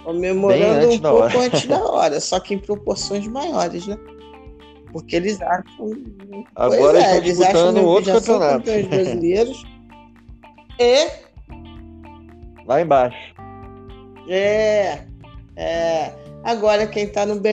comemorando 0.09 0.89
um 0.89 0.99
pouco 0.99 1.23
hora. 1.25 1.39
antes 1.39 1.67
da 1.67 1.85
hora, 1.85 2.19
só 2.19 2.41
que 2.41 2.55
em 2.55 2.59
proporções 2.59 3.27
maiores, 3.27 3.87
né? 3.87 3.99
Porque 4.91 5.17
eles 5.17 5.39
acham. 5.43 5.93
Agora 6.57 6.99
é, 6.99 7.19
eles 7.19 7.39
acham 7.43 7.85
outro 7.85 8.19
que 8.19 8.27
campeões 8.27 8.87
brasileiros. 8.89 9.63
e. 10.81 11.09
Lá 12.67 12.81
embaixo. 12.81 13.35
É. 14.31 15.01
É. 15.57 16.13
Agora 16.43 16.87
quem 16.87 17.07
tá 17.07 17.27
no 17.27 17.39
bem. 17.39 17.53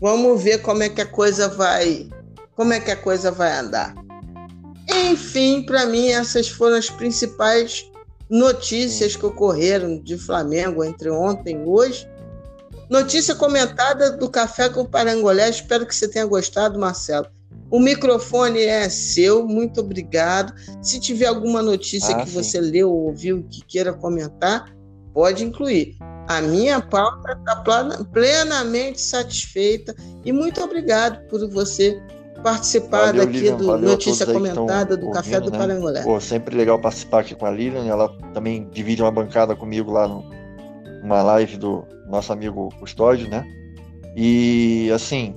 Vamos 0.00 0.42
ver 0.42 0.62
como 0.62 0.82
é 0.82 0.88
que 0.88 1.02
a 1.02 1.06
coisa 1.06 1.50
vai. 1.50 2.08
Como 2.56 2.72
é 2.72 2.80
que 2.80 2.90
a 2.90 2.96
coisa 2.96 3.30
vai 3.30 3.52
andar. 3.52 3.94
Enfim, 4.90 5.64
para 5.64 5.84
mim, 5.84 6.08
essas 6.08 6.48
foram 6.48 6.76
as 6.76 6.88
principais 6.88 7.90
notícias 8.28 9.16
que 9.16 9.24
ocorreram 9.24 9.98
de 9.98 10.18
Flamengo 10.18 10.84
entre 10.84 11.10
ontem 11.10 11.62
e 11.62 11.66
hoje. 11.66 12.08
Notícia 12.88 13.34
comentada 13.34 14.10
do 14.16 14.30
Café 14.30 14.68
com 14.68 14.84
Parangolé. 14.84 15.48
Espero 15.48 15.86
que 15.86 15.94
você 15.94 16.08
tenha 16.08 16.24
gostado, 16.24 16.78
Marcelo. 16.78 17.26
O 17.70 17.78
microfone 17.78 18.62
é 18.62 18.88
seu, 18.88 19.46
muito 19.46 19.80
obrigado. 19.80 20.54
Se 20.80 20.98
tiver 20.98 21.26
alguma 21.26 21.60
notícia 21.60 22.16
ah, 22.16 22.22
que 22.22 22.30
sim. 22.30 22.34
você 22.34 22.60
leu 22.60 22.90
ou 22.90 23.08
ouviu 23.08 23.44
que 23.50 23.62
queira 23.62 23.92
comentar, 23.92 24.74
pode 25.12 25.44
incluir. 25.44 25.96
A 26.26 26.40
minha 26.40 26.80
pauta 26.80 27.32
está 27.32 28.04
plenamente 28.12 29.00
satisfeita 29.00 29.94
e 30.24 30.32
muito 30.32 30.62
obrigado 30.62 31.26
por 31.28 31.46
você 31.50 32.00
participar 32.48 33.06
Valeu, 33.06 33.26
daqui 33.26 33.38
Lilian. 33.38 33.56
do 33.56 33.78
Notícia 33.78 34.26
Comentada 34.26 34.96
do 34.96 35.06
ouvindo, 35.06 35.22
Café 35.22 35.40
do 35.40 35.50
né? 35.50 35.58
Parangolé. 35.58 36.02
Pô, 36.02 36.18
sempre 36.20 36.56
legal 36.56 36.78
participar 36.78 37.20
aqui 37.20 37.34
com 37.34 37.44
a 37.44 37.50
Lilian, 37.50 37.84
ela 37.86 38.08
também 38.32 38.66
divide 38.72 39.02
uma 39.02 39.10
bancada 39.10 39.54
comigo 39.54 39.92
lá 39.92 40.08
no, 40.08 40.24
numa 41.02 41.22
live 41.22 41.58
do 41.58 41.84
nosso 42.08 42.32
amigo 42.32 42.70
Custódio, 42.80 43.28
né? 43.28 43.46
E 44.16 44.90
assim, 44.94 45.34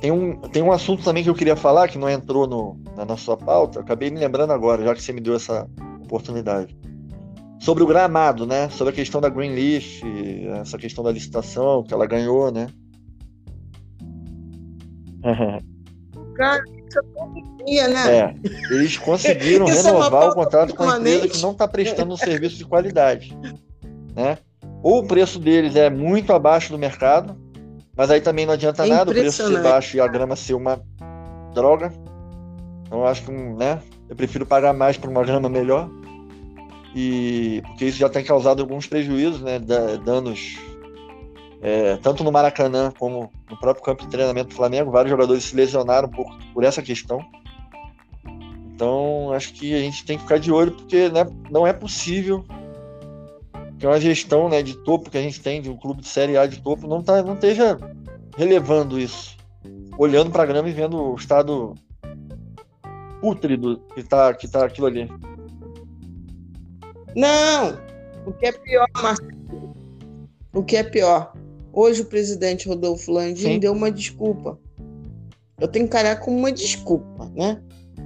tem 0.00 0.10
um, 0.10 0.36
tem 0.40 0.62
um 0.62 0.72
assunto 0.72 1.04
também 1.04 1.22
que 1.22 1.30
eu 1.30 1.34
queria 1.34 1.56
falar 1.56 1.88
que 1.88 1.98
não 1.98 2.10
entrou 2.10 2.46
no, 2.46 2.76
na 2.96 3.04
nossa 3.04 3.36
pauta, 3.36 3.80
acabei 3.80 4.10
me 4.10 4.18
lembrando 4.18 4.52
agora, 4.52 4.82
já 4.82 4.94
que 4.94 5.02
você 5.02 5.12
me 5.12 5.20
deu 5.20 5.36
essa 5.36 5.68
oportunidade. 6.02 6.76
Sobre 7.60 7.82
o 7.84 7.86
gramado, 7.86 8.46
né? 8.46 8.70
Sobre 8.70 8.92
a 8.92 8.96
questão 8.96 9.20
da 9.20 9.28
Greenleaf, 9.28 10.02
essa 10.60 10.78
questão 10.78 11.04
da 11.04 11.12
licitação 11.12 11.82
que 11.82 11.92
ela 11.92 12.06
ganhou, 12.06 12.50
né? 12.50 12.68
né? 17.88 18.18
É, 18.18 18.34
eles 18.70 18.96
conseguiram 18.96 19.66
é 19.68 19.72
renovar 19.72 20.24
é 20.24 20.28
o 20.28 20.34
contrato 20.34 20.74
com 20.74 20.88
a 20.88 20.98
empresa 20.98 21.28
que 21.28 21.42
não 21.42 21.52
está 21.52 21.68
prestando 21.68 22.12
um 22.12 22.16
serviço 22.16 22.56
de 22.56 22.64
qualidade. 22.64 23.36
Né? 24.14 24.38
Ou 24.82 25.00
o 25.00 25.06
preço 25.06 25.38
deles 25.38 25.76
é 25.76 25.90
muito 25.90 26.32
abaixo 26.32 26.72
do 26.72 26.78
mercado, 26.78 27.36
mas 27.96 28.10
aí 28.10 28.20
também 28.20 28.46
não 28.46 28.54
adianta 28.54 28.86
é 28.86 28.88
nada 28.88 29.10
o 29.10 29.14
preço 29.14 29.46
ser 29.46 29.62
baixo 29.62 29.96
e 29.96 30.00
a 30.00 30.06
grama 30.06 30.34
ser 30.34 30.54
uma 30.54 30.80
droga. 31.54 31.92
Então 32.86 33.00
eu 33.00 33.06
acho 33.06 33.22
que 33.22 33.30
né, 33.30 33.80
eu 34.08 34.16
prefiro 34.16 34.46
pagar 34.46 34.72
mais 34.72 34.96
por 34.96 35.10
uma 35.10 35.22
grama 35.22 35.48
melhor. 35.48 35.88
E 36.94 37.62
porque 37.66 37.84
isso 37.84 37.98
já 37.98 38.08
tem 38.08 38.24
causado 38.24 38.60
alguns 38.62 38.86
prejuízos, 38.86 39.40
né, 39.42 39.60
danos 40.04 40.56
é, 41.62 41.96
tanto 41.96 42.24
no 42.24 42.32
Maracanã 42.32 42.90
como 42.98 43.30
no 43.48 43.58
próprio 43.58 43.84
campo 43.84 44.02
de 44.04 44.08
treinamento 44.08 44.50
do 44.50 44.54
Flamengo, 44.54 44.90
vários 44.90 45.10
jogadores 45.10 45.44
se 45.44 45.54
lesionaram 45.54 46.08
pouco 46.08 46.36
por 46.54 46.64
essa 46.64 46.82
questão. 46.82 47.20
Então, 48.74 49.32
acho 49.34 49.52
que 49.52 49.74
a 49.74 49.78
gente 49.78 50.04
tem 50.06 50.16
que 50.16 50.22
ficar 50.22 50.38
de 50.38 50.50
olho, 50.50 50.72
porque 50.72 51.10
né, 51.10 51.26
não 51.50 51.66
é 51.66 51.72
possível 51.72 52.46
que 53.78 53.86
uma 53.86 54.00
gestão 54.00 54.48
né, 54.48 54.62
de 54.62 54.76
topo 54.78 55.10
que 55.10 55.18
a 55.18 55.22
gente 55.22 55.40
tem, 55.40 55.60
de 55.60 55.68
um 55.68 55.76
clube 55.76 56.00
de 56.00 56.08
Série 56.08 56.36
A 56.36 56.46
de 56.46 56.62
topo, 56.62 56.86
não, 56.86 57.02
tá, 57.02 57.22
não 57.22 57.34
esteja 57.34 57.78
relevando 58.36 58.98
isso. 58.98 59.36
Olhando 59.98 60.30
para 60.30 60.44
a 60.44 60.46
grama 60.46 60.68
e 60.68 60.72
vendo 60.72 60.96
o 60.96 61.14
estado 61.14 61.74
pútrido 63.20 63.82
que 63.92 64.00
está 64.00 64.32
que 64.32 64.48
tá 64.48 64.64
aquilo 64.64 64.86
ali. 64.86 65.10
Não! 67.14 67.78
O 68.24 68.32
que 68.32 68.46
é 68.46 68.52
pior, 68.52 68.86
Marcelo? 69.02 69.74
O 70.54 70.62
que 70.62 70.76
é 70.76 70.82
pior? 70.82 71.32
Hoje 71.72 72.02
o 72.02 72.04
presidente 72.04 72.68
Rodolfo 72.68 73.12
Landim 73.12 73.54
Sim. 73.54 73.58
deu 73.58 73.72
uma 73.72 73.90
desculpa. 73.90 74.58
Eu 75.60 75.68
tenho 75.68 75.84
que 75.84 75.90
encarar 75.90 76.16
como 76.16 76.36
uma 76.36 76.50
desculpa, 76.50 77.30
né? 77.34 77.60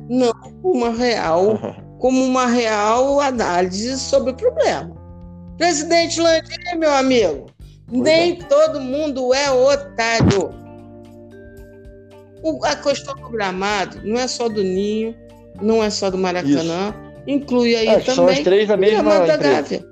Não 0.08 0.32
uma 0.62 0.90
real, 0.90 1.58
como 1.98 2.22
uma 2.22 2.46
real 2.46 3.20
análise 3.20 3.98
sobre 3.98 4.32
o 4.32 4.34
problema. 4.34 4.94
Presidente 5.56 6.20
Landim, 6.20 6.76
meu 6.76 6.92
amigo, 6.92 7.46
nem 7.90 8.32
é. 8.32 8.36
todo 8.44 8.80
mundo 8.80 9.32
é 9.32 9.50
otário. 9.50 10.50
O, 12.42 12.62
a 12.64 12.76
questão 12.76 13.14
do 13.14 13.30
gramado 13.30 14.00
não 14.04 14.20
é 14.20 14.28
só 14.28 14.48
do 14.48 14.62
Ninho, 14.62 15.14
não 15.62 15.82
é 15.82 15.88
só 15.88 16.10
do 16.10 16.18
Maracanã, 16.18 16.90
Isso. 16.90 17.22
inclui 17.26 17.74
aí 17.76 17.86
é, 17.86 18.00
também 18.00 18.14
são 18.14 18.28
as 18.28 18.40
três 18.40 18.68
da 18.68 18.76
mesma 18.76 19.00
o 19.00 19.04
gramado 19.04 19.26
da 19.26 19.36
Gávea, 19.36 19.84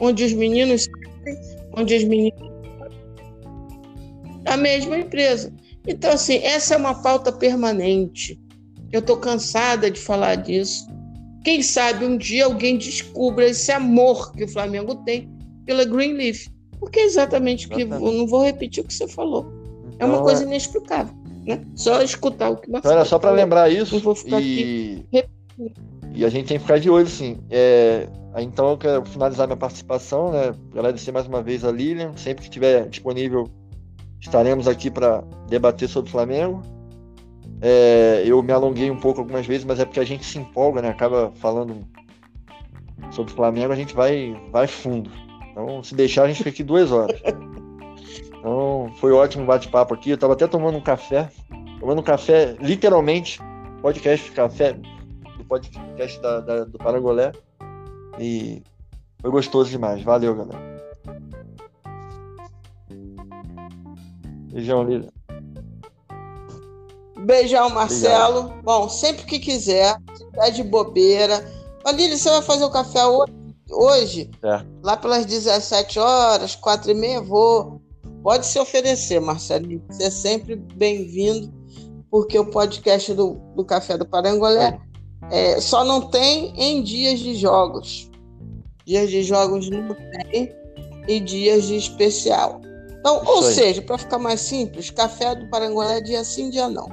onde 0.00 0.24
os 0.24 0.32
meninos 0.32 0.86
onde 1.76 1.96
os 1.96 2.04
meninos 2.04 2.51
a 4.52 4.56
mesma 4.56 4.98
empresa. 4.98 5.52
Então, 5.86 6.12
assim, 6.12 6.36
essa 6.38 6.74
é 6.74 6.76
uma 6.76 6.94
pauta 7.02 7.32
permanente. 7.32 8.40
Eu 8.92 9.00
estou 9.00 9.16
cansada 9.16 9.90
de 9.90 9.98
falar 9.98 10.36
disso. 10.36 10.86
Quem 11.44 11.62
sabe 11.62 12.04
um 12.04 12.16
dia 12.16 12.44
alguém 12.44 12.78
descubra 12.78 13.48
esse 13.48 13.72
amor 13.72 14.32
que 14.32 14.44
o 14.44 14.48
Flamengo 14.48 14.94
tem 15.04 15.28
pela 15.66 15.84
Greenleaf. 15.84 16.46
Porque 16.78 17.00
é 17.00 17.04
exatamente 17.04 17.66
o 17.66 17.70
que. 17.70 17.82
Eu 17.82 17.88
não 17.88 18.26
vou 18.26 18.44
repetir 18.44 18.82
o 18.82 18.86
que 18.86 18.94
você 18.94 19.08
falou. 19.08 19.46
é 19.98 20.04
uma 20.04 20.14
então, 20.14 20.24
coisa 20.24 20.44
é 20.44 20.46
inexplicável. 20.46 21.14
Né? 21.46 21.60
Só 21.74 22.02
escutar 22.02 22.50
o 22.50 22.56
que 22.56 22.70
você 22.70 22.82
falou. 22.82 22.98
Era 22.98 23.04
só 23.04 23.18
para 23.18 23.30
lembrar 23.30 23.70
isso. 23.70 23.96
e... 24.28 25.04
aqui 25.12 25.24
e 26.14 26.24
a 26.24 26.28
gente 26.28 26.46
tem 26.46 26.58
que 26.58 26.62
ficar 26.62 26.78
de 26.78 26.90
olho, 26.90 27.06
sim. 27.06 27.38
É... 27.50 28.06
Então 28.38 28.70
eu 28.70 28.78
quero 28.78 29.04
finalizar 29.04 29.46
minha 29.46 29.56
participação, 29.56 30.32
né? 30.32 30.54
Agradecer 30.72 31.12
mais 31.12 31.26
uma 31.26 31.42
vez 31.42 31.64
a 31.64 31.70
Lilian. 31.70 32.12
Sempre 32.16 32.42
que 32.42 32.48
estiver 32.48 32.88
disponível, 32.88 33.48
estaremos 34.22 34.68
aqui 34.68 34.90
para 34.90 35.22
debater 35.48 35.88
sobre 35.88 36.08
o 36.08 36.12
Flamengo. 36.12 36.62
É, 37.60 38.22
eu 38.24 38.42
me 38.42 38.52
alonguei 38.52 38.90
um 38.90 38.98
pouco 38.98 39.20
algumas 39.20 39.44
vezes, 39.44 39.64
mas 39.64 39.78
é 39.78 39.84
porque 39.84 40.00
a 40.00 40.04
gente 40.04 40.24
se 40.24 40.38
empolga, 40.38 40.80
né? 40.80 40.88
Acaba 40.88 41.32
falando 41.36 41.86
sobre 43.10 43.32
o 43.32 43.36
Flamengo, 43.36 43.72
a 43.72 43.76
gente 43.76 43.94
vai, 43.94 44.40
vai 44.50 44.66
fundo. 44.66 45.10
Então, 45.50 45.82
se 45.82 45.94
deixar, 45.94 46.24
a 46.24 46.28
gente 46.28 46.38
fica 46.38 46.50
aqui 46.50 46.62
duas 46.62 46.90
horas. 46.90 47.20
Então, 48.38 48.92
foi 48.96 49.12
ótimo 49.12 49.46
bate-papo 49.46 49.94
aqui. 49.94 50.10
Eu 50.10 50.16
estava 50.16 50.32
até 50.32 50.48
tomando 50.48 50.76
um 50.76 50.80
café, 50.80 51.28
tomando 51.78 52.00
um 52.00 52.04
café, 52.04 52.56
literalmente, 52.60 53.38
podcast 53.80 54.32
café, 54.32 54.72
do 55.38 55.44
podcast 55.44 56.20
da, 56.20 56.40
da, 56.40 56.64
do 56.64 56.76
Parangolé. 56.76 57.30
E 58.18 58.60
foi 59.20 59.30
gostoso 59.30 59.70
demais. 59.70 60.02
Valeu, 60.02 60.34
galera. 60.34 60.71
Beijão, 64.52 64.84
Lívia. 64.84 65.12
Beijão, 67.18 67.70
Marcelo. 67.70 68.40
Obrigado. 68.40 68.62
Bom, 68.62 68.88
sempre 68.88 69.24
que 69.24 69.38
quiser, 69.38 69.96
se 70.14 70.30
tá 70.32 70.50
de 70.50 70.62
bobeira. 70.62 71.44
Lília, 71.94 72.16
você 72.16 72.30
vai 72.30 72.42
fazer 72.42 72.64
o 72.64 72.70
café 72.70 73.04
hoje? 73.04 73.42
hoje, 73.72 74.30
é. 74.42 74.64
lá 74.82 74.96
pelas 74.96 75.24
17 75.24 75.98
horas, 75.98 76.54
4 76.54 76.90
e 76.90 76.94
meia, 76.94 77.20
vou. 77.20 77.80
Pode 78.22 78.46
se 78.46 78.58
oferecer, 78.58 79.20
Marcelinho. 79.20 79.82
Você 79.88 80.04
é 80.04 80.10
sempre 80.10 80.54
bem-vindo, 80.54 81.52
porque 82.10 82.38
o 82.38 82.46
podcast 82.46 83.12
do, 83.14 83.34
do 83.56 83.64
Café 83.64 83.98
do 83.98 84.06
Parangolé 84.06 84.78
é, 85.30 85.60
só 85.60 85.84
não 85.84 86.02
tem 86.02 86.52
em 86.56 86.82
dias 86.82 87.18
de 87.18 87.34
jogos. 87.34 88.08
Dias 88.84 89.10
de 89.10 89.24
jogos 89.24 89.68
não 89.68 89.94
tem 90.30 90.52
e 91.08 91.18
dias 91.18 91.64
de 91.64 91.76
especial. 91.76 92.60
Então, 93.02 93.20
Isso 93.20 93.32
ou 93.32 93.44
aí. 93.44 93.54
seja, 93.54 93.82
para 93.82 93.98
ficar 93.98 94.18
mais 94.20 94.40
simples, 94.40 94.88
café 94.88 95.34
do 95.34 95.48
Parangolé 95.48 95.98
é 95.98 96.00
dia 96.00 96.22
sim, 96.22 96.50
dia 96.50 96.68
não. 96.68 96.88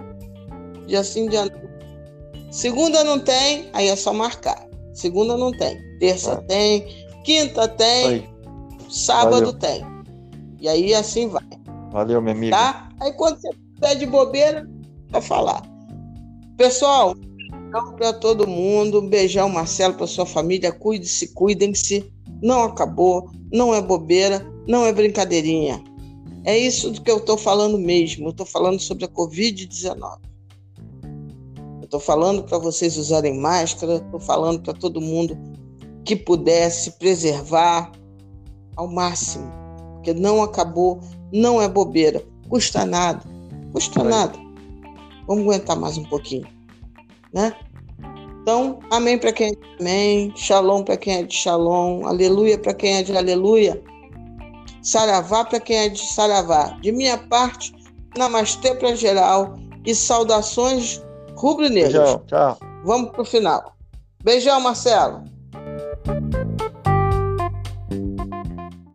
Dia 0.88 1.04
sim, 1.04 1.30
dia 1.30 1.46
não. 1.46 2.50
Segunda 2.52 3.04
não 3.04 3.20
tem, 3.20 3.70
aí 3.74 3.88
é 3.90 3.96
só 3.96 4.12
marcar. 4.12 4.68
Segunda 4.92 5.38
não 5.38 5.52
tem. 5.52 5.78
Terça 6.00 6.34
ah. 6.34 6.42
tem, 6.48 6.84
quinta 7.24 7.68
tem, 7.68 8.08
aí. 8.08 8.30
sábado 8.90 9.54
Valeu. 9.54 9.54
tem. 9.54 9.86
E 10.60 10.68
aí 10.68 10.96
assim 10.96 11.28
vai. 11.28 11.44
Valeu, 11.92 12.20
meu 12.20 12.34
amigo. 12.34 12.56
Tá? 12.56 12.90
Aí 13.00 13.14
quando 13.14 13.40
você 13.40 13.50
pede 13.80 14.08
bobeira, 14.08 14.68
vai 15.12 15.22
falar. 15.22 15.62
Pessoal, 16.58 17.14
então 17.68 17.94
para 17.94 18.14
todo 18.14 18.48
mundo, 18.48 19.00
um 19.00 19.08
beijão, 19.08 19.48
Marcelo, 19.48 19.94
para 19.94 20.08
sua 20.08 20.26
família, 20.26 20.72
cuide-se, 20.72 21.36
cuidem-se. 21.36 22.12
Não 22.42 22.64
acabou, 22.64 23.30
não 23.52 23.76
é 23.76 23.82
bobeira, 23.82 24.44
não 24.68 24.88
é 24.88 24.92
brincadeirinha. 24.92 25.84
É 26.44 26.58
isso 26.58 26.92
do 26.92 27.02
que 27.02 27.12
eu 27.12 27.18
estou 27.18 27.38
falando 27.38 27.78
mesmo. 27.78 28.28
Eu 28.28 28.32
estou 28.32 28.46
falando 28.46 28.80
sobre 28.80 29.06
a 29.06 29.10
Covid-19. 29.10 30.20
Eu 31.80 31.86
estou 31.86 32.00
falando 32.00 32.44
para 32.44 32.58
vocês 32.58 32.98
usarem 32.98 33.38
máscara, 33.38 33.96
estou 33.96 34.20
falando 34.20 34.62
para 34.62 34.74
todo 34.74 35.02
mundo 35.02 35.38
que 36.06 36.16
pudesse 36.16 36.92
preservar 36.92 37.92
ao 38.76 38.88
máximo. 38.88 39.52
Porque 39.94 40.14
não 40.14 40.42
acabou, 40.42 41.00
não 41.32 41.62
é 41.62 41.68
bobeira. 41.68 42.24
Custa 42.48 42.86
nada. 42.86 43.24
Custa 43.74 44.04
nada. 44.04 44.38
Vamos 45.28 45.44
aguentar 45.44 45.78
mais 45.78 45.98
um 45.98 46.04
pouquinho. 46.04 46.48
Né? 47.34 47.54
Então, 48.42 48.80
amém 48.90 49.18
para 49.18 49.32
quem 49.32 49.50
é 49.50 49.52
de 49.52 49.60
amém, 49.80 50.34
shalom 50.36 50.84
para 50.84 50.98
quem 50.98 51.18
é 51.18 51.24
de 51.24 51.36
shalom, 51.36 52.06
aleluia 52.08 52.58
para 52.58 52.74
quem 52.74 52.96
é 52.96 53.04
de 53.04 53.16
aleluia. 53.16 53.80
Saravá 54.90 55.46
para 55.46 55.60
quem 55.60 55.78
é 55.78 55.90
de 55.90 56.00
Saravá. 56.00 56.76
De 56.82 56.92
minha 56.92 57.16
parte, 57.16 57.72
namastê 58.18 58.74
para 58.74 58.96
geral 58.96 59.56
e 59.86 59.94
saudações 59.94 61.00
rubro-negras. 61.36 62.18
Tchau. 62.26 62.58
Vamos 62.84 63.12
para 63.12 63.22
o 63.22 63.26
final. 63.26 63.76
Beijão, 64.24 64.60
Marcelo. 64.60 65.29